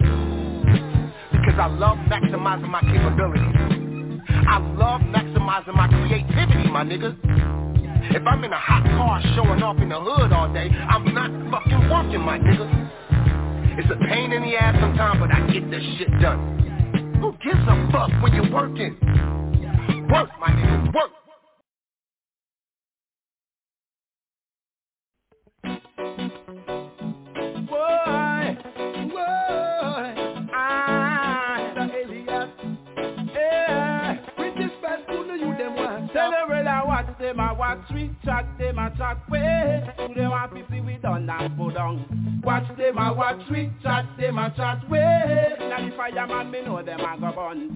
Because 1.32 1.58
I 1.58 1.66
love 1.66 1.98
maximizing 2.06 2.68
my 2.68 2.80
capabilities. 2.82 4.22
I 4.48 4.58
love 4.78 5.00
maximizing 5.00 5.74
my 5.74 5.88
creativity, 5.88 6.70
my 6.70 6.84
nigga. 6.84 7.16
If 8.14 8.26
I'm 8.26 8.44
in 8.44 8.52
a 8.52 8.58
hot 8.58 8.84
car 8.84 9.20
showing 9.34 9.62
off 9.62 9.78
in 9.78 9.88
the 9.88 9.98
hood 9.98 10.32
all 10.32 10.52
day, 10.52 10.70
I'm 10.70 11.12
not 11.14 11.30
fucking 11.50 11.90
working, 11.90 12.20
my 12.20 12.38
nigga. 12.38 13.78
It's 13.78 13.90
a 13.90 13.96
pain 14.06 14.32
in 14.32 14.42
the 14.42 14.56
ass 14.56 14.76
sometimes, 14.80 15.18
but 15.18 15.32
I 15.32 15.46
get 15.52 15.68
this 15.70 15.82
shit 15.98 16.10
done. 16.20 17.18
Who 17.20 17.32
gives 17.42 17.60
a 17.66 17.88
fuck 17.90 18.10
when 18.22 18.34
you're 18.34 18.52
working? 18.52 18.96
Work, 20.10 20.30
my 20.38 20.50
nigga, 20.50 20.94
work. 20.94 21.10
Them 37.30 37.40
a 37.40 37.54
watch 37.54 37.78
we 37.94 38.10
chat, 38.24 38.44
them 38.58 38.78
a 38.78 38.90
chat 38.96 39.18
way. 39.30 39.82
To 39.98 40.14
them 40.14 40.32
a 40.32 40.48
pity 40.48 40.80
we 40.80 40.94
done 40.94 41.30
and 41.30 41.56
put 41.56 41.74
down. 41.74 42.40
Watch 42.42 42.66
them 42.76 42.98
a 42.98 43.12
watch 43.14 43.42
we 43.50 43.70
chat, 43.82 44.04
them 44.18 44.38
a 44.38 44.52
chat 44.56 44.88
way. 44.90 45.54
Now 45.60 45.78
the 45.78 45.94
fireman 45.96 46.50
me 46.50 46.62
know 46.62 46.82
them 46.82 47.00
a 47.00 47.20
go 47.20 47.30
burn. 47.30 47.70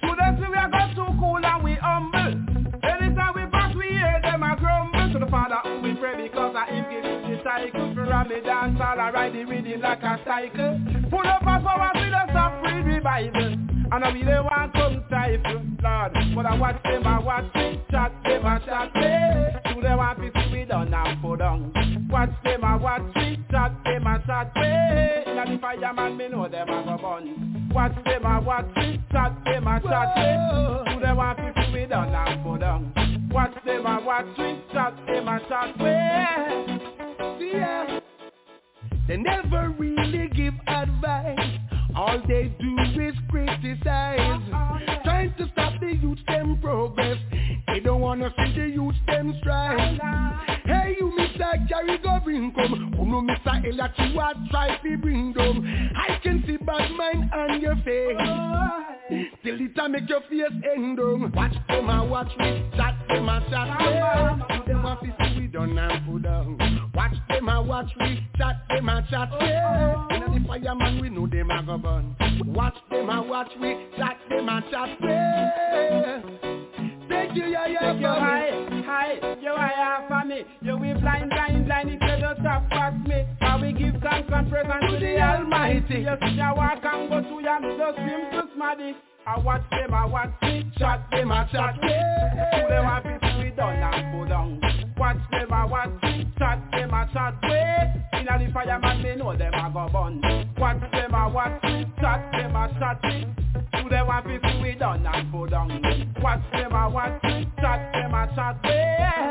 To 0.00 0.14
them 0.14 0.38
see 0.38 0.48
we 0.48 0.56
a 0.56 0.70
go 0.70 0.94
too 0.94 1.10
cool 1.18 1.44
and 1.44 1.64
we 1.64 1.74
humble. 1.74 2.38
Anytime 2.86 3.34
we 3.34 3.50
pass 3.50 3.74
we 3.74 3.88
hear 3.88 4.20
them 4.22 4.42
a 4.44 4.54
grumble. 4.56 5.12
To 5.12 5.18
the 5.18 5.30
father 5.30 5.58
who 5.64 5.82
we 5.82 5.94
pray 5.94 6.28
because 6.28 6.54
I 6.54 6.70
him 6.70 6.84
give 6.90 7.02
the 7.02 7.42
cycle. 7.42 7.94
For 7.94 8.24
me 8.28 8.40
dance 8.46 8.78
all 8.80 9.00
I 9.00 9.10
ride 9.10 9.34
the 9.34 9.44
rhythm 9.44 9.80
like 9.80 10.02
a 10.02 10.20
cycle. 10.24 10.78
Pull 11.10 11.26
up 11.26 11.42
a 11.42 11.58
power 11.58 11.90
to 11.94 12.10
the 12.10 12.30
stop 12.30 12.62
free 12.62 12.94
revival. 12.94 13.73
And 13.92 14.04
I 14.04 14.10
really 14.10 14.40
want 14.40 14.72
come 14.72 15.04
stifle, 15.08 15.62
Lord 15.82 16.12
But 16.34 16.46
I 16.46 16.58
watch 16.58 16.82
them, 16.82 17.06
I 17.06 17.18
watch 17.20 17.52
them, 17.52 17.80
chat 17.90 18.12
them, 18.24 18.46
I 18.46 18.58
chat 18.60 18.90
them. 18.94 19.74
To 19.74 19.80
them 19.82 20.00
I 20.00 20.14
be 20.14 20.30
see 20.34 20.52
we 20.52 20.64
done 20.64 20.92
and 20.92 21.22
put 21.22 21.38
down? 21.38 21.72
Watch 22.10 22.30
them, 22.42 22.64
I 22.64 22.76
watch 22.76 23.14
them, 23.14 23.44
chat 23.50 23.72
them, 23.84 24.06
I 24.06 24.18
chat 24.26 24.52
them. 24.54 25.36
Now 25.36 25.44
the 25.44 25.58
fireman, 25.60 26.16
me 26.16 26.28
know 26.28 26.48
them, 26.48 26.70
I 26.70 26.84
go 26.84 26.96
burn 26.96 27.70
Watch 27.74 28.04
them, 28.04 28.24
I 28.24 28.38
watch 28.38 28.74
them, 28.74 29.04
chat 29.12 29.36
them, 29.44 29.68
I 29.68 29.80
chat 29.80 30.14
them. 30.14 30.94
To 30.94 31.00
them 31.00 31.20
I 31.20 31.34
be 31.34 31.60
see 31.60 31.72
we 31.72 31.86
done 31.86 32.14
and 32.14 32.44
put 32.44 32.60
down? 32.60 33.30
Watch 33.32 33.54
them, 33.64 33.86
I 33.86 33.98
watch 34.00 34.36
them, 34.36 34.62
chat 34.72 34.96
them, 35.06 35.28
I 35.28 35.38
chat 35.40 35.78
them. 35.78 36.80
Yeah 37.40 38.00
They 39.08 39.16
never 39.16 39.74
really 39.76 40.28
give 40.28 40.54
advice. 40.66 41.58
All 41.96 42.20
they 42.26 42.52
do 42.58 42.76
is 42.80 43.03
criticize 43.64 44.40
Trying 45.04 45.34
to 45.38 45.48
stop 45.52 45.80
the 45.80 45.96
youth 45.96 46.18
them 46.26 46.58
progress. 46.60 47.18
They 47.66 47.80
don't 47.80 48.00
wanna 48.00 48.32
see 48.36 48.60
the 48.60 48.68
youth 48.68 48.94
them 49.06 49.34
strive 49.40 49.98
Hey 50.64 50.96
you 50.98 51.12
Mr. 51.18 51.68
Gary 51.68 51.98
go 52.02 52.20
bring 52.22 52.52
come 52.52 52.92
Who 52.96 53.06
know 53.06 53.18
oh, 53.18 53.22
Mr. 53.22 53.64
Elliott 53.66 53.92
you 53.98 54.20
are 54.20 54.34
try 54.50 54.76
to 54.82 54.98
bring 54.98 55.32
them 55.32 55.92
I 55.96 56.18
can 56.22 56.44
see 56.46 56.56
bad 56.58 56.90
mind 56.92 57.30
on 57.32 57.60
your 57.60 57.76
face. 57.76 58.16
Till 59.42 59.60
it 59.60 59.78
a 59.78 59.88
make 59.88 60.08
your 60.08 60.20
face 60.22 60.70
end 60.74 60.96
down. 60.96 61.32
Watch 61.32 61.54
them 61.68 61.90
and 61.90 62.10
watch 62.10 62.32
me. 62.38 62.70
Chat 62.76 62.96
them 63.08 63.28
and 63.28 63.44
chat 63.50 63.78
them 63.78 64.64
Them 64.66 64.86
a 64.86 64.98
see 65.00 65.40
we 65.40 65.46
done 65.46 65.78
and 65.78 66.06
put 66.06 66.22
down. 66.22 66.90
Watch 66.94 67.12
them 67.28 67.48
and 67.48 67.68
watch 67.68 67.90
me. 67.98 68.26
Chat 68.38 68.64
them 68.68 68.88
and 68.88 69.06
chat 69.08 69.30
them 69.30 70.06
Inna 70.10 70.38
the 70.38 70.44
fireman 70.46 71.00
we 71.00 71.10
know 71.10 71.26
them 71.26 71.50
a 71.50 71.62
go 71.62 71.78
burn 71.78 72.16
Watch 72.64 72.80
them 72.88 73.10
and 73.10 73.28
watch 73.28 73.52
me 73.60 73.76
Chat 73.94 74.16
them 74.30 74.48
and 74.48 74.64
chat 74.70 74.88
them 74.98 76.22
Thank 77.10 77.36
you, 77.36 77.44
yeah, 77.44 77.66
yeah, 77.66 77.92
you 77.92 78.06
high, 78.06 78.80
high, 78.86 79.36
you 79.38 79.52
high 79.52 80.06
for 80.08 80.26
me. 80.26 80.44
You 80.62 80.78
we 80.78 80.94
blind, 80.94 81.28
blind, 81.28 81.66
blind, 81.66 81.90
if 81.90 82.00
you 82.00 82.16
just 82.18 82.40
stop 82.40 82.96
me. 83.06 83.26
How 83.40 83.60
we 83.60 83.72
give 83.74 84.00
thanks 84.00 84.30
and 84.32 84.48
praise 84.48 84.64
unto 84.64 84.98
the 84.98 85.20
Almighty. 85.20 86.00
You 86.00 86.16
see 86.22 86.36
ya 86.36 86.54
walk 86.54 86.82
and 86.82 87.10
go 87.10 87.20
to 87.20 87.44
ya, 87.44 87.60
just 87.60 87.96
swim 87.96 88.32
to 88.32 88.48
smarty 88.54 88.96
I 89.26 89.38
watch 89.38 89.62
them, 89.70 89.92
I 89.92 90.06
watch 90.06 90.30
me, 90.40 90.72
chat 90.78 91.06
them, 91.10 91.32
I 91.32 91.44
chat 91.52 91.76
me 91.82 91.92
To 91.92 92.66
them 92.68 92.86
I 92.86 93.00
be 93.02 93.44
we 93.44 93.50
done 93.50 93.76
and 93.76 94.12
go 94.12 94.24
down. 94.26 94.60
Watch 94.96 95.18
them, 95.30 95.52
I 95.52 95.64
watch 95.66 96.02
me, 96.02 96.32
chat 96.38 96.62
them, 96.72 96.94
I 96.94 97.04
chat 97.12 97.34
me 97.42 98.20
Inna 98.20 98.38
the 98.38 98.50
fireman, 98.52 99.02
me 99.02 99.16
know 99.16 99.36
them 99.36 99.52
I 99.54 99.70
go 99.70 99.88
burn 99.92 100.33
chat 102.78 103.00
them, 103.02 103.36
I 103.54 103.60
chat 103.60 103.82
To 103.82 103.88
them 103.88 104.10
I 104.10 104.20
be 104.20 104.38
we 104.62 104.74
done 104.74 105.06
and 105.06 105.32
go 105.32 105.46
down. 105.46 105.68
Watch 106.20 106.40
them, 106.52 106.72
I 106.72 106.86
watch 106.86 107.22
chat 107.22 107.92
them, 107.92 108.14
I 108.14 108.26
chat 108.34 108.62
me 108.62 109.23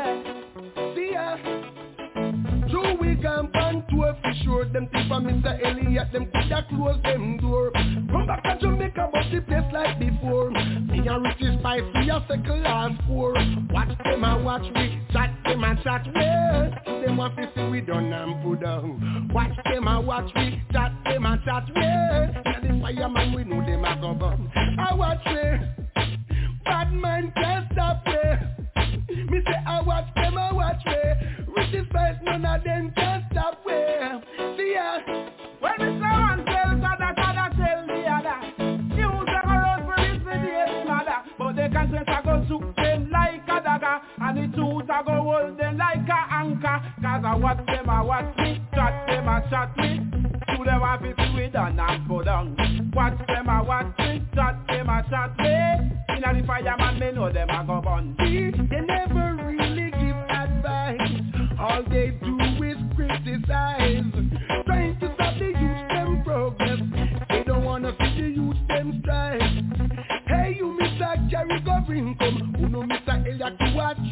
we 3.14 3.22
can 3.22 3.50
pan 3.52 3.84
to 3.90 4.02
a 4.04 4.14
for 4.20 4.32
sure. 4.42 4.64
Them 4.66 4.88
think 4.92 5.08
from 5.08 5.24
Mr. 5.24 5.58
Elliott 5.64 6.12
Them 6.12 6.26
coulda 6.32 6.66
close 6.68 7.02
them 7.02 7.38
door. 7.38 7.70
Come 7.72 8.26
back 8.26 8.42
to 8.42 8.58
Jamaica 8.60 9.10
but 9.12 9.24
the 9.32 9.40
place 9.40 9.72
like 9.72 9.98
before. 9.98 10.50
Me 10.50 11.06
and 11.06 11.22
Richie 11.22 11.58
Spice 11.58 11.82
we 11.94 12.10
a 12.10 12.24
second 12.28 12.62
last 12.62 13.02
four. 13.06 13.34
Watch 13.70 13.96
them 14.04 14.24
and 14.24 14.44
watch 14.44 14.72
me, 14.74 15.00
Chat 15.12 15.30
them 15.44 15.64
and 15.64 15.78
chat 15.82 16.06
we 16.06 17.04
Them 17.04 17.16
want 17.16 17.36
to 17.36 17.50
see 17.54 17.68
we 17.68 17.80
done 17.80 18.12
and 18.12 18.42
put 18.42 18.60
down. 18.62 19.30
Watch 19.32 19.56
them 19.64 19.88
and 19.88 20.06
watch 20.06 20.34
me, 20.34 20.62
Chat 20.72 20.92
them 21.04 21.26
and 21.26 21.44
chat 21.44 21.64
we 21.74 21.80
Now 21.82 22.60
the 22.60 22.80
fireman 22.80 23.34
we 23.34 23.44
know 23.44 23.64
them 23.64 23.84
a 23.84 24.00
go 24.00 24.14
burn 24.14 24.50
I 24.78 24.94
watch 24.94 25.18
we 25.26 25.84
Bad 26.64 26.92
man 26.92 27.32
can't 27.36 27.70
stop 27.72 28.04
me. 28.06 28.12
Me 29.30 29.40
say 29.46 29.54
I 29.66 29.80
a 29.80 31.33
none 32.24 32.44
of 32.44 32.64
them 32.64 32.92
can 32.96 33.26
stop 33.30 33.64
me, 33.66 33.74
see 34.56 34.74
us. 34.76 35.02
When 35.60 35.78
the 35.78 35.92
one 36.00 36.44
tell 36.44 36.76
God 36.80 36.98
that 36.98 37.52
tell 37.56 37.86
the 37.86 38.00
other, 38.08 38.38
news 38.94 39.28
around 39.28 39.84
for 39.84 39.96
this 40.00 40.22
video 40.24 40.84
mother, 40.84 41.20
but 41.38 41.52
the 41.56 41.68
conscience 41.72 42.08
I 42.08 42.22
go 42.24 42.44
soak 42.48 42.76
them 42.76 43.10
like 43.10 43.44
a 43.48 43.60
dagger, 43.62 44.00
and 44.20 44.36
the 44.38 44.56
truth 44.56 44.90
I 44.90 45.02
go 45.02 45.22
hold 45.22 45.58
them 45.58 45.76
like 45.76 46.08
a 46.08 46.34
anchor. 46.34 46.78
Cause 47.02 47.24
I 47.24 47.34
watch 47.36 47.66
them, 47.66 47.90
I 47.90 48.02
watch 48.02 48.36
me, 48.38 48.60
shot 48.74 49.06
them, 49.06 49.28
I 49.28 49.50
shot 49.50 49.76
me. 49.76 50.00
To 50.56 50.64
them 50.64 50.82
I 50.82 50.96
be 50.96 51.08
do 51.08 51.38
it 51.38 51.54
and 51.54 51.76
not 51.76 52.08
go 52.08 52.22
down. 52.22 52.56
Watch 52.94 53.18
them. 53.26 53.43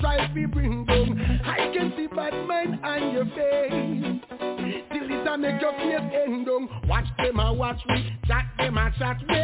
Try 0.03 0.27
to 0.35 0.49
bring 0.49 0.85
come. 0.85 1.19
I 1.45 1.71
can 1.73 1.93
see 1.97 2.09
bad 2.09 2.35
mind 2.47 2.85
on 2.85 3.15
your 3.15 3.25
face. 3.27 4.21
Till 4.93 5.11
it 5.11 5.27
a 5.27 5.39
make 5.39 5.61
your 5.61 5.73
face 5.73 6.13
end 6.13 6.47
down. 6.47 6.69
Watch 6.89 7.07
them 7.19 7.39
a 7.39 7.53
watch 7.55 7.81
me, 7.87 8.11
chat 8.27 8.47
them 8.59 8.77
a 8.77 8.93
chat 8.99 9.19
me. 9.29 9.39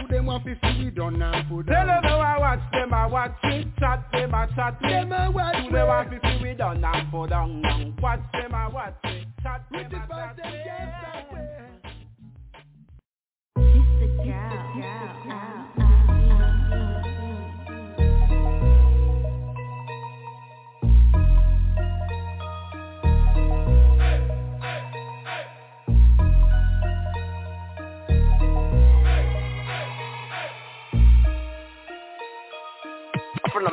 Who 0.00 0.08
them 0.08 0.26
want 0.26 0.44
to 0.44 0.54
see 0.62 0.84
we 0.84 0.90
done 0.90 1.20
and 1.20 1.48
put 1.48 1.66
Tell 1.66 1.86
down. 1.86 1.86
them 1.86 2.04
how 2.04 2.20
I 2.20 2.38
watch 2.38 2.60
them, 2.72 2.94
I 2.94 3.06
watch 3.06 3.32
me, 3.44 3.72
shot 3.80 4.12
them 4.12 4.34
a 4.34 4.48
shot 4.54 4.80
me. 4.82 4.88
Them 4.88 5.12
a 5.12 5.30
watch 5.30 5.56
Do 5.64 5.72
they 5.72 5.82
want 5.82 6.10
to 6.10 6.20
see 6.22 6.42
we 6.42 6.54
done 6.54 6.84
and 6.84 7.10
put 7.10 7.30
down? 7.30 7.96
Watch 8.02 8.20
them, 8.32 8.54
I 8.54 8.68
watch 8.68 8.94
me, 9.04 9.26
shot 9.42 9.62
them 9.70 9.85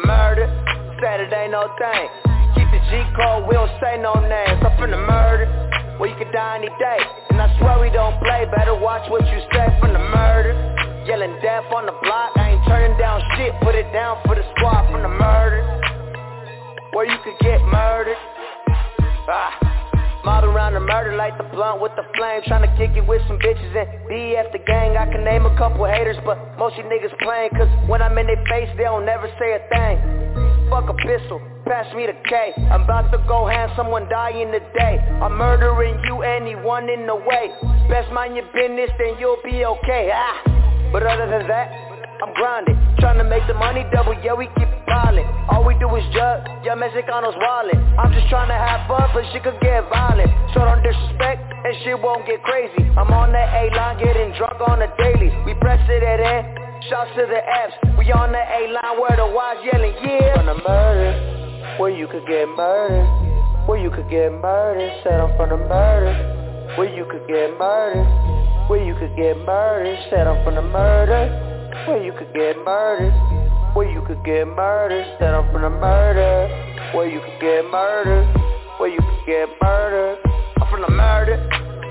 murder, 0.06 0.48
Saturday 1.02 1.48
no 1.50 1.68
thing. 1.80 2.08
Keep 2.56 2.70
the 2.70 2.82
G 2.92 3.02
code, 3.18 3.48
we 3.48 3.54
don't 3.56 3.72
say 3.82 3.98
no 3.98 4.14
names. 4.20 4.62
I'm 4.64 4.92
the 4.92 4.98
murder, 4.98 5.48
where 5.98 6.10
you 6.10 6.18
could 6.18 6.32
die 6.32 6.58
any 6.60 6.70
day. 6.80 7.00
And 7.30 7.42
I 7.42 7.48
swear 7.60 7.80
we 7.80 7.90
don't 7.90 8.20
play, 8.20 8.46
better 8.56 8.76
watch 8.76 9.10
what 9.10 9.26
you 9.26 9.40
say 9.54 9.68
from 9.80 9.94
the 9.94 10.00
murder. 10.00 10.54
Yelling 11.08 11.36
death 11.42 11.66
on 11.74 11.86
the 11.86 11.96
block, 12.04 12.32
I 12.36 12.52
ain't 12.52 12.68
turning 12.68 12.98
down 12.98 13.22
shit, 13.36 13.54
put 13.62 13.76
it 13.76 13.92
down 13.92 14.22
for 14.26 14.36
the 14.36 14.44
squad 14.56 14.92
from 14.92 15.02
the 15.02 15.10
murder. 15.10 15.64
Where 16.92 17.06
you 17.06 17.18
could 17.24 17.40
get 17.42 17.62
murdered. 17.62 18.18
Ah. 19.28 19.73
Mob 20.24 20.46
around 20.46 20.74
the 20.74 20.80
murder 20.80 21.16
like 21.18 21.38
the 21.38 21.44
blunt 21.52 21.82
with 21.82 21.92
the 22.00 22.04
flame. 22.16 22.42
Tryna 22.48 22.72
kick 22.80 22.96
it 22.96 23.06
with 23.06 23.22
some 23.28 23.38
bitches 23.40 23.76
and 23.76 23.88
DF 24.08 24.52
the 24.54 24.60
gang. 24.64 24.96
I 24.96 25.06
can 25.12 25.24
name 25.24 25.46
a 25.46 25.56
couple 25.58 25.84
haters 25.86 26.16
but 26.24 26.40
most 26.58 26.78
you 26.78 26.84
niggas 26.84 27.12
playing 27.20 27.52
Cause 27.52 27.68
when 27.90 28.02
I'm 28.02 28.18
in 28.18 28.28
their 28.28 28.40
face 28.48 28.72
they 28.78 28.84
don't 28.84 29.06
never 29.06 29.28
say 29.36 29.60
a 29.60 29.62
thing. 29.68 30.00
Fuck 30.72 30.88
a 30.88 30.96
pistol, 30.96 31.44
pass 31.68 31.94
me 31.94 32.08
the 32.08 32.16
K. 32.28 32.54
I'm 32.72 32.84
about 32.84 33.12
to 33.12 33.20
go 33.28 33.48
hand 33.48 33.74
someone 33.76 34.08
dying 34.10 34.52
today 34.52 34.98
I'm 35.22 35.36
murdering 35.36 36.00
you 36.06 36.24
anyone 36.24 36.90
in 36.90 37.06
the 37.06 37.16
way 37.16 37.52
Best 37.90 38.12
mind 38.14 38.36
your 38.36 38.48
business 38.56 38.90
then 38.98 39.20
you'll 39.20 39.44
be 39.44 39.66
okay. 39.66 40.10
Ah. 40.16 40.90
But 40.94 41.04
other 41.04 41.28
than 41.28 41.48
that 41.50 41.93
I'm 42.24 42.32
grinding, 42.40 42.80
tryna 43.04 43.28
make 43.28 43.44
the 43.52 43.54
money 43.54 43.84
double, 43.92 44.16
yeah 44.24 44.32
we 44.32 44.48
keep 44.56 44.72
piling 44.88 45.28
All 45.52 45.68
we 45.68 45.76
do 45.76 45.92
is 45.92 46.08
jug, 46.16 46.48
yeah 46.64 46.72
Mexicanos 46.72 47.36
wallet 47.36 47.76
I'm 48.00 48.16
just 48.16 48.32
tryna 48.32 48.56
have 48.56 48.88
fun, 48.88 49.12
but 49.12 49.28
shit 49.36 49.44
could 49.44 49.60
get 49.60 49.84
violent. 49.92 50.32
So 50.56 50.64
don't 50.64 50.80
disrespect, 50.80 51.44
and 51.52 51.76
shit 51.84 52.00
won't 52.00 52.24
get 52.24 52.40
crazy. 52.48 52.80
I'm 52.96 53.12
on 53.12 53.36
that 53.36 53.52
A-line, 53.52 54.00
getting 54.00 54.32
drunk 54.40 54.56
on 54.64 54.80
the 54.80 54.88
daily. 54.96 55.36
We 55.44 55.52
press 55.60 55.84
it 55.92 56.00
at 56.00 56.24
in, 56.24 56.42
shouts 56.88 57.12
to 57.20 57.28
the 57.28 57.44
F's 57.44 57.76
We 58.00 58.08
on 58.16 58.32
the 58.32 58.40
A-line 58.40 58.96
where 59.04 59.20
the 59.20 59.28
Y's 59.28 59.60
yelling, 59.68 59.96
yeah. 60.00 60.40
From 60.40 60.48
the 60.48 60.58
murder, 60.64 61.76
where 61.76 61.92
you 61.92 62.08
could 62.08 62.24
get 62.24 62.48
murdered. 62.56 63.04
Where 63.68 63.84
you 63.84 63.92
could 63.92 64.10
get 64.10 64.32
murdered, 64.32 64.96
said 65.04 65.20
I'm 65.20 65.36
from 65.36 65.52
the 65.52 65.60
murder. 65.60 66.16
Where 66.80 66.88
you 66.88 67.04
could 67.04 67.28
get 67.28 67.52
murdered 67.60 68.08
Where 68.72 68.84
you 68.84 68.96
could 68.96 69.14
get 69.16 69.38
murdered, 69.44 70.00
said 70.10 70.26
I'm 70.26 70.42
from 70.46 70.56
the 70.56 70.64
murder 70.64 71.53
where 71.88 72.04
you 72.04 72.14
could 72.14 72.32
get 72.34 72.56
murdered, 72.64 73.12
where 73.76 73.90
you 73.90 74.02
could 74.08 74.24
get 74.24 74.48
murdered, 74.48 75.04
said 75.20 75.34
I'm 75.34 75.52
the 75.52 75.70
murder, 75.70 76.48
where 76.96 77.08
you 77.08 77.20
could 77.20 77.40
get 77.42 77.68
murdered, 77.68 78.24
where 78.80 78.90
you 78.90 79.00
could 79.00 79.24
get 79.28 79.50
murdered, 79.62 80.18
I'm 80.64 80.82
the 80.82 80.90
murder, 80.90 81.36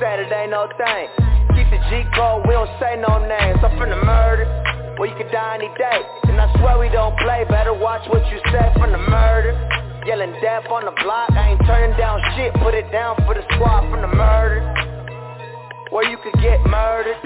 Saturday 0.00 0.48
no 0.48 0.68
thing, 0.80 1.06
keep 1.52 1.68
the 1.68 1.80
G 1.92 2.08
code, 2.16 2.48
we 2.48 2.56
don't 2.56 2.72
say 2.80 2.96
no 2.96 3.20
names, 3.20 3.60
I'm 3.60 3.76
the 3.76 4.00
murder, 4.00 4.48
where 4.96 5.10
you 5.12 5.16
could 5.16 5.30
die 5.30 5.60
any 5.60 5.68
day, 5.76 6.00
and 6.24 6.40
I 6.40 6.48
swear 6.56 6.78
we 6.78 6.88
don't 6.88 7.16
play, 7.20 7.44
better 7.48 7.74
watch 7.74 8.08
what 8.08 8.24
you 8.32 8.40
say. 8.48 8.72
From 8.80 8.92
the 8.92 9.02
murder, 9.12 9.52
yelling 10.06 10.32
death 10.40 10.64
on 10.72 10.84
the 10.88 10.96
block, 11.04 11.28
I 11.36 11.52
ain't 11.52 11.60
turning 11.66 11.96
down 11.98 12.20
shit, 12.36 12.54
put 12.64 12.72
it 12.72 12.90
down 12.90 13.16
for 13.28 13.34
the 13.34 13.44
squad. 13.54 13.90
From 13.90 14.00
the 14.00 14.08
murder, 14.08 14.64
where 15.90 16.08
you 16.08 16.16
could 16.24 16.40
get 16.40 16.64
murdered, 16.64 17.20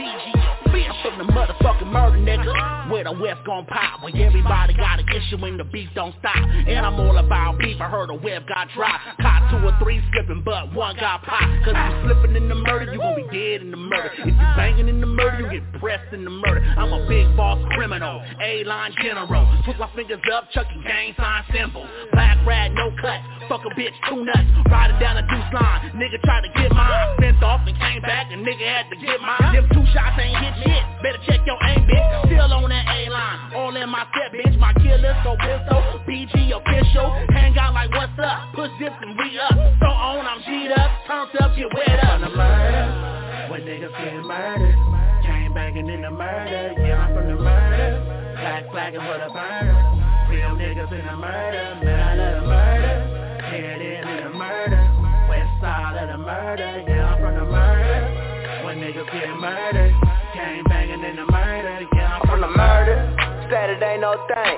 from 1.06 1.26
the 1.26 1.32
motherfucking 1.32 1.86
murder 1.86 2.18
nigga. 2.18 2.90
Where 2.90 3.04
the 3.04 3.12
West 3.12 3.40
gon' 3.44 3.66
pop 3.66 4.02
When 4.02 4.16
everybody 4.16 4.74
got 4.74 5.00
an 5.00 5.06
issue 5.08 5.38
when 5.38 5.56
the 5.56 5.64
beef 5.64 5.88
don't 5.94 6.14
stop. 6.18 6.36
And 6.36 6.86
I'm 6.86 6.94
all 6.94 7.16
about 7.18 7.58
beef 7.58 7.80
I 7.80 7.88
heard 7.88 8.10
a 8.10 8.14
web 8.14 8.46
got 8.46 8.68
dropped 8.74 9.20
Caught 9.20 9.50
two 9.50 9.66
or 9.66 9.76
three 9.82 10.02
slipping 10.12 10.42
but 10.44 10.72
one 10.72 10.96
got 10.96 11.22
popped. 11.22 11.64
Cause 11.64 11.74
if 11.76 11.94
you 11.94 12.12
slipping 12.12 12.36
in 12.36 12.48
the 12.48 12.54
murder 12.54 12.92
You 12.92 12.98
gon' 12.98 13.16
be 13.16 13.22
dead 13.22 13.62
in 13.62 13.70
the 13.70 13.76
murder. 13.76 14.10
If 14.18 14.26
you 14.26 14.32
banging 14.56 14.88
in 14.88 15.00
the 15.00 15.06
murder 15.06 15.50
You 15.50 15.60
get 15.60 15.80
pressed 15.80 16.12
in 16.12 16.24
the 16.24 16.30
murder. 16.30 16.62
I'm 16.76 16.92
a 16.92 17.06
big 17.08 17.36
boss 17.36 17.58
criminal 17.74 18.22
A-line 18.42 18.94
general. 19.02 19.46
Put 19.64 19.78
my 19.78 19.90
fingers 19.94 20.20
up 20.32 20.50
Chucking 20.52 20.82
gang 20.82 21.14
sign 21.16 21.44
symbols 21.52 21.88
Black 22.12 22.38
rat 22.46 22.72
no 22.72 22.90
cut 23.00 23.20
Fuck 23.48 23.62
a 23.64 23.70
bitch 23.78 23.94
two 24.08 24.24
nuts 24.24 24.46
Riding 24.70 24.98
down 24.98 25.16
a 25.16 25.22
deuce 25.22 25.52
line 25.54 25.90
Nigga 25.94 26.18
tried 26.22 26.42
to 26.42 26.50
get 26.54 26.72
mine 26.72 27.16
Sent 27.20 27.42
off 27.42 27.62
and 27.66 27.76
came 27.78 28.02
back 28.02 28.32
And 28.32 28.44
nigga 28.44 28.66
had 28.66 28.90
to 28.90 28.96
get 28.96 29.20
mine 29.20 29.54
Them 29.54 29.66
two 29.72 29.86
shots 29.94 30.18
ain't 30.18 30.36
hit 30.38 30.54
shit 30.66 30.82
Better 31.06 31.22
check 31.22 31.46
your 31.46 31.58
aim, 31.62 31.86
bitch. 31.86 32.26
Still 32.26 32.52
on 32.52 32.68
that 32.70 32.86
A-line. 32.90 33.54
All 33.54 33.76
in 33.76 33.88
my 33.88 34.06
step, 34.10 34.34
bitch. 34.34 34.58
My 34.58 34.72
killer, 34.74 35.14
so 35.22 35.36
pistol. 35.38 36.02
BG 36.02 36.50
official. 36.50 37.14
Hang 37.30 37.56
out 37.58 37.74
like 37.74 37.90
what's 37.92 38.18
up. 38.18 38.50
Push 38.54 38.70
this 38.80 38.90
and 39.02 39.16
we 39.16 39.38
up. 39.38 39.54
So 39.78 39.86
on, 39.86 40.26
I'm 40.26 40.42
G'd 40.42 40.72
up. 40.72 40.90
Turned 41.06 41.30
up, 41.40 41.54
get 41.54 41.70
wet 41.74 42.04
up. 42.04 42.20
The 42.20 42.30
murder, 42.34 43.46
when 43.50 43.60
niggas 43.62 43.94
get 43.94 44.24
murdered. 44.24 44.74
Chain 45.22 45.54
banging 45.54 45.88
in 45.88 46.02
the 46.02 46.10
murder. 46.10 46.74
Yeah, 46.78 47.06
I'm 47.06 47.14
from 47.14 47.28
the 47.28 47.36
murder. 47.36 48.34
Black 48.34 48.70
flagging 48.72 49.00
for 49.00 49.18
the 49.22 49.30
burner. 49.32 50.26
Real 50.30 50.58
niggas 50.58 50.90
in 50.90 51.06
the 51.06 51.16
murder. 51.16 51.84
Man, 51.84 52.00
I 52.00 52.14
love 52.16 52.42
the 52.42 52.48
murder. 52.48 53.05
In 53.56 53.80
in 53.80 54.24
the 54.24 54.30
murder. 54.36 54.82
West 55.32 55.64
of 55.64 56.08
the 56.12 56.18
murder. 56.18 56.84
Yeah, 56.84 57.08
I'm 57.08 57.20
from 57.24 57.34
the 57.40 57.48
murder. 57.48 58.64
When 58.68 58.84
niggas 58.84 59.08
get 59.08 59.32
murdered. 59.40 59.96
Chain 60.36 60.60
banging 60.68 61.00
in 61.00 61.16
the 61.16 61.24
murder. 61.24 61.88
Yeah, 61.96 62.20
I'm 62.20 62.28
from 62.28 62.44
the 62.44 62.52
murder, 62.52 63.00
Saturday 63.48 63.96
no 63.96 64.20
thing. 64.28 64.56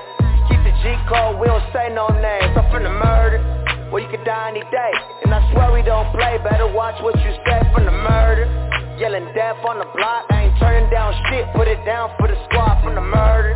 Keep 0.51 0.67
the 0.67 0.75
G 0.83 0.91
code, 1.07 1.39
we 1.39 1.47
don't 1.47 1.63
say 1.71 1.87
no 1.95 2.11
names. 2.11 2.51
I'm 2.59 2.67
from 2.67 2.83
the 2.83 2.91
murder, 2.91 3.39
where 3.87 4.03
you 4.03 4.11
could 4.11 4.27
die 4.27 4.51
any 4.51 4.67
day. 4.67 4.93
And 5.23 5.31
I 5.31 5.39
swear 5.55 5.71
we 5.71 5.79
don't 5.81 6.11
play, 6.11 6.35
better 6.43 6.67
watch 6.67 6.99
what 6.99 7.15
you 7.23 7.31
say 7.47 7.63
from 7.71 7.87
the 7.87 7.95
murder. 7.95 8.51
Yelling 8.99 9.31
death 9.31 9.63
on 9.63 9.79
the 9.79 9.87
block, 9.95 10.27
I 10.27 10.51
ain't 10.51 10.59
turning 10.59 10.91
down 10.91 11.15
shit, 11.31 11.47
put 11.55 11.71
it 11.71 11.79
down 11.85 12.11
for 12.19 12.27
the 12.27 12.35
squad 12.51 12.83
from 12.83 12.95
the 12.95 13.05
murder. 13.07 13.55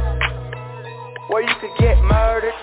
Where 1.28 1.44
you 1.44 1.56
could 1.60 1.76
get 1.84 2.00
murdered. 2.00 2.56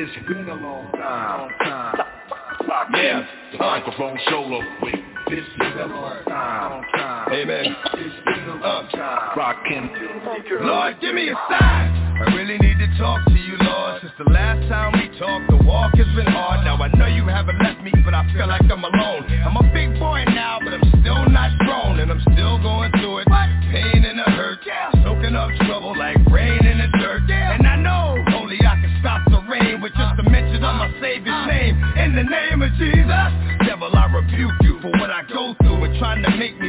It's 0.00 0.28
been 0.28 0.48
a 0.48 0.54
long 0.54 0.92
time. 0.92 1.50
time. 1.58 2.06
Yeah, 2.94 3.26
the 3.50 3.58
microphone 3.58 4.16
solo 4.30 4.60
with 4.80 4.94
this 5.26 5.42
is 5.42 5.74
a 5.74 5.86
long 5.90 6.84
time. 6.94 7.32
Amen. 7.32 7.74
It's 7.94 8.24
been 8.24 8.48
a 8.48 8.62
long 8.62 8.86
time. 8.94 9.36
Rockin'. 9.36 9.90
Lord, 10.60 11.00
give 11.00 11.16
me 11.16 11.30
a 11.30 11.34
sign. 11.50 11.90
I 12.14 12.32
really 12.32 12.58
need 12.58 12.78
to 12.78 12.86
talk 12.96 13.26
to 13.26 13.32
you, 13.32 13.56
Lord. 13.58 14.00
Since 14.02 14.12
the 14.18 14.30
last 14.30 14.68
time 14.68 14.92
we 14.92 15.18
talked, 15.18 15.50
the 15.50 15.66
walk 15.66 15.90
has 15.96 16.06
been 16.14 16.30
hard. 16.30 16.64
Now 16.64 16.76
I 16.76 16.86
know 16.94 17.06
you 17.06 17.26
haven't 17.26 17.58
left 17.58 17.82
me, 17.82 17.90
but 18.04 18.14
I 18.14 18.22
feel 18.32 18.46
like 18.46 18.70
I'm 18.70 18.84
alone. 18.84 19.26
I'm 19.26 19.56
a 19.56 19.66
big 19.74 19.98
boy 19.98 20.22
now, 20.28 20.60
but 20.62 20.74
I'm 20.74 21.02
still 21.02 21.26
not 21.26 21.58
grown, 21.58 21.98
and 21.98 22.12
I'm 22.12 22.22
still 22.32 22.62
going 22.62 22.92
through 22.92 23.18
it. 23.18 23.26
Pain 23.72 24.04
and 24.04 24.20
the 24.20 24.30
hurt, 24.30 24.60
soaking 25.02 25.34
up 25.34 25.50
for 34.92 35.00
what 35.00 35.10
I 35.10 35.22
go 35.28 35.54
through 35.60 35.84
And 35.84 35.98
trying 35.98 36.22
to 36.22 36.30
make 36.36 36.58
me 36.60 36.67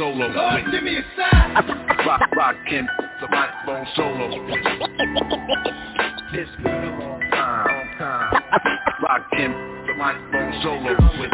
solo. 0.00 0.28
Lord, 0.28 0.64
give 0.72 0.82
me 0.82 0.96
a 0.96 1.04
sign. 1.14 1.54
Rock, 2.06 2.22
rock 2.34 2.56
in 2.70 2.88
the 3.20 3.28
microphone 3.28 3.86
solo. 3.94 4.30
This 6.32 6.48
Rock 9.02 9.26
in 9.36 9.52
the 9.86 9.94
microphone 9.98 10.62
solo. 10.62 10.96
With 11.20 11.30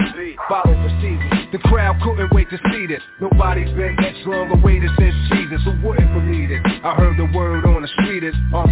Follow 0.49 0.75
procedures. 0.75 1.47
The 1.53 1.59
crowd 1.59 2.01
couldn't 2.03 2.35
wait 2.35 2.51
to 2.51 2.59
see 2.73 2.87
this. 2.87 3.03
Nobody's 3.21 3.71
been 3.77 3.97
this 4.01 4.17
long 4.27 4.51
awaited 4.51 4.91
since 4.99 5.15
Jesus. 5.31 5.63
Who 5.65 5.71
wouldn't 5.87 6.13
believe 6.13 6.51
it? 6.51 6.61
I 6.83 6.95
heard 6.95 7.17
the 7.17 7.31
word 7.37 7.65
on 7.67 7.83
the 7.83 7.89
street 8.03 8.25
is 8.25 8.35
I'm 8.53 8.66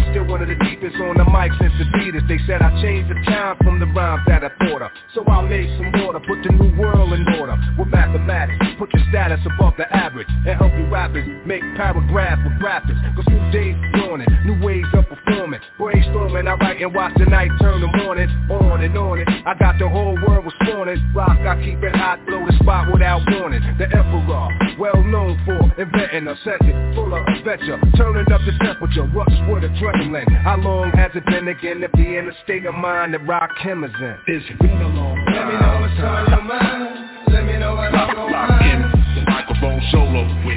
on 1.01 1.17
the 1.17 1.25
mic 1.25 1.51
since 1.59 1.73
the 1.77 1.85
Beatles. 1.97 2.27
They 2.27 2.39
said 2.47 2.61
I 2.61 2.71
changed 2.81 3.09
the 3.09 3.19
time 3.25 3.57
from 3.63 3.79
the 3.79 3.85
rhymes 3.87 4.23
that 4.27 4.43
I 4.43 4.51
thought 4.65 4.81
of. 4.81 4.91
So 5.13 5.25
I 5.27 5.41
made 5.47 5.69
some 5.77 5.91
order, 6.05 6.19
put 6.19 6.43
the 6.43 6.51
new 6.53 6.71
world 6.79 7.13
in 7.13 7.27
order. 7.39 7.57
With 7.77 7.89
mathematics, 7.89 8.65
put 8.79 8.93
your 8.93 9.03
status 9.09 9.39
above 9.45 9.73
the 9.77 9.87
average. 9.95 10.27
And 10.47 10.57
help 10.57 10.73
you 10.77 10.87
rappers 10.87 11.27
make 11.45 11.61
paragraphs 11.75 12.41
with 12.43 12.61
rappers. 12.61 12.97
Cause 13.15 13.25
new 13.27 13.51
days 13.51 13.75
are 13.75 13.91
dawning, 13.99 14.27
new 14.45 14.63
ways 14.63 14.85
of 14.93 15.03
performing. 15.07 15.24
Brainstorming, 15.77 16.47
I 16.47 16.55
write 16.55 16.81
and 16.81 16.93
watch 16.95 17.13
the 17.17 17.25
night 17.25 17.51
turn 17.59 17.81
the 17.81 17.91
morning. 17.99 18.29
On 18.49 18.81
and 18.81 18.97
on 18.97 19.19
it. 19.19 19.27
I 19.45 19.53
got 19.55 19.77
the 19.77 19.89
whole 19.89 20.15
world 20.25 20.45
responding. 20.45 21.03
Rock, 21.13 21.37
I 21.39 21.59
keep 21.63 21.83
it 21.83 21.95
hot, 21.95 22.25
blow 22.25 22.45
the 22.45 22.53
spot 22.63 22.91
without 22.93 23.21
warning. 23.27 23.61
The 23.77 23.83
emperor, 23.91 24.47
well 24.79 25.03
known 25.03 25.35
for 25.43 25.59
inventing 25.75 26.27
a 26.27 26.35
sentence 26.43 26.95
full 26.95 27.13
of 27.13 27.27
adventure, 27.27 27.79
turning 27.97 28.31
up 28.31 28.39
the 28.47 28.55
temperature, 28.63 29.03
rush 29.03 29.35
with 29.51 29.67
adrenaline. 29.67 30.31
How 30.43 30.55
long 30.57 30.91
has 30.91 31.11
it 31.13 31.25
been 31.25 31.47
again 31.49 31.81
to 31.81 31.89
be 31.89 32.15
in 32.15 32.29
a 32.29 32.33
state 32.43 32.65
of 32.65 32.75
mind 32.75 33.13
that 33.13 33.21
Rakim 33.27 33.83
is 33.83 33.91
in? 33.99 34.15
It's 34.27 34.47
been 34.61 34.79
a 34.79 34.87
long 34.87 35.19
Let 35.27 35.47
me 35.47 35.59
know 35.59 35.81
what's 35.81 35.99
on 35.99 36.29
your 36.31 36.41
mind 36.41 37.09
Let 37.27 37.43
me 37.43 37.57
know 37.59 37.75
what 37.75 37.93
I'm 37.93 38.15
going 38.15 38.31
Lock 38.31 38.61
in 38.63 38.81
the 39.15 39.21
microphone 39.27 39.81
solo 39.91 40.23
with 40.45 40.55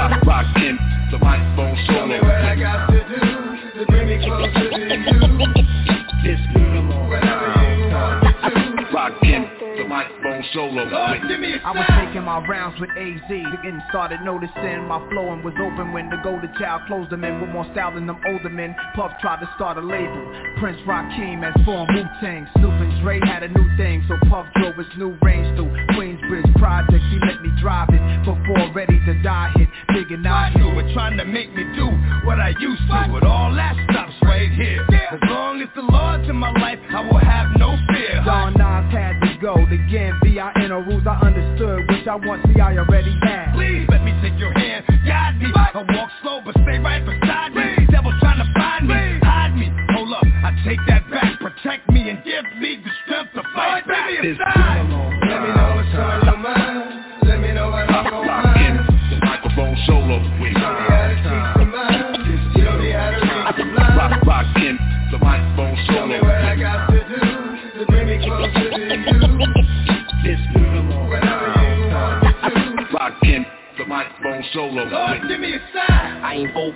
Rock, 0.00 0.24
rock 0.24 0.56
in 0.56 0.89
microphone 10.40 10.52
solo 10.52 10.84
Lord, 10.84 11.28
give 11.28 11.40
me 11.40 11.54
a 11.54 11.66
I 11.66 11.72
was 11.72 11.86
taking 11.98 12.24
my 12.24 12.46
rounds 12.46 12.80
with 12.80 12.90
AZ 12.90 13.30
and 13.30 13.82
started 13.88 14.20
noticing 14.22 14.86
my 14.86 15.00
flowing 15.10 15.42
was 15.42 15.54
open 15.60 15.92
when 15.92 16.10
the 16.10 16.16
golden 16.22 16.52
child 16.58 16.82
closed 16.86 17.10
them 17.10 17.24
in 17.24 17.40
with 17.40 17.50
more 17.50 17.66
style 17.72 17.94
than 17.94 18.06
them 18.06 18.20
older 18.26 18.48
men. 18.48 18.74
Puff 18.94 19.12
tried 19.20 19.40
to 19.40 19.50
start 19.56 19.78
a 19.78 19.80
label. 19.80 20.20
Prince 20.58 20.78
Rakeem 20.86 21.42
has 21.42 21.54
formed 21.64 21.90
Wu-Tang. 21.94 22.46
Snoop 22.56 22.72
and 22.72 23.02
Dre 23.02 23.20
had 23.20 23.42
a 23.42 23.48
new 23.48 23.76
thing, 23.76 24.04
so 24.08 24.16
Puff 24.28 24.46
drove 24.56 24.76
his 24.76 24.86
new 24.96 25.16
range 25.22 25.48
through 25.56 25.70
Queensbridge 25.96 26.52
Projects. 26.58 27.04
He 27.10 27.18
let 27.26 27.42
me 27.42 27.50
drive 27.60 27.88
it 27.90 28.02
before 28.24 28.72
Ready 28.72 29.00
to 29.06 29.22
Die 29.22 29.52
hit. 29.56 29.68
Big 29.94 30.10
and 30.12 30.26
I 30.26 30.52
You 30.56 30.74
were 30.74 30.88
trying 30.92 31.16
to 31.18 31.24
make 31.24 31.54
me 31.54 31.64
do 31.74 31.86
what 32.26 32.38
I 32.38 32.50
used 32.60 32.82
to 32.82 33.08
But 33.10 33.24
all 33.24 33.54
that 33.54 33.74
stops 33.90 34.14
right 34.22 34.50
here 34.52 34.86
As 35.10 35.18
long 35.28 35.60
as 35.62 35.68
the 35.74 35.82
Lord's 35.82 36.28
in 36.28 36.36
my 36.36 36.52
life 36.52 36.78
I 36.90 37.00
will 37.00 37.18
have 37.18 37.48
no 37.58 37.76
fear 37.90 38.22
Don 38.24 38.52
Nas 38.54 38.92
had 38.92 39.20
to 39.20 39.29
go. 39.40 39.56
The 39.56 39.78
game 39.90 40.14
V.I.N.O. 40.22 40.80
rules 40.84 41.06
I 41.06 41.16
understood, 41.24 41.88
which 41.88 42.06
I 42.06 42.16
want, 42.16 42.44
see 42.52 42.60
I 42.60 42.76
already 42.76 43.16
had. 43.22 43.54
Please 43.54 43.86
let 43.88 44.04
me 44.04 44.12
take 44.22 44.38
your 44.38 44.52
hand, 44.52 44.84
guide 45.06 45.40
me 45.40 45.48
I 45.54 45.84
walk 45.96 46.10
slow 46.22 46.40
but 46.44 46.54
stay 46.62 46.78
right 46.78 47.04
beside 47.04 47.49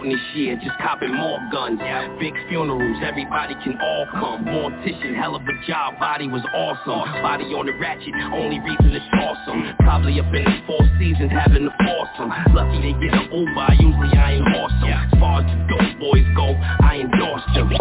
This 0.04 0.20
year, 0.34 0.54
just 0.56 0.76
copping 0.82 1.14
more 1.14 1.40
guns. 1.50 1.80
Big 2.20 2.34
funerals, 2.50 2.98
everybody 3.02 3.54
can 3.64 3.80
all 3.80 4.06
come. 4.12 4.44
Mortician, 4.44 5.16
hell 5.16 5.34
of 5.34 5.40
a 5.42 5.66
job, 5.66 5.98
body 5.98 6.28
was 6.28 6.42
awesome. 6.54 7.22
Body 7.22 7.44
on 7.54 7.64
the 7.64 7.72
ratchet, 7.72 8.12
only 8.34 8.60
reason 8.60 8.92
it's 8.92 9.06
awesome. 9.14 9.74
Probably 9.78 10.20
up 10.20 10.26
in 10.34 10.44
his 10.44 10.60
four 10.66 10.80
seasons, 10.98 11.32
having 11.32 11.70
force 11.86 12.10
'em. 12.18 12.28
Lucky 12.52 12.82
they 12.82 12.92
get 13.00 13.14
an 13.14 13.32
Uber, 13.32 13.68
usually 13.80 14.18
I 14.18 14.32
ain't 14.32 14.46
'em. 14.46 15.08
As 15.10 15.18
far 15.18 15.40
as 15.40 15.46
the 15.46 15.56
dope 15.72 15.98
boys 15.98 16.26
go, 16.36 16.54
I 16.80 17.00
endorse 17.00 17.44
them. 17.54 17.72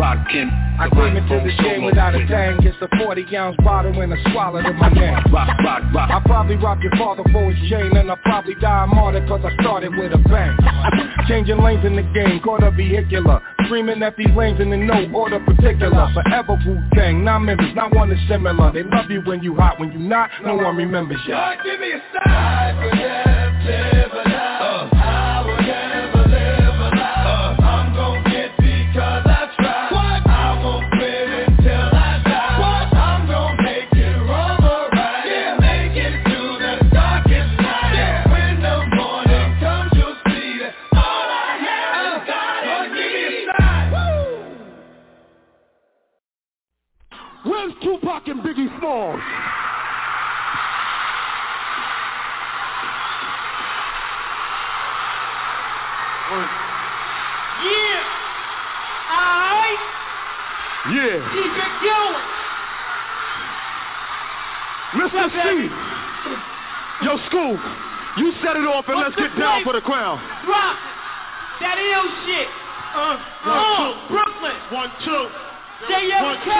What? 0.00 0.16
Rock 0.16 0.32
in 0.32 0.48
I 0.80 0.88
came 0.88 1.14
into 1.14 1.36
the 1.44 1.52
game 1.62 1.84
without 1.84 2.14
a 2.14 2.24
thing, 2.26 2.56
just 2.62 2.80
a 2.80 2.88
40 2.96 3.36
ounce 3.36 3.54
bottle 3.62 4.00
and 4.00 4.10
a 4.14 4.16
swallow 4.32 4.62
to 4.62 4.72
my 4.72 4.88
name. 4.88 5.12
Rock, 5.30 5.52
rock, 5.60 5.82
rock 5.92 6.10
I 6.10 6.20
probably 6.24 6.56
robbed 6.56 6.82
your 6.82 6.96
father 6.96 7.22
for 7.30 7.52
his 7.52 7.68
chain 7.68 7.94
and 7.94 8.10
I 8.10 8.16
probably 8.24 8.54
die 8.54 8.86
martyr 8.86 9.20
cause 9.28 9.42
I 9.44 9.52
started 9.60 9.92
with 9.94 10.14
a 10.14 10.18
bang. 10.24 10.56
Changing 11.28 11.58
lanes 11.58 11.84
in 11.84 11.96
the 11.96 12.02
game, 12.14 12.40
caught 12.40 12.62
a 12.62 12.70
vehicular. 12.70 13.42
Screaming 13.66 14.02
at 14.02 14.16
these 14.16 14.34
lanes 14.34 14.58
in 14.58 14.70
the 14.70 14.78
no 14.78 15.04
order 15.12 15.38
particular. 15.38 16.08
Forever 16.14 16.56
Wu-Tang, 16.64 17.22
not 17.22 17.40
members, 17.40 17.74
not 17.74 17.94
one 17.94 18.10
is 18.10 18.18
similar. 18.26 18.72
They 18.72 18.84
love 18.84 19.10
you 19.10 19.20
when 19.26 19.42
you 19.42 19.54
hot, 19.54 19.78
when 19.78 19.92
you 19.92 19.98
not, 19.98 20.30
no 20.42 20.56
one 20.56 20.76
remembers 20.76 21.20
you. 21.26 21.34
Lord, 21.34 21.58
give 21.62 21.78
me 21.78 21.92
a 21.92 22.00
sign 22.14 22.32
I 22.32 22.72
would 24.14 24.39
Smalls? 48.90 49.20
Yeah. 57.62 58.02
Alright. 59.14 59.82
Yeah. 60.90 61.22
Keep 61.30 61.54
it 61.54 61.72
going. 61.86 62.18
Mr. 64.98 65.22
Cee. 65.38 65.70
Yo, 67.04 67.16
school. 67.28 67.54
You 68.16 68.32
set 68.42 68.56
it 68.56 68.66
off 68.66 68.86
and 68.88 68.96
What's 68.96 69.14
let's 69.16 69.22
get 69.22 69.34
the 69.34 69.40
down 69.40 69.62
for 69.62 69.72
the 69.72 69.80
crown. 69.80 70.18
Drop 70.44 70.76
that 71.60 71.78
ill 71.78 72.10
shit. 72.26 72.48
Uh, 72.96 73.22
uh, 73.44 74.08
Brooklyn. 74.08 74.56
One, 74.72 74.90
two. 75.04 75.49
JFK, 75.88 76.52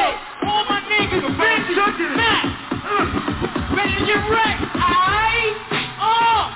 all 0.49 0.65
my 0.65 0.81
niggas, 0.89 1.29
bitches, 1.37 2.17
Mac. 2.17 2.45
Ready 3.77 3.93
to 4.01 4.05
get 4.09 4.25
wrecked, 4.33 4.65
aight? 4.81 5.57
Oh, 6.01 6.49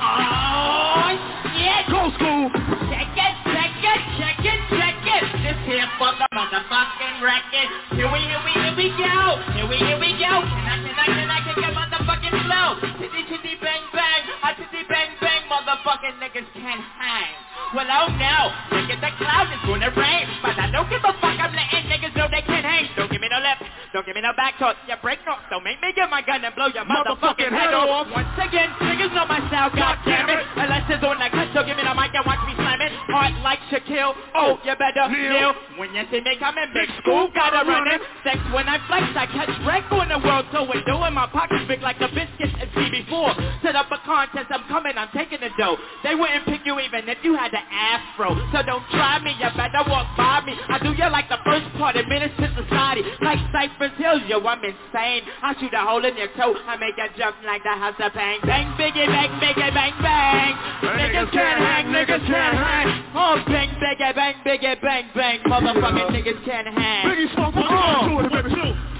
oh, 0.00 1.12
yeah. 1.52 1.84
Go 1.92 2.08
school. 2.16 2.48
Check 2.88 3.12
it, 3.12 3.34
check 3.44 3.76
it, 3.76 4.00
check 4.16 4.40
it, 4.40 4.60
check 4.72 4.96
it. 5.04 5.24
This 5.44 5.60
here 5.68 5.84
for 6.00 6.16
the 6.16 6.24
motherfucking 6.32 7.20
record. 7.20 7.68
Here 7.92 8.08
we, 8.08 8.24
here 8.24 8.40
we, 8.40 8.52
here 8.56 8.72
we 8.72 8.88
go. 8.96 9.36
Here 9.52 9.68
we, 9.68 9.76
here 9.76 10.00
we 10.00 10.16
go. 10.16 10.32
Can 10.48 10.64
I, 10.64 10.80
can 10.80 10.96
I, 10.96 11.06
can 11.12 11.28
I, 11.28 11.38
can 11.44 11.54
I 11.54 11.60
get 11.60 11.72
motherfucking 11.76 12.36
flow? 12.48 12.80
Titty, 13.04 13.20
titty, 13.28 13.60
bang, 13.60 13.84
bang. 13.92 14.22
I 14.40 14.56
titty, 14.56 14.88
bang, 14.88 15.12
bang. 15.20 15.44
Motherfucking 15.44 16.16
niggas 16.24 16.48
can't 16.56 16.80
hang. 16.96 17.51
Well, 17.72 17.88
oh 17.88 18.08
no, 18.18 18.38
look 18.74 18.90
at 18.90 19.00
the 19.00 19.12
clouds, 19.16 19.50
it's 19.54 19.64
gonna 19.64 19.90
rain. 19.96 20.26
But 20.42 20.58
I 20.58 20.68
don't 20.70 20.88
give 20.90 21.00
a 21.00 21.12
fuck, 21.22 21.38
I'm 21.38 21.54
letting 21.54 21.88
niggas 21.88 22.12
know 22.16 22.28
they 22.28 22.42
can't 22.42 22.66
hang. 22.66 22.90
Don't 22.96 23.10
give 23.10 23.20
me 23.20 23.28
no 23.30 23.40
left, 23.40 23.64
don't 23.92 24.04
give 24.04 24.14
me 24.14 24.20
no 24.20 24.34
back 24.36 24.58
talk. 24.58 24.76
You 24.88 24.96
break 25.00 25.20
no, 25.24 25.38
don't 25.48 25.64
make 25.64 25.80
me 25.80 25.92
get 25.96 26.10
my 26.10 26.20
gun 26.20 26.44
and 26.44 26.54
blow 26.54 26.68
your 26.68 26.84
motherfucking, 26.84 27.48
head 27.48 27.72
off. 27.72 28.10
Once 28.12 28.34
again, 28.36 28.68
niggas 28.82 29.14
know 29.14 29.24
my 29.24 29.40
style, 29.48 29.70
god, 29.72 29.98
damn 30.04 30.28
it. 30.28 30.44
Unless 30.56 30.90
it's 30.90 31.04
on 31.04 31.16
the 31.16 31.28
cut, 31.32 31.48
so 31.54 31.64
give 31.64 31.76
me 31.76 31.84
the 31.84 31.94
mic 31.94 32.12
and 32.12 32.26
watch 32.26 32.42
me 32.44 32.52
slam 32.58 32.80
it. 32.82 32.92
Heart 33.08 33.40
like 33.40 33.60
Shaquille, 33.72 34.12
oh, 34.34 34.58
you 34.64 34.74
better 34.76 35.08
kneel. 35.08 35.54
When 35.78 35.94
you 35.94 36.04
see 36.10 36.20
me 36.20 36.36
coming, 36.36 36.68
big 36.74 36.90
school 37.00 37.32
gotta 37.32 37.64
run 37.64 37.88
it. 37.88 38.00
Sex 38.24 38.36
when 38.52 38.68
I 38.68 38.76
flex, 38.84 39.08
I 39.16 39.24
catch 39.30 39.52
wreck 39.64 39.88
on 39.92 40.08
the 40.12 40.20
world, 40.20 40.46
so 40.52 40.68
we're 40.68 40.84
doing 40.84 41.14
my 41.14 41.28
pockets 41.30 41.64
big 41.68 41.80
like 41.80 42.00
a 42.00 42.08
biscuit 42.12 42.52
and 42.60 42.68
see 42.74 42.90
before. 42.90 43.32
Set 43.62 43.76
up 43.76 43.88
a 43.88 43.98
contest, 44.04 44.50
I'm 44.50 44.64
coming, 44.68 44.96
I'm 44.96 45.08
taking 45.14 45.40
the 45.40 45.50
dough. 45.56 45.76
They 46.04 46.14
wouldn't 46.14 46.44
pick 46.44 46.66
you 46.66 46.78
even 46.80 47.08
if 47.08 47.18
you 47.22 47.34
had 47.34 47.51
the 47.52 47.60
afro. 47.60 48.32
So 48.50 48.64
don't 48.64 48.82
try 48.90 49.20
me, 49.20 49.36
you 49.36 49.48
better 49.54 49.84
walk 49.86 50.08
by 50.16 50.40
me. 50.42 50.56
I 50.56 50.80
do 50.80 50.96
you 50.96 51.08
like 51.12 51.28
the 51.28 51.38
first 51.44 51.68
part 51.76 51.94
of 51.96 52.08
Menace 52.08 52.32
II 52.40 52.48
Society. 52.56 53.04
Like 53.20 53.38
Cypress 53.52 53.92
Hills, 54.00 54.24
yo, 54.26 54.40
I'm 54.40 54.64
insane. 54.64 55.22
I 55.44 55.54
shoot 55.60 55.72
a 55.76 55.84
hole 55.84 56.02
in 56.04 56.16
your 56.16 56.32
toe. 56.34 56.56
I 56.66 56.80
make 56.80 56.96
you 56.96 57.06
jump 57.20 57.36
like 57.44 57.62
the 57.62 57.76
House 57.76 58.00
of 58.00 58.12
Pain. 58.16 58.40
Bang, 58.48 58.72
biggie, 58.80 59.06
bang, 59.06 59.30
biggie, 59.36 59.72
bang, 59.76 59.94
bang. 60.00 60.52
Niggas 60.96 61.30
can't 61.30 61.60
hang, 61.60 61.86
niggas 61.92 62.24
can't 62.26 62.56
hang. 62.56 62.88
Oh, 63.14 63.36
bang, 63.46 63.68
biggie, 63.76 64.14
bang, 64.16 64.34
biggie, 64.44 64.80
bang, 64.80 65.04
bang. 65.14 65.38
Motherfucking 65.44 66.08
niggas 66.16 66.44
can't 66.44 66.66
hang. 66.66 67.04
Biggie, 67.04 67.32
smoke, 67.36 67.54
two, 67.54 68.16
one, 68.16 68.32
two. 68.32 68.92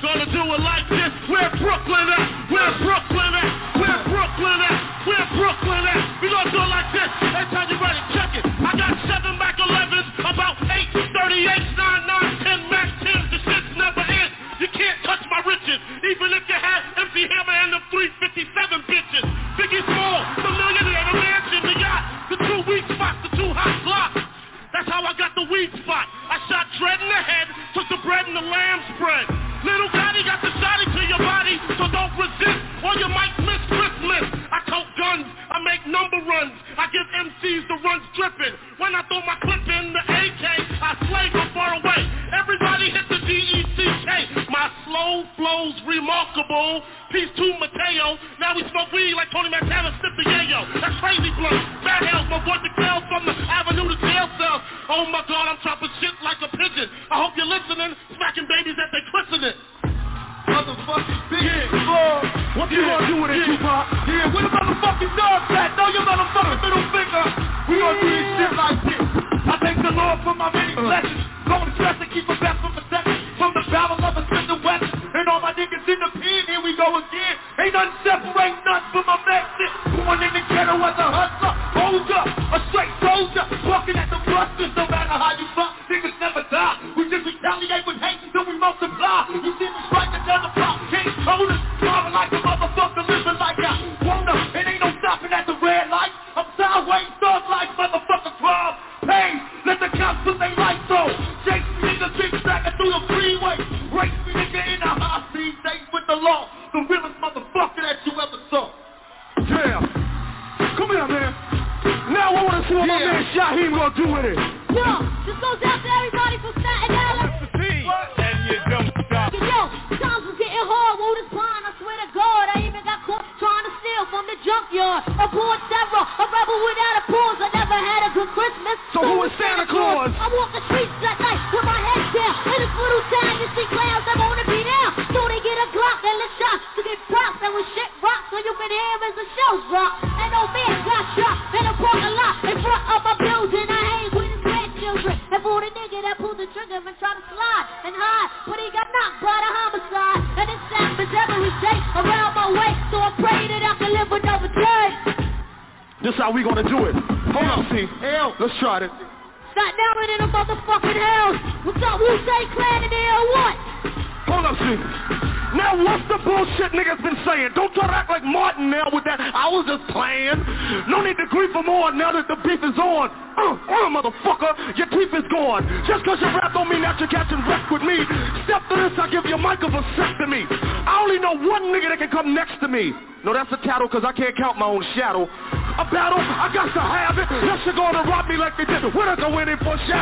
Gonna 0.00 0.26
do 0.30 0.42
it 0.54 0.60
like 0.60 0.88
this. 0.88 1.09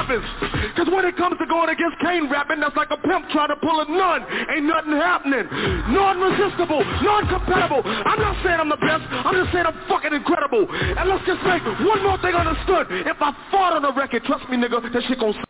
happens. 0.09 0.24
Because 0.72 0.89
when 0.93 1.05
it 1.05 1.16
comes 1.16 1.36
to 1.39 1.47
going 1.47 1.68
against 1.68 1.98
Kane 2.01 2.30
rapping, 2.30 2.60
that's 2.60 2.76
like 2.76 2.90
a 2.90 2.97
pimp 2.97 3.28
trying 3.30 3.48
to 3.48 3.56
pull 3.56 3.80
a 3.80 3.85
nun. 3.85 4.24
Ain't 4.56 4.64
nothing 4.64 4.93
happening. 4.93 5.44
Non-resistible, 5.93 6.80
non-compatible. 7.05 7.82
I'm 7.85 8.20
not 8.20 8.36
saying 8.44 8.59
I'm 8.60 8.68
the 8.68 8.80
best. 8.80 9.05
I'm 9.12 9.35
just 9.36 9.52
saying 9.52 9.66
I'm 9.66 9.76
fucking 9.89 10.12
incredible. 10.12 10.66
And 10.70 11.09
let's 11.09 11.24
just 11.26 11.43
make 11.44 11.62
one 11.85 12.02
more 12.02 12.18
thing 12.18 12.35
understood. 12.35 12.89
If 13.05 13.20
I 13.20 13.36
fought 13.51 13.76
on 13.76 13.85
a 13.85 13.93
record, 13.93 14.24
trust 14.24 14.48
me, 14.48 14.56
nigga, 14.56 14.80
that 14.80 15.02
shit 15.05 15.20
gon'. 15.20 15.47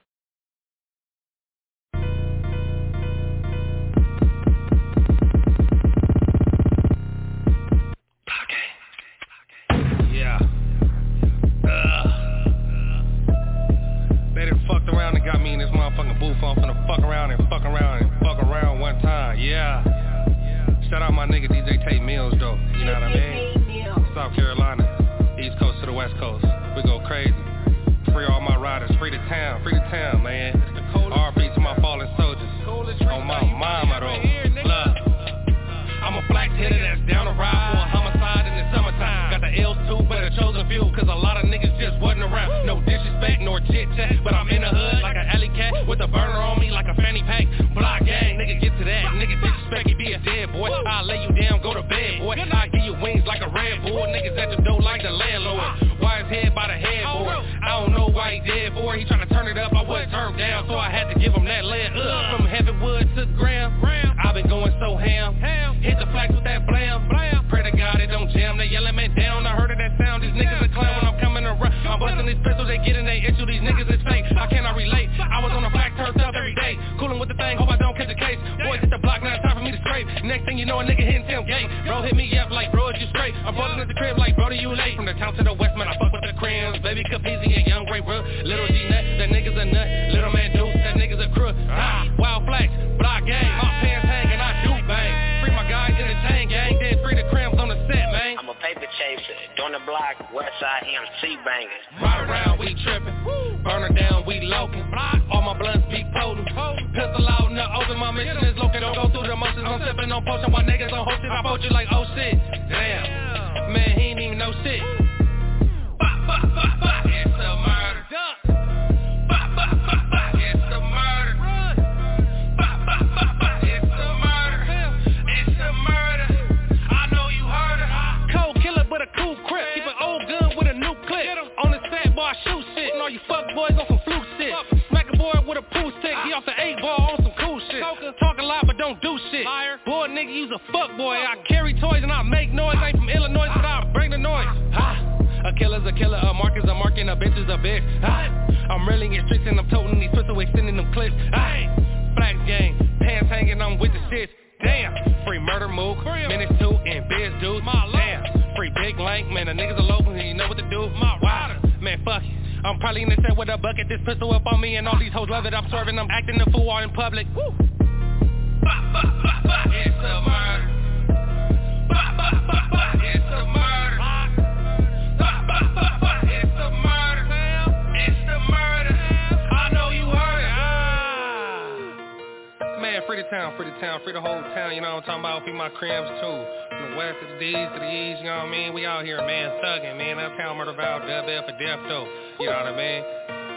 Man, 182.78 183.02
free 183.10 183.18
the 183.18 183.26
town, 183.26 183.58
free 183.58 183.66
the 183.66 183.74
town, 183.82 183.98
free 184.06 184.14
the 184.14 184.22
whole 184.22 184.38
town, 184.54 184.70
you 184.70 184.80
know 184.80 184.94
what 184.94 185.02
I'm 185.10 185.18
talking 185.18 185.26
about? 185.26 185.42
Free 185.42 185.52
my 185.52 185.68
crims 185.68 186.06
too. 186.22 186.38
From 186.70 186.94
the 186.94 186.96
west 186.96 187.18
to 187.18 187.26
the 187.26 187.38
D's 187.42 187.66
to 187.74 187.78
the 187.82 187.90
E's, 187.90 188.22
you 188.22 188.30
know 188.30 188.46
what 188.46 188.46
I 188.46 188.54
mean? 188.54 188.70
We 188.70 188.86
out 188.86 189.02
here, 189.02 189.18
man, 189.18 189.50
thugging, 189.58 189.98
man. 189.98 190.14
Uptown 190.22 190.54
Murder 190.54 190.78
Val, 190.78 191.02
Dub 191.02 191.26
for 191.26 191.58
death 191.58 191.82
though. 191.90 192.06
You 192.38 192.46
know 192.46 192.54
what 192.54 192.70
I 192.70 192.78
mean? 192.78 193.02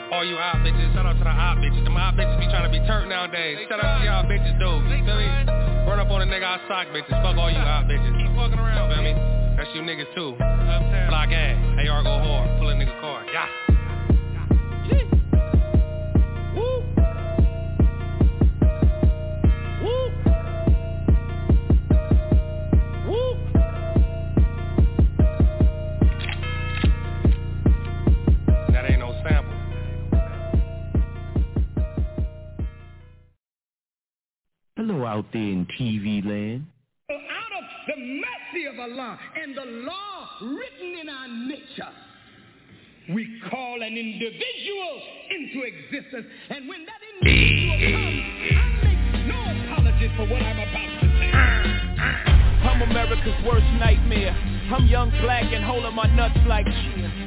All 0.09 0.25
you 0.25 0.41
op 0.41 0.65
bitches, 0.65 0.89
shout 0.97 1.05
out 1.05 1.21
to 1.21 1.23
the 1.23 1.29
op 1.29 1.61
bitches. 1.61 1.85
Them 1.85 2.01
op 2.01 2.17
bitches 2.17 2.33
be 2.41 2.49
trying 2.49 2.65
to 2.65 2.73
be 2.73 2.81
turned 2.89 3.13
nowadays. 3.13 3.61
Shout 3.69 3.77
out 3.77 4.01
to 4.01 4.09
y'all 4.09 4.25
bitches, 4.25 4.57
dude. 4.57 4.89
You 4.89 5.05
feel 5.05 5.21
me? 5.21 5.29
Run 5.85 6.01
up 6.01 6.09
on 6.09 6.25
a 6.25 6.25
nigga, 6.25 6.57
I 6.57 6.57
sock 6.65 6.89
bitches. 6.89 7.13
Fuck 7.21 7.37
all 7.37 7.53
you 7.53 7.61
op 7.61 7.85
bitches. 7.85 8.11
Keep 8.17 8.33
fucking 8.33 8.57
around, 8.57 8.89
feel 8.89 9.05
me? 9.05 9.13
That's 9.53 9.69
you 9.77 9.85
niggas 9.85 10.09
too. 10.17 10.33
Block 10.33 11.29
gang, 11.29 11.77
AR 11.77 12.01
go 12.01 12.17
hard. 12.17 12.57
Pull 12.57 12.69
a 12.69 12.73
nigga 12.73 12.97
car. 12.99 13.21
Yeah. 13.29 13.45
Out 35.31 35.33
there 35.33 35.41
in 35.41 35.67
TV 35.79 36.25
land. 36.25 36.65
out 37.09 37.15
of 37.57 37.63
the 37.87 37.95
mercy 37.97 38.65
of 38.67 38.79
Allah 38.79 39.19
and 39.41 39.57
the 39.57 39.65
law 39.85 40.27
written 40.41 40.99
in 41.01 41.09
our 41.09 41.27
nature, 41.27 41.93
we 43.13 43.27
call 43.49 43.81
an 43.81 43.97
individual 43.97 45.01
into 45.29 45.65
existence. 45.65 46.25
And 46.49 46.67
when 46.67 46.85
that 46.85 47.01
individual 47.21 47.77
comes, 47.91 48.21
I 48.51 48.67
make 48.83 49.27
no 49.27 49.39
apology 49.73 50.11
for 50.17 50.27
what 50.27 50.41
I'm 50.41 50.59
about 50.59 51.01
to 51.01 51.07
say. 51.19 51.31
I'm 52.67 52.81
America's 52.81 53.45
worst 53.45 53.65
nightmare. 53.79 54.50
I'm 54.71 54.87
young, 54.87 55.11
black, 55.21 55.43
and 55.51 55.65
holding 55.65 55.93
my 55.93 56.07
nuts 56.15 56.39
like. 56.47 56.65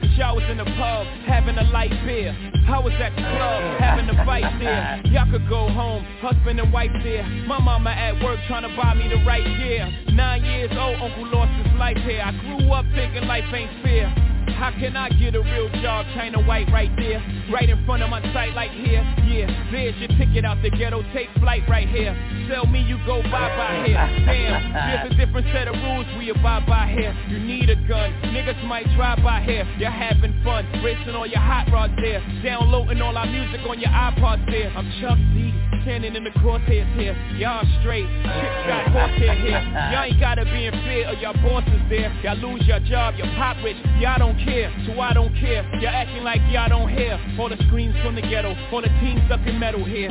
But 0.01 0.11
y'all 0.16 0.35
was 0.35 0.45
in 0.49 0.57
the 0.57 0.65
pub, 0.65 1.07
having 1.29 1.59
a 1.59 1.65
light 1.65 1.93
beer. 2.07 2.33
I 2.66 2.79
was 2.79 2.95
at 2.95 3.15
the 3.15 3.21
club, 3.21 3.81
having 3.81 4.09
a 4.09 4.25
fight 4.25 4.49
there. 4.59 5.03
Y'all 5.12 5.31
could 5.31 5.47
go 5.49 5.69
home, 5.69 6.03
husband 6.25 6.59
and 6.59 6.73
wife 6.73 6.91
there. 7.03 7.23
My 7.47 7.61
mama 7.61 7.91
at 7.91 8.23
work 8.25 8.41
trying 8.49 8.62
to 8.62 8.75
buy 8.75 8.95
me 8.95 9.09
the 9.09 9.23
right 9.27 9.45
gear. 9.45 9.85
Nine 10.15 10.43
years 10.45 10.73
old, 10.73 10.97
uncle 11.01 11.27
lost 11.29 11.53
his 11.62 11.75
life 11.79 11.99
here. 12.09 12.23
I 12.25 12.33
grew 12.33 12.73
up 12.73 12.87
thinking 12.95 13.29
life 13.29 13.45
ain't 13.53 13.71
fair. 13.83 14.34
How 14.53 14.71
can 14.71 14.97
I 14.97 15.09
get 15.11 15.35
a 15.35 15.41
real 15.41 15.69
job? 15.83 16.07
China 16.15 16.41
white 16.41 16.71
right 16.73 16.91
there, 16.97 17.23
right 17.53 17.69
in 17.69 17.85
front 17.85 18.03
of 18.03 18.11
my 18.11 18.21
sight 18.33 18.55
like 18.55 18.71
here. 18.71 19.03
Yeah, 19.25 19.47
there's 19.71 19.97
your 19.97 20.09
ticket 20.19 20.45
out 20.45 20.62
the 20.62 20.71
ghetto, 20.71 21.03
take 21.12 21.29
flight 21.41 21.62
right 21.69 21.89
here. 21.89 22.15
Sell 22.49 22.66
me, 22.66 22.83
you 22.83 22.99
go 23.07 23.23
bye-bye 23.23 23.85
here. 23.87 23.97
Damn, 24.27 24.73
there's 24.73 25.12
a 25.12 25.15
different 25.16 25.47
set 25.53 25.69
of 25.69 25.75
rules 25.75 26.07
we 26.19 26.31
abide 26.31 26.66
by 26.66 26.87
here. 26.89 27.15
You 27.29 27.41
need 27.41 27.71
a 27.71 27.77
gun, 27.89 28.12
niggas 28.33 28.62
might 28.66 28.87
drive 28.97 29.23
by 29.23 29.43
here. 29.43 29.66
You're 29.79 29.91
having 29.91 30.35
fun, 30.45 30.66
racing 30.83 31.15
all 31.15 31.27
your 31.27 31.41
hot 31.41 31.71
rods 31.73 31.95
there. 32.01 32.21
Downloading 32.43 33.03
all 33.03 33.16
our 33.16 33.27
music 33.27 33.61
on 33.69 33.81
your 33.81 33.91
iPods 33.91 34.47
there. 34.51 34.71
I'm 34.77 34.91
Chuck 35.01 35.19
D, 35.35 35.53
standing 35.83 36.15
in 36.15 36.25
the 36.25 36.31
crosshairs 36.31 36.89
here. 36.97 37.16
Y'all 37.37 37.65
straight, 37.81 38.07
chicks 38.07 38.62
got 38.69 38.89
horsehair 38.93 39.35
here. 39.37 39.61
Y'all 39.93 40.05
ain't 40.05 40.21
gotta 40.21 40.45
be 40.45 40.66
in 40.66 40.73
fear 40.85 41.09
of 41.09 41.19
your 41.19 41.35
bosses 41.35 41.81
there. 41.89 42.12
Y'all 42.23 42.37
lose 42.37 42.66
your 42.66 42.81
job, 42.81 43.15
your 43.16 43.29
pop 43.37 43.57
rich, 43.65 43.77
y'all 43.99 44.19
don't 44.19 44.34
care, 44.44 44.73
so 44.86 45.01
I 45.01 45.12
don't 45.12 45.35
care. 45.36 45.62
Y'all 45.81 45.89
acting 45.89 46.24
like 46.24 46.40
y'all 46.51 46.69
don't 46.69 46.89
hear. 46.89 47.19
All 47.39 47.48
the 47.48 47.56
screams 47.66 47.94
from 48.02 48.15
the 48.15 48.23
ghetto, 48.23 48.55
all 48.73 48.82
the 48.82 48.89
teams 49.01 49.20
sucking 49.28 49.59
metal 49.59 49.85
here. 49.85 50.11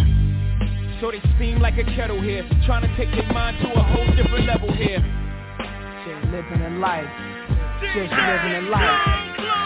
So 1.01 1.11
they 1.11 1.21
steam 1.35 1.59
like 1.59 1.77
a 1.77 1.83
kettle 1.95 2.21
here, 2.21 2.47
trying 2.65 2.87
to 2.87 2.97
take 2.97 3.11
their 3.11 3.27
mind 3.33 3.57
to 3.61 3.69
a 3.73 3.83
whole 3.83 4.15
different 4.15 4.45
level 4.45 4.71
here. 4.73 4.99
Just 4.99 6.31
living 6.31 6.61
in 6.61 6.79
life, 6.79 7.09
just 7.81 8.11
living 8.11 8.55
in 8.55 8.69
life. 8.69 9.22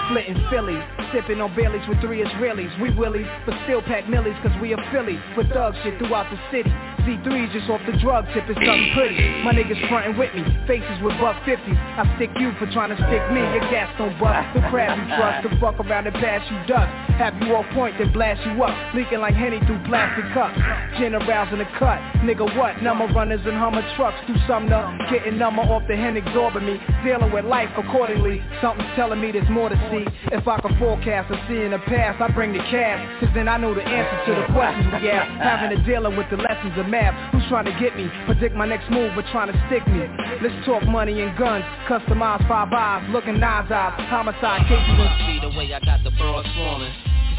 Splitting 0.07 0.39
Philly, 0.49 0.79
sipping 1.11 1.41
on 1.41 1.53
Baileys 1.55 1.83
with 1.87 1.99
three 1.99 2.23
Israelis. 2.23 2.71
We 2.81 2.91
willies, 2.95 3.27
but 3.45 3.55
still 3.65 3.81
pack 3.81 4.07
millies 4.07 4.35
cause 4.41 4.55
we 4.61 4.73
a 4.73 4.77
Philly. 4.91 5.19
With 5.35 5.51
thug 5.51 5.75
shit 5.83 5.99
throughout 5.99 6.31
the 6.31 6.39
city. 6.51 6.71
C3 7.07 7.51
just 7.55 7.69
off 7.71 7.79
the 7.87 7.95
drug 8.03 8.27
tip 8.35 8.43
is 8.51 8.59
something 8.67 8.91
pretty. 8.91 9.15
My 9.43 9.55
niggas 9.55 9.79
frontin' 9.87 10.19
with 10.19 10.27
me, 10.35 10.43
faces 10.67 10.99
with 10.99 11.15
buck 11.23 11.39
50s. 11.47 11.79
I 11.95 12.03
stick 12.19 12.31
you 12.35 12.51
for 12.59 12.67
trying 12.75 12.91
to 12.91 12.99
stick 13.07 13.23
me, 13.31 13.39
your 13.55 13.63
gas 13.71 13.87
don't 13.97 14.11
bust. 14.19 14.43
The 14.55 14.59
crab 14.67 14.91
you 14.99 15.07
trust, 15.15 15.47
the 15.47 15.55
fuck 15.63 15.79
around 15.79 16.07
and 16.07 16.15
pass 16.19 16.43
you 16.51 16.59
dust. 16.67 16.91
Have 17.15 17.39
you 17.39 17.55
off 17.55 17.63
point, 17.71 17.95
then 17.97 18.11
blast 18.11 18.43
you 18.43 18.59
up. 18.59 18.75
Leaking 18.93 19.23
like 19.23 19.35
Henny 19.35 19.59
through 19.63 19.79
plastic 19.87 20.27
cups. 20.35 20.59
Generals 20.99 21.47
in 21.55 21.59
the 21.63 21.69
cut, 21.79 21.99
nigga 22.27 22.43
what? 22.59 22.83
Number 22.83 23.07
runners 23.15 23.41
and 23.47 23.55
Hummer 23.55 23.87
trucks 23.95 24.19
do 24.27 24.35
something 24.43 24.75
to 24.75 25.07
getting 25.09 25.39
number 25.39 25.63
off 25.63 25.87
the 25.87 25.95
hen 25.95 26.17
absorbing 26.17 26.65
me. 26.65 26.75
dealing 27.07 27.31
with 27.31 27.45
life 27.45 27.71
accordingly. 27.79 28.43
Something's 28.61 28.91
telling 28.99 29.21
me 29.21 29.31
there's 29.31 29.49
more 29.49 29.69
to 29.69 29.79
see. 29.91 29.96
If 30.31 30.47
I 30.47 30.59
can 30.59 30.77
forecast 30.77 31.31
or 31.31 31.39
see 31.47 31.61
in 31.61 31.71
the 31.71 31.79
past, 31.87 32.21
I 32.21 32.27
bring 32.29 32.53
the 32.53 32.63
cash. 32.69 32.99
Cause 33.19 33.29
then 33.33 33.47
I 33.47 33.57
know 33.57 33.73
the 33.73 33.81
answer 33.81 34.17
to 34.29 34.41
the 34.41 34.47
questions 34.53 34.91
we 35.01 35.09
ask. 35.09 35.25
Having 35.41 35.77
to 35.77 35.83
dealing 35.85 36.17
with 36.17 36.29
the 36.29 36.37
lessons 36.37 36.77
of 36.77 36.87
math. 36.87 37.15
Who's 37.33 37.45
trying 37.49 37.65
to 37.65 37.75
get 37.79 37.95
me? 37.95 38.09
Predict 38.25 38.55
my 38.55 38.65
next 38.65 38.89
move, 38.91 39.13
but 39.15 39.25
trying 39.31 39.51
to 39.51 39.57
stick 39.67 39.85
me. 39.87 40.05
Let's 40.43 40.55
talk 40.65 40.83
money 40.83 41.21
and 41.21 41.35
guns. 41.37 41.63
Customized 41.87 42.47
five 42.47 42.71
eyes, 42.73 43.07
looking 43.09 43.39
nines 43.39 43.71
eyes. 43.71 43.95
Homicide 44.09 44.67
cases 44.67 44.97
and 44.97 45.13
See 45.25 45.39
the 45.41 45.51
way 45.57 45.73
I 45.73 45.79
got 45.79 46.03
the 46.03 46.11
broad 46.11 46.45
swarming. 46.55 46.93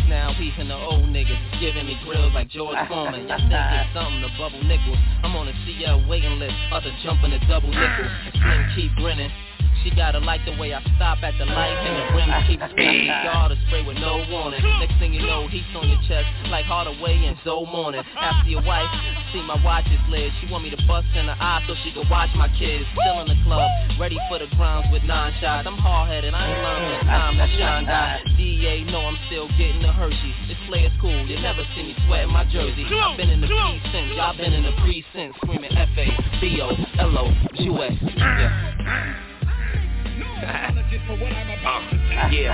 Now 0.08 0.32
peeping 0.38 0.68
the 0.68 0.74
old 0.74 1.04
niggas 1.12 1.60
giving 1.60 1.84
me 1.84 2.00
grills 2.02 2.32
like 2.32 2.48
George 2.48 2.78
Foreman. 2.88 3.28
Y'all 3.28 3.36
think 3.36 3.52
it's 3.52 3.92
something 3.92 4.24
to 4.24 4.30
bubble 4.40 4.64
nickels. 4.64 4.96
I'm 5.22 5.36
on 5.36 5.48
a 5.48 5.52
CL 5.68 6.08
waiting 6.08 6.38
list, 6.38 6.54
about 6.68 6.82
to 6.84 6.92
jump 7.04 7.22
in 7.24 7.32
a 7.32 7.40
double 7.46 7.68
nickel. 7.68 8.08
And 8.08 8.32
Slim 8.32 8.72
keep 8.74 8.96
grinning. 8.96 9.30
She 9.84 9.90
gotta 9.94 10.18
like 10.18 10.44
the 10.44 10.56
way 10.58 10.74
I 10.74 10.82
stop 10.96 11.22
at 11.22 11.34
the 11.38 11.46
light 11.46 11.76
and 11.78 11.94
the 11.94 12.06
rims 12.16 12.34
keep 12.46 12.60
spinning. 12.70 13.06
Y'all 13.06 13.48
to 13.48 13.56
spray 13.66 13.84
with 13.84 13.96
no 13.96 14.24
warning. 14.30 14.60
Next 14.80 14.98
thing 14.98 15.14
you 15.14 15.22
know, 15.22 15.46
he's 15.48 15.62
on 15.74 15.88
your 15.88 16.00
chest 16.08 16.26
like 16.50 16.64
Hardaway 16.64 17.14
and 17.24 17.36
Zo 17.44 17.64
Mourning. 17.66 18.02
After 18.18 18.50
your 18.50 18.62
wife, 18.62 18.88
see 19.32 19.42
my 19.42 19.62
watch 19.62 19.86
is 19.86 20.00
lit. 20.10 20.32
She 20.40 20.50
want 20.50 20.64
me 20.64 20.70
to 20.70 20.80
bust 20.86 21.06
in 21.14 21.26
the 21.26 21.36
eye 21.38 21.62
so 21.66 21.74
she 21.84 21.92
can 21.92 22.08
watch 22.10 22.30
my 22.34 22.48
kids. 22.58 22.84
Still 22.98 23.20
in 23.22 23.28
the 23.28 23.38
club, 23.44 23.70
ready 24.00 24.18
for 24.28 24.38
the 24.38 24.48
grounds 24.56 24.86
with 24.90 25.02
nine 25.04 25.32
shots. 25.40 25.66
I'm 25.66 25.78
hard 25.78 26.10
headed, 26.10 26.34
I 26.34 26.42
ain't 26.42 26.62
learned 26.62 26.86
the 26.94 27.06
time 27.06 27.38
that 27.38 27.50
shine 27.58 27.84
die. 27.86 28.20
DA 28.36 28.84
know 28.84 29.00
I'm 29.00 29.18
still 29.28 29.48
getting 29.58 29.82
the 29.82 29.92
Hershey. 29.92 30.34
This 30.48 30.58
player's 30.66 30.92
cool, 31.00 31.26
you 31.26 31.38
never 31.40 31.62
see 31.76 31.82
me 31.82 31.94
sweating 32.06 32.32
my 32.32 32.44
jersey. 32.50 32.84
I've 32.84 33.16
been 33.16 33.30
in 33.30 33.40
the 33.40 33.46
precincts, 33.46 34.16
y'all 34.16 34.36
been 34.36 34.52
in 34.52 34.64
the 34.64 34.72
precincts, 34.82 35.38
screaming 35.42 35.76
F 35.76 35.88
A 35.96 36.08
B 36.40 36.60
O 36.62 36.74
L 36.98 37.18
O 37.18 37.30
U 37.54 37.82
S. 37.82 37.92
Yeah. 38.16 39.27
Uh, 41.68 41.97
yeah, 42.30 42.52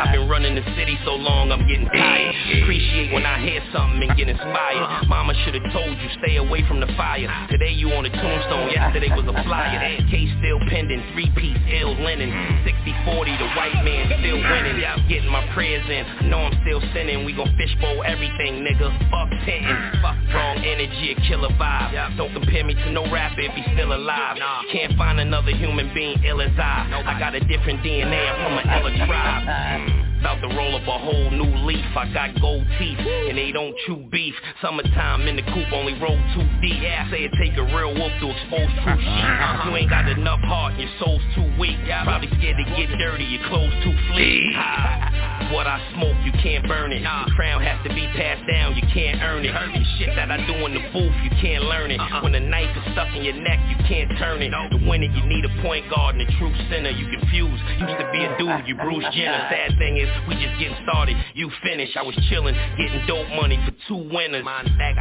I've 0.00 0.12
been 0.12 0.28
running 0.28 0.54
the 0.54 0.64
city 0.76 0.98
so 1.04 1.14
long 1.14 1.52
I'm 1.52 1.66
getting 1.66 1.88
tired. 1.88 2.34
Appreciate 2.62 3.12
when 3.12 3.24
I 3.24 3.40
hear 3.40 3.62
something 3.72 4.08
and 4.08 4.16
get 4.16 4.28
inspired. 4.28 5.08
Mama 5.08 5.34
should've 5.44 5.72
told 5.72 5.96
you 5.98 6.08
stay 6.22 6.36
away 6.36 6.66
from 6.66 6.80
the 6.80 6.86
fire. 6.96 7.28
Today 7.50 7.70
you 7.72 7.90
on 7.92 8.04
a 8.06 8.10
tombstone, 8.10 8.70
yesterday 8.70 9.08
was 9.10 9.26
a 9.26 9.36
flyer. 9.44 9.78
Case 10.10 10.30
still 10.38 10.60
pending, 10.68 11.02
three 11.12 11.30
piece 11.36 11.58
ill 11.80 11.94
linen. 11.98 12.30
60-40, 12.66 13.38
the 13.38 13.48
white 13.56 13.84
man 13.84 14.06
still 14.20 14.38
winning. 14.38 14.80
Getting 15.08 15.30
my 15.30 15.46
prayers 15.54 15.84
in, 15.88 16.30
know 16.30 16.38
I'm 16.44 16.56
still 16.62 16.80
sinning. 16.92 17.24
We 17.24 17.32
gon' 17.32 17.54
fishbowl 17.56 18.04
everything, 18.04 18.64
nigga. 18.64 18.92
Fuck 19.10 19.30
tenting, 19.44 19.78
fuck 20.02 20.16
wrong 20.34 20.58
energy, 20.64 21.16
a 21.16 21.20
killer 21.26 21.50
vibe. 21.56 22.16
Don't 22.16 22.32
compare 22.32 22.64
me 22.64 22.74
to 22.74 22.90
no 22.92 23.10
rapper 23.10 23.40
if 23.40 23.52
he's 23.54 23.68
still 23.74 23.92
alive. 23.94 24.36
Can't 24.72 24.96
find 24.96 25.20
another 25.20 25.52
human 25.56 25.92
being 25.94 26.22
ill 26.24 26.40
as 26.40 26.52
I. 26.58 27.04
I 27.06 27.18
got 27.18 27.34
a 27.34 27.40
different 27.40 27.80
DNA, 27.80 28.28
I'm 28.28 28.36
from 28.44 28.58
an 28.58 28.68
About 30.20 30.40
to 30.42 30.48
roll 30.48 30.74
up 30.74 30.82
a 30.82 30.98
whole 30.98 31.30
new 31.30 31.54
leaf. 31.62 31.84
I 31.94 32.10
got 32.12 32.40
gold 32.40 32.66
teeth, 32.78 32.98
and 32.98 33.38
they 33.38 33.52
don't 33.52 33.74
chew 33.86 34.02
beef. 34.10 34.34
Summertime 34.60 35.28
in 35.28 35.36
the 35.36 35.42
coop, 35.42 35.70
only 35.72 35.94
roll 36.00 36.18
too 36.34 36.42
deep. 36.60 36.82
Yeah, 36.82 37.08
say 37.10 37.22
it 37.24 37.32
take 37.38 37.56
a 37.56 37.62
real 37.62 37.94
wolf 37.94 38.12
to 38.20 38.26
expose 38.26 38.66
true 38.82 38.98
sheep. 38.98 39.24
Uh-huh. 39.24 39.70
You 39.70 39.76
ain't 39.76 39.90
got 39.90 40.08
enough 40.08 40.40
heart, 40.40 40.74
and 40.74 40.82
your 40.82 40.90
soul's 40.98 41.22
too 41.36 41.46
weak. 41.60 41.78
Probably 42.02 42.28
scared 42.38 42.58
to 42.58 42.66
get 42.74 42.90
dirty, 42.98 43.24
your 43.24 43.46
clothes 43.48 43.74
too 43.84 43.94
fleek. 44.10 44.54
What 45.48 45.66
I 45.66 45.80
smoke, 45.96 46.16
you 46.28 46.32
can't 46.42 46.68
burn 46.68 46.92
it. 46.92 47.00
The 47.00 47.32
crown 47.32 47.62
has 47.62 47.80
to 47.86 47.94
be 47.94 48.04
passed 48.12 48.44
down, 48.44 48.76
you 48.76 48.84
can't 48.92 49.16
earn 49.22 49.46
it. 49.46 49.54
The 49.54 49.84
shit 49.96 50.12
that 50.12 50.28
I 50.30 50.36
do 50.44 50.52
in 50.68 50.76
the 50.76 50.84
booth, 50.92 51.14
you 51.24 51.32
can't 51.40 51.64
learn 51.64 51.90
it. 51.90 51.96
Uh-uh. 51.96 52.20
When 52.20 52.32
the 52.32 52.40
knife 52.40 52.68
is 52.76 52.92
stuck 52.92 53.08
in 53.16 53.24
your 53.24 53.38
neck, 53.40 53.56
you 53.70 53.76
can't 53.88 54.12
turn 54.18 54.42
it. 54.42 54.52
To 54.52 54.76
win 54.84 55.02
it, 55.02 55.12
you 55.16 55.24
need 55.24 55.48
a 55.48 55.52
point 55.62 55.88
guard 55.88 56.20
and 56.20 56.28
a 56.28 56.30
true 56.36 56.52
center. 56.68 56.90
You 56.90 57.08
confused. 57.08 57.62
Used 57.80 57.96
to 57.96 58.08
be 58.12 58.28
a 58.28 58.36
dude, 58.36 58.68
you 58.68 58.76
Bruce 58.78 59.04
Jenner. 59.14 59.46
Sad 59.50 59.78
thing 59.78 59.98
is, 59.98 60.08
we 60.28 60.34
just 60.34 60.58
getting 60.58 60.76
started. 60.82 61.16
You 61.34 61.50
finished. 61.62 61.96
I 61.96 62.02
was 62.02 62.14
chilling, 62.30 62.54
getting 62.78 63.02
dope 63.06 63.28
money 63.34 63.58
for 63.66 63.74
two 63.88 64.08
winners. 64.08 64.44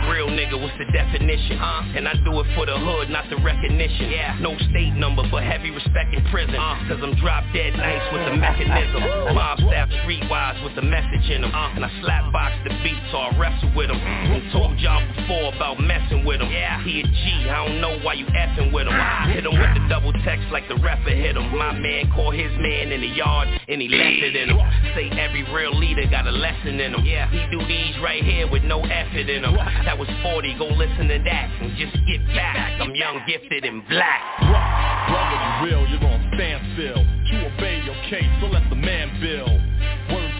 Real 0.10 0.28
nigga, 0.28 0.60
what's 0.60 0.78
the 0.78 0.90
definition? 0.92 1.58
Huh? 1.58 1.96
And 1.96 2.08
I 2.08 2.14
do 2.26 2.34
it 2.42 2.48
for 2.56 2.66
the 2.66 2.78
hood, 2.78 3.10
not 3.10 3.30
the 3.30 3.38
recognition. 3.38 4.10
Yeah. 4.10 4.38
No 4.42 4.58
state 4.70 4.94
number, 4.98 5.24
but 5.30 5.44
heavy 5.44 5.72
respect 5.72 6.14
in 6.14 6.24
prison. 6.32 6.56
Cause 6.88 7.00
I'm 7.02 7.16
drop 7.22 7.44
dead 7.54 7.76
nice 7.78 8.02
with 8.14 8.26
the 8.26 8.36
mechanism. 8.36 9.02
Mob 9.36 9.60
staff 9.60 9.90
streetwise 10.04 10.64
with 10.64 10.76
the 10.76 10.82
message 10.82 11.30
in 11.30 11.42
them. 11.42 11.52
And 11.54 11.86
I 11.86 11.92
slap 12.02 12.32
box 12.34 12.56
the 12.64 12.74
beat 12.84 13.00
so 13.12 13.18
I 13.18 13.38
wrestle 13.38 13.72
with 13.76 13.90
them. 13.90 14.00
And 14.00 14.52
told 14.52 14.80
y'all 14.80 15.04
before 15.16 15.54
about 15.54 15.80
messing 15.80 16.26
with 16.26 16.42
him. 16.42 16.52
Yeah. 16.52 16.84
He 16.84 17.02
a 17.02 17.04
G, 17.04 17.50
I 17.50 17.68
don't 17.68 17.82
know 17.82 18.00
why 18.02 18.14
you 18.14 18.26
effing 18.26 18.74
with 18.74 18.88
him. 18.88 18.96
Hit 19.32 19.46
him 19.46 19.54
with 19.54 19.74
the 19.76 19.84
double 19.90 20.14
text 20.26 20.48
like 20.52 20.68
the 20.68 20.76
rapper 20.78 21.12
hit 21.12 21.38
him. 21.38 21.58
My 21.58 21.74
man 21.74 22.10
caught 22.12 22.34
his 22.34 22.52
man 22.58 22.92
in 22.92 23.02
the 23.02 23.08
yard 23.08 23.48
and 23.68 23.82
he 23.82 23.88
left 23.90 24.24
it 24.24 24.36
in 24.36 24.50
him. 24.50 24.60
Say 24.96 25.10
every 25.20 25.44
real 25.52 25.76
leader 25.78 26.08
got 26.10 26.26
a 26.26 26.32
lesson 26.32 26.80
in 26.80 26.96
him. 26.96 27.04
Yeah, 27.04 27.30
he 27.30 27.44
do 27.52 27.60
these 27.68 27.96
right 28.02 28.24
here 28.24 28.50
with 28.50 28.64
no 28.64 28.80
effort 28.82 29.28
in 29.28 29.44
him. 29.44 29.56
That 29.84 29.98
was 29.98 30.08
40, 30.24 30.56
go 30.58 30.68
listen 30.68 31.08
to 31.08 31.20
that 31.20 31.48
and 31.60 31.76
just 31.76 31.96
get 32.08 32.26
back. 32.32 32.80
I'm 32.80 32.96
young, 32.96 33.22
gifted, 33.28 33.66
and 33.66 33.86
black. 33.88 34.22
Brother, 34.40 35.36
you 35.36 35.52
real, 35.68 35.84
you're 35.92 36.04
on 36.04 36.20
standstill 36.36 37.04
To 37.04 37.36
obey 37.54 37.84
your 37.84 38.00
case, 38.10 38.32
so 38.40 38.48
let 38.48 38.70
the 38.70 38.76
man 38.76 39.20
build 39.20 39.60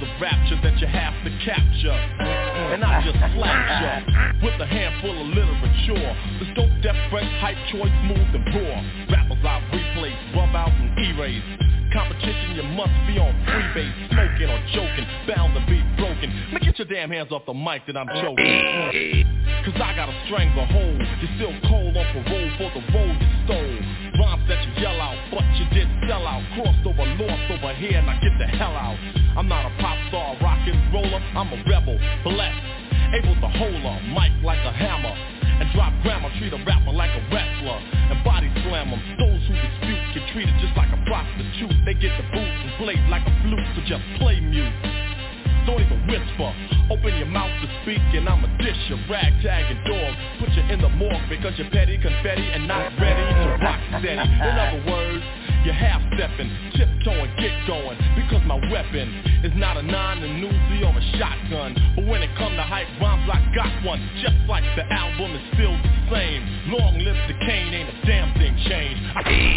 Of 0.08 0.22
rapture 0.22 0.60
that 0.64 0.80
you 0.80 0.88
have 0.88 1.16
to 1.24 1.32
capture. 1.44 1.92
And 1.92 2.84
I 2.84 3.04
just 3.04 3.20
slapped 3.36 3.72
ya 3.84 4.40
With 4.40 4.56
a 4.62 4.66
handful 4.66 5.12
of 5.12 5.28
literature. 5.36 6.16
This 6.40 6.50
dope, 6.56 6.72
death 6.82 7.00
fresh, 7.12 7.28
hype, 7.44 7.60
choice, 7.72 7.92
smooth 8.08 8.32
and 8.32 8.46
raw 8.56 8.80
Rappers 9.12 9.44
I 9.44 9.60
replace, 9.68 10.22
rub 10.32 10.56
out 10.56 10.72
and 10.72 10.96
erase. 10.96 11.44
Competition, 11.92 12.56
you 12.56 12.64
must 12.76 12.96
be 13.08 13.20
on 13.20 13.36
freebase. 13.52 13.96
Smoking 14.12 14.48
or 14.48 14.62
joking, 14.72 15.08
bound 15.28 15.56
to 15.56 15.64
be 15.68 15.84
broken. 16.00 16.32
Now 16.52 16.60
get 16.60 16.80
your 16.80 16.88
damn 16.88 17.12
hands 17.12 17.32
off 17.32 17.46
the 17.46 17.54
mic 17.54 17.84
that 17.88 17.98
I'm 17.98 18.08
choking. 18.08 19.28
Cause 19.68 19.76
I 19.84 19.96
got 19.96 20.08
a 20.08 20.16
stranglehold 20.28 21.02
You're 21.20 21.36
still 21.36 21.56
cold 21.68 21.98
on 21.98 22.06
parole 22.16 22.52
for 22.56 22.70
the 22.72 22.84
role 22.96 23.12
you 23.12 23.30
stole 23.44 24.07
Rhymes 24.18 24.48
that 24.50 24.60
you 24.66 24.82
yell 24.82 25.00
out, 25.00 25.18
but 25.30 25.46
you 25.62 25.66
did 25.70 25.88
sell 26.10 26.26
out. 26.26 26.42
Crossed 26.58 26.86
over, 26.86 27.06
lost 27.22 27.52
over 27.54 27.74
here, 27.78 28.02
now 28.02 28.20
get 28.20 28.34
the 28.40 28.48
hell 28.48 28.74
out. 28.74 28.98
I'm 29.38 29.48
not 29.48 29.66
a 29.66 29.74
pop 29.78 29.98
star, 30.10 30.36
rock 30.42 30.60
and 30.66 30.94
roller 30.94 31.22
I'm 31.38 31.54
a 31.54 31.60
rebel, 31.70 31.98
blessed. 32.24 32.88
Able 33.14 33.36
to 33.40 33.48
hold 33.56 33.82
a 33.88 33.94
mic 34.12 34.36
like 34.44 34.60
a 34.68 34.72
hammer 34.72 35.16
And 35.62 35.72
drop 35.72 35.94
grammar, 36.04 36.28
treat 36.40 36.52
a 36.52 36.60
rapper 36.68 36.92
like 36.92 37.12
a 37.16 37.24
wrestler 37.32 37.80
And 38.12 38.20
body 38.24 38.52
slam 38.68 38.92
them 38.92 39.00
Those 39.16 39.40
who 39.48 39.56
dispute 39.56 40.04
get 40.12 40.28
treated 40.34 40.56
just 40.60 40.76
like 40.76 40.92
a 40.92 41.00
prostitute. 41.08 41.72
They 41.86 41.94
get 41.94 42.12
the 42.20 42.28
boot 42.36 42.52
and 42.52 42.72
played 42.76 43.00
like 43.08 43.24
a 43.24 43.34
flute 43.44 43.68
So 43.76 43.82
just 43.88 44.04
play 44.20 44.42
mute 44.42 45.07
don't 45.68 45.84
even 45.84 46.00
whisper. 46.08 46.50
Open 46.90 47.12
your 47.20 47.28
mouth 47.28 47.52
to 47.60 47.68
speak 47.84 48.00
and 48.16 48.24
I'ma 48.28 48.48
dish 48.58 48.80
your 48.88 49.04
ragtag 49.12 49.68
and 49.68 49.84
dog. 49.84 50.12
Put 50.40 50.50
you 50.56 50.64
in 50.72 50.80
the 50.80 50.90
morgue 50.96 51.28
because 51.30 51.60
you're 51.60 51.70
petty, 51.70 52.00
confetti 52.00 52.48
and 52.56 52.68
not 52.68 52.96
ready 52.96 53.20
to 53.20 53.60
rock 53.60 53.80
steady. 54.00 54.24
In 54.24 54.56
other 54.56 54.82
words, 54.88 55.24
you're 55.68 55.76
half-stepping, 55.76 56.48
tiptoeing, 56.80 57.28
get 57.36 57.52
going 57.68 58.00
Because 58.16 58.40
my 58.48 58.56
weapon 58.72 59.12
is 59.44 59.52
not 59.60 59.76
a 59.76 59.84
nine, 59.84 60.24
a 60.24 60.30
Uzi 60.40 60.80
or 60.88 60.96
a 60.96 61.04
shotgun. 61.20 61.76
But 61.96 62.08
when 62.08 62.24
it 62.24 62.32
come 62.38 62.56
to 62.56 62.64
hype 62.64 62.88
rhymes, 63.02 63.28
I 63.28 63.44
got 63.54 63.84
one. 63.84 64.00
Just 64.24 64.40
like 64.48 64.64
the 64.80 64.88
album 64.88 65.36
is 65.36 65.44
still 65.54 65.76
the 65.76 65.92
same. 66.16 66.72
Long 66.72 67.00
live 67.04 67.20
the 67.28 67.36
cane, 67.44 67.74
ain't 67.74 67.90
a 67.90 68.06
damn 68.08 68.32
thing 68.40 68.56
changed. 68.72 69.04
Yeah, 69.28 69.57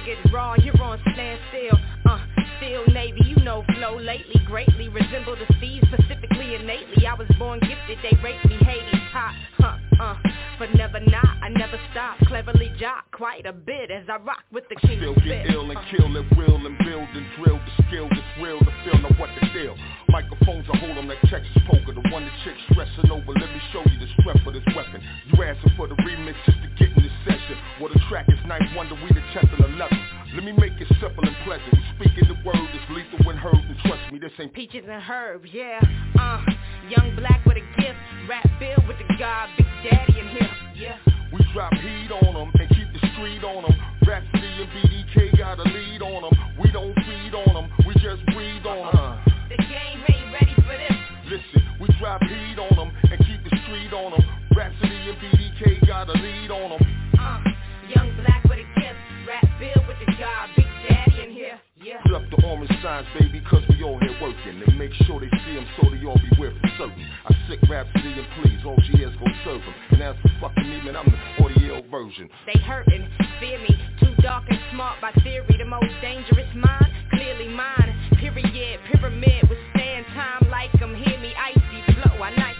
rugged, 0.00 0.32
raw, 0.32 0.54
you're 0.62 0.80
on 0.82 0.98
standstill. 1.12 1.78
Uh, 2.08 2.18
still 2.58 2.86
Navy, 2.94 3.20
you 3.24 3.36
know 3.36 3.64
flow 3.74 3.98
lately, 3.98 4.40
greatly 4.46 4.88
resemble 4.88 5.36
the 5.36 5.54
Steve, 5.58 5.82
specifically 5.92 6.54
innately. 6.54 7.06
I 7.06 7.14
was 7.14 7.28
born 7.38 7.60
gifted, 7.60 7.98
they 8.02 8.16
rate 8.22 8.44
me 8.44 8.56
Hades, 8.56 9.00
hot, 9.12 9.34
huh, 9.58 9.89
uh, 10.00 10.16
but 10.58 10.72
never 10.74 10.98
not, 11.00 11.36
I 11.42 11.48
never 11.50 11.78
stop, 11.92 12.16
cleverly 12.24 12.72
jock 12.80 13.04
quite 13.12 13.44
a 13.44 13.52
bit 13.52 13.90
as 13.90 14.04
I 14.08 14.16
rock 14.16 14.44
with 14.50 14.64
the 14.68 14.76
king 14.80 14.96
Still 14.96 15.14
get 15.20 15.44
ill 15.52 15.70
and 15.70 15.78
kill 15.92 16.08
at 16.16 16.24
will 16.36 16.56
and 16.56 16.76
build 16.80 17.08
and 17.12 17.26
drill 17.36 17.60
the 17.60 17.84
skill 17.84 18.08
that's 18.08 18.32
real 18.40 18.58
to 18.58 18.72
feel 18.84 18.96
know 19.04 19.12
what 19.20 19.28
to 19.28 19.44
feel. 19.52 19.76
Microphones 20.08 20.64
I 20.72 20.76
hold 20.78 20.96
on 20.96 21.06
that 21.08 21.20
Texas 21.28 21.52
poker, 21.68 21.92
the 21.92 22.04
one 22.08 22.24
the 22.24 22.32
chick 22.44 22.56
stressing 22.72 23.12
over. 23.12 23.28
Let 23.28 23.50
me 23.52 23.60
show 23.72 23.84
you 23.84 23.98
the 24.00 24.08
strength 24.20 24.46
of 24.46 24.54
this 24.56 24.64
weapon. 24.74 25.04
You 25.32 25.44
asking 25.44 25.76
for 25.76 25.86
the 25.86 25.96
remix 26.00 26.34
just 26.48 26.58
to 26.64 26.68
get 26.80 26.96
in 26.96 27.04
the 27.04 27.12
session. 27.28 27.56
Well 27.80 27.92
the 27.92 28.00
track 28.08 28.24
is 28.28 28.40
nice, 28.48 28.64
wonder 28.74 28.96
we 28.96 29.08
the 29.12 29.24
10th 29.36 29.52
and 29.52 29.76
11th. 29.76 30.34
Let 30.34 30.44
me 30.44 30.52
make 30.52 30.80
it 30.80 30.88
simple 30.96 31.24
and 31.28 31.36
pleasant. 31.44 31.76
We 31.76 32.08
speaking 32.08 32.24
the 32.24 32.40
word 32.40 32.56
that's 32.56 32.88
lethal 32.88 33.20
when 33.28 33.36
heard, 33.36 33.60
and 33.60 33.76
trust 33.84 34.12
me, 34.12 34.18
this 34.18 34.32
ain't 34.40 34.54
Peaches 34.54 34.84
and 34.88 35.02
herbs, 35.04 35.48
yeah, 35.52 35.80
uh, 36.18 36.40
young 36.88 37.14
black 37.16 37.44
with 37.44 37.56
a 37.56 37.66
gift, 37.80 37.98
rap 38.28 38.46
bill 38.58 38.78
with 38.86 38.96
the 38.98 39.08
god, 39.18 39.48
Big 39.56 39.66
Daddy 39.84 40.20
in 40.20 40.28
here, 40.28 40.50
yeah. 40.74 40.96
We 41.32 41.40
drop 41.52 41.72
heat 41.74 42.10
on 42.10 42.34
them 42.34 42.50
and 42.54 42.68
keep 42.70 42.88
the 42.92 43.02
street 43.14 43.44
on 43.44 43.62
them. 43.62 43.76
Rapsody 44.06 44.62
and 44.62 44.70
BDK 44.70 45.38
got 45.38 45.58
a 45.58 45.62
lead 45.62 46.02
on 46.02 46.22
them. 46.22 46.34
We 46.60 46.70
don't 46.70 46.94
feed 46.94 47.34
on 47.34 47.54
them, 47.54 47.70
we 47.86 47.94
just 47.94 48.24
breathe 48.32 48.66
on 48.66 48.94
them. 48.94 49.34
The 49.50 49.56
game 49.56 50.00
ain't 50.08 50.32
ready 50.32 50.54
for 50.56 50.76
this. 50.78 50.98
Listen, 51.26 51.62
we 51.80 51.88
drop 51.98 52.22
heat 52.22 52.58
on 52.58 52.74
them 52.76 52.90
and 53.10 53.18
keep 53.26 53.42
the 53.44 53.56
street 53.66 53.92
on 53.92 54.12
them. 54.12 54.24
Rapsody 54.56 55.10
and 55.10 55.18
BDK 55.18 55.86
got 55.86 56.08
a 56.08 56.12
lead 56.12 56.50
on 56.50 56.78
them. 56.78 56.82
Uh, 57.18 57.40
young 57.94 58.14
black 58.16 58.42
with 58.44 58.58
a 58.58 58.68
gift, 58.80 58.98
rap 59.26 59.44
bill 59.58 59.84
with 59.86 59.98
the 59.98 60.10
job, 60.18 60.48
big 60.56 60.64
daddy 60.64 60.66
in 60.66 60.66
here. 60.66 60.69
Yeah. 61.80 61.96
Put 62.04 62.12
up 62.12 62.22
the 62.28 62.44
orange 62.44 62.68
signs, 62.82 63.08
baby, 63.18 63.40
cause 63.48 63.62
we 63.70 63.82
all 63.82 63.98
here 64.00 64.12
working. 64.20 64.60
And 64.60 64.78
make 64.78 64.92
sure 65.08 65.18
they 65.18 65.32
see 65.44 65.54
them 65.54 65.66
so 65.80 65.88
they 65.88 66.04
all 66.04 66.20
beware 66.28 66.52
for 66.60 66.68
certain. 66.76 67.06
I 67.24 67.32
sick 67.48 67.58
Rapsody 67.70 68.20
and 68.20 68.28
please, 68.36 68.60
all 68.66 68.76
she 68.84 69.00
has 69.00 69.16
gon' 69.16 69.34
serve 69.44 69.62
them. 69.64 69.74
And 69.90 70.02
as 70.02 70.16
for 70.20 70.28
fucking 70.40 70.68
me, 70.68 70.76
man, 70.84 70.96
I'm 70.96 71.08
the 71.08 71.16
40 71.38 71.60
year 71.60 71.74
old 71.76 71.86
version. 71.88 72.28
They 72.44 72.60
hurting, 72.60 73.08
fear 73.40 73.58
me, 73.64 73.72
too 73.98 74.12
dark 74.20 74.44
and 74.50 74.60
smart 74.72 75.00
by 75.00 75.12
theory. 75.24 75.56
The 75.56 75.64
most 75.64 75.88
dangerous 76.02 76.52
mind, 76.54 76.92
clearly 77.12 77.48
mine. 77.48 77.96
Period, 78.20 78.80
pyramid, 78.92 79.48
withstand 79.48 80.04
time 80.12 80.50
like 80.50 80.68
'em. 80.82 80.94
Hear 80.94 81.18
me, 81.18 81.32
icy 81.32 81.80
flow, 81.96 82.20
I 82.20 82.30
Nike, 82.36 82.59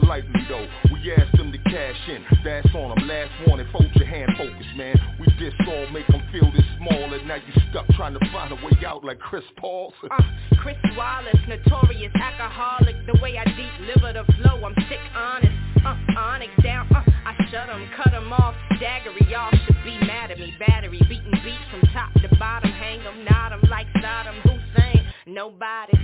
Politely 0.00 0.44
though, 0.46 0.68
we 0.92 1.10
ask 1.10 1.32
them 1.38 1.50
to 1.50 1.58
cash 1.58 1.96
in. 2.08 2.22
That's 2.44 2.68
on 2.74 2.94
them. 2.94 3.08
Last 3.08 3.30
warning, 3.46 3.66
fold 3.72 3.88
your 3.94 4.04
hand, 4.04 4.30
focus, 4.36 4.66
man. 4.76 4.94
We 5.18 5.26
diss 5.38 5.54
all, 5.66 5.88
make 5.88 6.06
them 6.08 6.20
feel 6.30 6.52
this 6.52 6.66
small, 6.76 7.14
and 7.14 7.26
now 7.26 7.36
you 7.36 7.62
stuck 7.70 7.86
trying 7.96 8.12
to 8.12 8.20
find 8.30 8.52
a 8.52 8.56
way 8.56 8.76
out 8.84 9.04
like 9.04 9.18
Chris 9.18 9.44
Paul. 9.56 9.94
Uh, 10.10 10.22
Chris 10.58 10.76
Wallace, 10.98 11.40
notorious 11.48 12.12
alcoholic. 12.14 12.94
The 13.06 13.18
way 13.22 13.38
I 13.38 13.44
deep 13.44 13.72
liver 13.88 14.12
the 14.12 14.30
flow, 14.34 14.62
I'm 14.66 14.74
sick 14.86 15.00
honest. 15.16 15.56
Uh, 15.82 15.96
onyx 16.18 16.52
down, 16.62 16.92
uh, 16.94 17.02
I 17.24 17.32
shut 17.50 17.70
'em, 17.70 17.88
cut 17.96 18.12
'em 18.12 18.30
off. 18.34 18.54
Daggery, 18.78 19.30
y'all 19.30 19.50
should 19.64 19.82
be 19.82 19.96
mad 20.04 20.30
at 20.30 20.38
me. 20.38 20.54
Battery, 20.58 21.00
beating 21.08 21.40
beats 21.42 21.64
from 21.70 21.80
top 21.94 22.12
to 22.20 22.28
bottom. 22.36 22.70
Hang 22.70 23.00
'em, 23.00 23.24
nod 23.24 23.52
'em 23.52 23.62
like 23.70 23.86
Saddam. 23.94 24.36
Hussein, 24.44 25.06
nobody. 25.26 25.96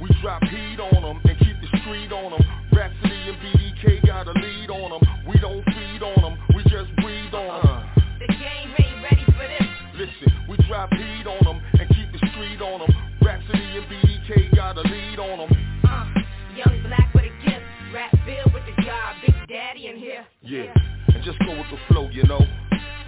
We 0.00 0.08
drop 0.20 0.42
heat 0.44 0.78
on 0.80 1.02
them 1.02 1.20
and 1.24 1.38
keep 1.38 1.56
the 1.60 1.68
street 1.80 2.12
on 2.12 2.32
them. 2.32 2.44
Rapsody 2.72 3.32
and 3.32 3.36
BDK 3.38 4.06
got 4.06 4.28
a 4.28 4.32
lead 4.32 4.70
on 4.70 4.90
them. 4.90 5.02
We 5.26 5.38
don't 5.40 5.64
feed 5.64 6.02
on 6.02 6.20
them, 6.22 6.38
we 6.54 6.62
just 6.64 6.94
breathe 6.96 7.32
on 7.32 7.64
them. 7.64 8.04
The 8.20 8.28
game 8.28 8.70
ain't 8.78 9.02
ready 9.02 9.24
for 9.24 9.46
this. 9.48 9.68
Listen, 9.96 10.32
we 10.48 10.56
drop 10.68 10.92
heat 10.92 11.26
on 11.26 11.44
them 11.44 11.62
and 11.80 11.88
keep 11.88 12.12
the 12.12 12.18
street 12.32 12.60
on 12.60 12.80
them. 12.80 12.92
Rapsody 13.22 13.78
and 13.78 13.86
BDK 13.86 14.54
got 14.54 14.76
a 14.76 14.82
lead 14.82 15.18
on 15.18 15.48
them. 15.48 15.80
Uh, 15.88 16.06
young 16.54 16.82
black 16.82 17.12
with 17.14 17.24
a 17.24 17.44
gift, 17.44 17.64
rap 17.94 18.12
bill 18.26 18.52
with 18.52 18.64
the 18.66 18.82
job, 18.82 19.16
big 19.24 19.34
daddy 19.48 19.88
in 19.88 19.96
here. 19.96 20.26
Yeah, 20.42 20.72
and 21.14 21.24
just 21.24 21.38
go 21.40 21.56
with 21.56 21.70
the 21.70 21.78
flow, 21.88 22.08
you 22.10 22.24
know. 22.24 22.40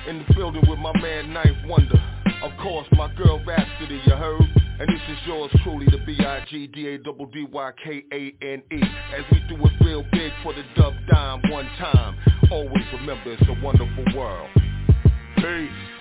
In 0.09 0.25
the 0.27 0.35
building 0.35 0.63
with 0.67 0.79
my 0.79 0.93
man 1.01 1.35
Ninth 1.35 1.67
Wonder. 1.67 2.01
Of 2.43 2.53
course, 2.63 2.87
my 2.93 3.13
girl 3.15 3.43
Rapsody, 3.45 4.01
you 4.07 4.15
heard? 4.15 4.41
And 4.81 4.89
this 4.89 5.01
is 5.11 5.19
yours 5.27 5.51
truly, 5.65 5.87
the 5.87 5.99
B-I-G-D-A-D-D-Y-K-A-N-E. 6.07 8.83
As 9.17 9.25
we 9.33 9.41
do 9.49 9.57
it 9.67 9.73
real 9.85 10.05
big 10.13 10.33
for 10.45 10.53
the 10.53 10.63
dub 10.77 10.95
dime 11.11 11.43
one 11.51 11.67
time. 11.79 12.17
Always 12.53 12.85
remember 12.93 13.33
it's 13.33 13.43
a 13.49 13.57
wonderful 13.61 14.05
world. 14.17 14.51
Peace. 15.37 15.98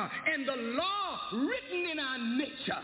Mercy 0.00 0.14
and 0.32 0.48
the 0.48 0.56
law 0.76 1.18
written 1.32 1.90
in 1.90 1.98
our 1.98 2.18
nature. 2.36 2.82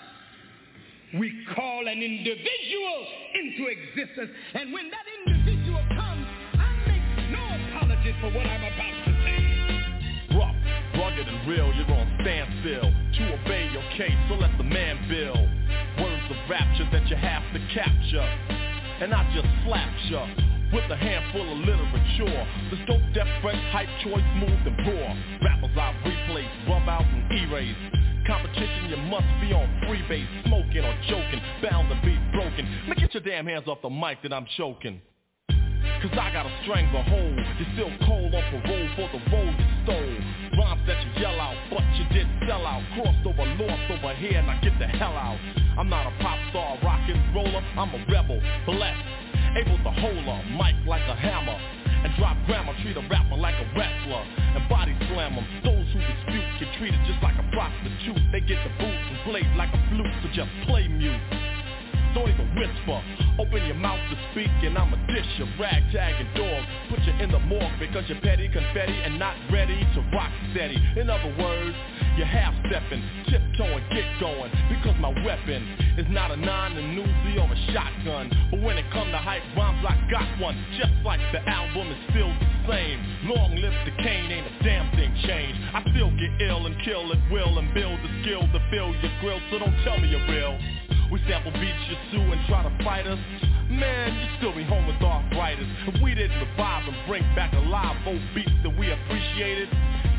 We 1.18 1.32
call 1.54 1.86
an 1.86 2.02
individual 2.02 3.06
into 3.34 3.70
existence, 3.70 4.30
and 4.54 4.72
when 4.72 4.90
that 4.90 5.06
individual 5.24 5.82
comes, 5.94 6.26
I 6.58 6.68
make 6.86 7.30
no 7.30 7.44
apology 7.46 8.12
for 8.20 8.26
what 8.32 8.46
I'm 8.46 8.64
about 8.64 8.96
to 9.06 9.12
say. 9.22 10.36
Rough, 10.36 10.56
rugged 10.98 11.28
and 11.28 11.48
real, 11.48 11.72
you're 11.74 11.96
on 11.96 12.18
standstill. 12.20 12.90
To 12.90 13.40
obey 13.40 13.70
your 13.72 13.86
case, 13.96 14.18
so 14.28 14.34
let 14.34 14.56
the 14.58 14.64
man 14.64 15.08
build. 15.08 15.48
Words 16.04 16.26
of 16.28 16.50
rapture 16.50 16.88
that 16.92 17.08
you 17.08 17.16
have 17.16 17.42
to 17.54 17.60
capture. 17.72 18.28
And 19.00 19.14
I 19.14 19.22
just 19.32 19.48
slapped 19.64 20.10
ya 20.10 20.55
with 20.72 20.90
a 20.90 20.96
handful 20.96 21.46
of 21.46 21.58
literature. 21.58 22.46
The 22.70 22.78
dope, 22.86 23.06
deaf, 23.14 23.28
fresh, 23.42 23.60
hype, 23.72 23.90
choice, 24.02 24.24
smooth 24.38 24.66
and 24.66 24.78
raw 24.86 25.14
Rappers 25.42 25.76
I 25.76 25.94
replace, 26.04 26.52
rub 26.68 26.88
out 26.88 27.04
and 27.04 27.30
erase 27.32 27.76
Competition, 28.26 28.90
you 28.90 28.96
must 29.06 29.30
be 29.40 29.54
on 29.54 29.70
freebase. 29.86 30.26
Smoking 30.46 30.82
or 30.82 30.94
joking, 31.06 31.40
bound 31.62 31.88
to 31.88 31.94
be 32.02 32.18
broken. 32.34 32.66
Man, 32.88 32.96
get 32.98 33.14
your 33.14 33.22
damn 33.22 33.46
hands 33.46 33.68
off 33.68 33.78
the 33.82 33.90
mic 33.90 34.20
that 34.22 34.32
I'm 34.32 34.46
choking. 34.56 35.00
Cause 36.02 36.10
I 36.12 36.30
got 36.32 36.44
a 36.44 36.52
stranglehold 36.62 37.38
You're 37.56 37.72
still 37.72 38.06
cold 38.06 38.34
on 38.34 38.44
parole 38.50 38.88
for 38.98 39.08
the 39.16 39.22
role 39.30 39.46
you 39.46 39.66
stole. 39.84 40.58
Rhymes 40.58 40.82
that 40.86 40.98
you 41.06 41.22
yell 41.22 41.40
out, 41.40 41.56
but 41.70 41.86
you 41.94 42.04
did 42.12 42.26
sell 42.48 42.66
out. 42.66 42.82
Crossed 42.94 43.24
over, 43.24 43.46
lost 43.62 43.90
over 43.90 44.14
here, 44.14 44.42
now 44.42 44.60
get 44.60 44.76
the 44.78 44.86
hell 44.86 45.14
out. 45.14 45.38
I'm 45.78 45.88
not 45.88 46.06
a 46.06 46.12
pop 46.20 46.38
star, 46.50 46.78
rock 46.82 47.00
and 47.08 47.34
roller 47.34 47.62
I'm 47.78 47.94
a 47.94 48.04
rebel, 48.10 48.40
blessed 48.66 49.25
Able 49.56 49.78
to 49.78 49.90
hold 49.90 50.24
a 50.28 50.36
mic 50.52 50.76
like 50.86 51.00
a 51.08 51.16
hammer 51.16 51.56
And 52.04 52.12
drop 52.16 52.36
grammar, 52.44 52.76
treat 52.82 52.96
a 52.96 53.00
rapper 53.08 53.36
like 53.36 53.56
a 53.56 53.66
wrestler 53.72 54.22
And 54.52 54.68
body 54.68 54.94
slam 55.08 55.32
'em. 55.32 55.46
Those 55.64 55.88
who 55.92 56.00
dispute 56.00 56.44
get 56.60 56.70
treated 56.76 57.00
just 57.08 57.22
like 57.22 57.36
a 57.40 57.46
prostitute 57.56 58.20
They 58.32 58.40
get 58.40 58.60
the 58.62 58.70
boots 58.76 59.04
and 59.08 59.18
played 59.24 59.48
like 59.56 59.72
a 59.72 59.80
flute 59.88 60.12
So 60.22 60.28
just 60.36 60.50
play 60.68 60.88
mute 60.88 61.55
don't 62.16 62.32
even 62.32 62.48
whisper. 62.56 62.98
Open 63.36 63.60
your 63.68 63.76
mouth 63.76 64.00
to 64.08 64.16
speak 64.32 64.48
and 64.64 64.72
I'ma 64.78 64.96
dish 65.12 65.28
you 65.36 65.44
ragtag 65.60 66.16
and 66.16 66.32
dog. 66.32 66.64
Put 66.88 67.04
you 67.04 67.12
in 67.20 67.30
the 67.30 67.38
morgue 67.40 67.76
because 67.78 68.08
you're 68.08 68.20
petty, 68.24 68.48
confetti, 68.48 68.96
and 69.04 69.18
not 69.18 69.36
ready 69.52 69.76
to 69.92 70.00
rock 70.16 70.32
steady. 70.52 70.80
In 70.96 71.10
other 71.12 71.28
words, 71.36 71.76
you're 72.16 72.24
half 72.24 72.56
stepping, 72.72 73.04
tiptoeing, 73.28 73.84
get 73.92 74.08
going. 74.18 74.48
Because 74.72 74.96
my 74.96 75.12
weapon 75.28 75.60
is 76.00 76.08
not 76.08 76.32
a 76.32 76.36
nine, 76.36 76.72
a 76.72 76.84
Uzi, 76.96 77.36
or 77.36 77.52
a 77.52 77.58
shotgun. 77.76 78.32
But 78.50 78.64
when 78.64 78.78
it 78.78 78.88
come 78.96 79.12
to 79.12 79.20
hype 79.20 79.44
rhymes, 79.52 79.84
I 79.84 79.92
got 80.08 80.40
one. 80.40 80.56
Just 80.80 80.96
like 81.04 81.20
the 81.36 81.44
album 81.44 81.92
is 81.92 82.00
still 82.16 82.32
the 82.32 82.48
same. 82.72 83.28
Long 83.28 83.60
live 83.60 83.76
the 83.84 83.92
cane, 84.02 84.32
ain't 84.32 84.48
a 84.48 84.64
damn 84.64 84.88
thing 84.96 85.12
changed. 85.28 85.60
I 85.76 85.84
still 85.92 86.08
get 86.16 86.32
ill 86.48 86.64
and 86.64 86.80
kill 86.80 87.12
at 87.12 87.20
will 87.30 87.58
and 87.58 87.68
build 87.74 88.00
the 88.00 88.08
skill 88.24 88.40
to 88.40 88.60
fill 88.72 88.96
your 89.04 89.12
grill. 89.20 89.40
So 89.52 89.58
don't 89.60 89.76
tell 89.84 90.00
me 90.00 90.08
you're 90.08 90.24
real. 90.32 90.56
We 91.10 91.20
sample 91.28 91.52
beats 91.52 91.86
you 91.86 91.96
sue 92.10 92.20
and 92.20 92.40
try 92.46 92.62
to 92.62 92.84
fight 92.84 93.06
us. 93.06 93.18
Man, 93.70 94.14
You'd 94.14 94.38
still 94.38 94.54
be 94.54 94.64
home 94.64 94.86
with 94.86 94.96
arthritis. 95.02 95.66
If 95.88 96.00
we 96.02 96.14
didn't 96.14 96.38
revive 96.38 96.86
and 96.86 96.96
bring 97.08 97.22
back 97.34 97.52
alive 97.52 97.96
old 98.06 98.22
beats 98.34 98.52
that 98.62 98.78
we 98.78 98.90
appreciated, 98.92 99.68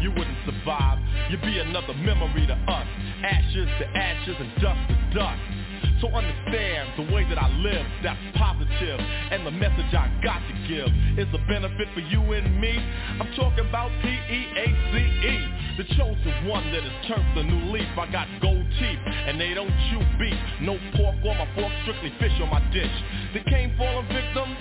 you 0.01 0.11
wouldn't 0.11 0.37
survive. 0.45 0.99
You'd 1.29 1.41
be 1.41 1.59
another 1.59 1.93
memory 1.93 2.45
to 2.47 2.53
us. 2.53 2.87
Ashes 3.23 3.67
to 3.79 3.85
ashes 3.87 4.35
and 4.39 4.51
dust 4.61 4.81
to 4.89 5.19
dust. 5.19 5.56
So 6.01 6.09
understand 6.13 6.93
the 6.97 7.13
way 7.13 7.25
that 7.29 7.41
I 7.41 7.49
live, 7.57 7.85
that's 8.03 8.21
positive. 8.37 8.99
And 9.31 9.45
the 9.45 9.51
message 9.51 9.89
I 9.93 10.13
got 10.23 10.39
to 10.45 10.55
give 10.69 10.89
is 11.17 11.27
a 11.33 11.41
benefit 11.49 11.87
for 11.93 12.01
you 12.01 12.21
and 12.33 12.59
me. 12.61 12.77
I'm 13.19 13.33
talking 13.33 13.65
about 13.65 13.89
P-E-A-C-E 14.01 15.35
The 15.77 15.85
chosen 15.97 16.47
one 16.47 16.71
that 16.71 16.83
has 16.83 16.97
turned 17.07 17.37
the 17.37 17.43
new 17.43 17.71
leaf. 17.73 17.89
I 17.97 18.11
got 18.11 18.27
gold 18.41 18.65
teeth 18.77 19.01
and 19.05 19.41
they 19.41 19.53
don't 19.53 19.73
chew 19.89 20.01
beef. 20.19 20.37
No 20.61 20.77
pork 20.95 21.15
on 21.25 21.37
my 21.37 21.49
fork, 21.55 21.73
strictly 21.83 22.13
fish 22.19 22.33
on 22.41 22.49
my 22.49 22.61
dish. 22.71 22.93
They 23.33 23.43
came 23.49 23.73
falling 23.77 24.07
victim? 24.13 24.53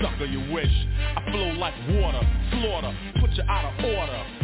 Sucker 0.00 0.26
you 0.26 0.46
wish. 0.52 0.72
I 1.16 1.26
flow 1.30 1.52
like 1.58 1.74
water, 1.90 2.22
slaughter, 2.50 2.94
put 3.20 3.30
you 3.32 3.44
out 3.48 3.66
of 3.66 3.84
order 3.84 4.41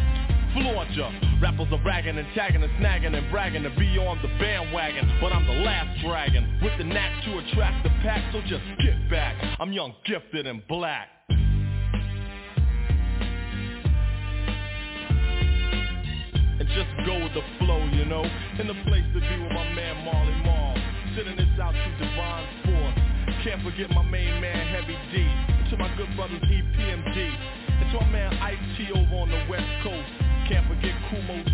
flaunt 0.52 0.90
ya. 0.96 1.10
Rappers 1.40 1.68
are 1.72 1.82
ragging 1.84 2.18
and 2.18 2.26
tagging 2.34 2.62
and 2.62 2.72
snagging 2.80 3.16
and 3.16 3.30
bragging 3.30 3.62
to 3.62 3.70
be 3.70 3.98
on 3.98 4.20
the 4.22 4.28
bandwagon. 4.38 5.18
But 5.20 5.32
I'm 5.32 5.46
the 5.46 5.64
last 5.64 6.00
dragon 6.04 6.58
with 6.62 6.76
the 6.78 6.84
knack 6.84 7.24
to 7.24 7.38
attract 7.38 7.84
the 7.84 7.90
pack, 8.02 8.32
so 8.32 8.40
just 8.42 8.64
get 8.80 9.10
back. 9.10 9.36
I'm 9.60 9.72
young, 9.72 9.94
gifted, 10.04 10.46
and 10.46 10.66
black. 10.68 11.08
And 16.58 16.66
just 16.74 16.90
go 17.06 17.14
with 17.22 17.34
the 17.34 17.42
flow, 17.58 17.84
you 17.94 18.04
know. 18.04 18.24
In 18.58 18.66
the 18.66 18.74
place 18.86 19.06
to 19.14 19.20
be 19.20 19.42
with 19.42 19.52
my 19.52 19.72
man 19.74 20.04
Marley 20.04 20.34
Marl. 20.42 20.74
Sending 21.14 21.36
this 21.36 21.60
out 21.62 21.72
to 21.72 21.90
Divine 22.02 22.46
Force. 22.66 22.98
Can't 23.44 23.62
forget 23.62 23.90
my 23.90 24.02
main 24.02 24.40
man 24.40 24.66
Heavy 24.74 24.98
D. 25.14 25.22
To 25.70 25.76
my 25.76 25.88
good 25.96 26.10
brothers 26.16 26.42
EPMD. 26.42 27.16
And 27.80 27.92
to 27.92 28.00
my 28.00 28.10
man 28.10 28.34
Ice 28.42 28.58
T 28.76 28.90
over 28.90 29.22
on 29.22 29.30
the 29.30 29.46
West 29.48 29.70
Coast. 29.84 30.27
Can't 30.48 30.66
forget 30.66 30.94
Kumo 31.10 31.47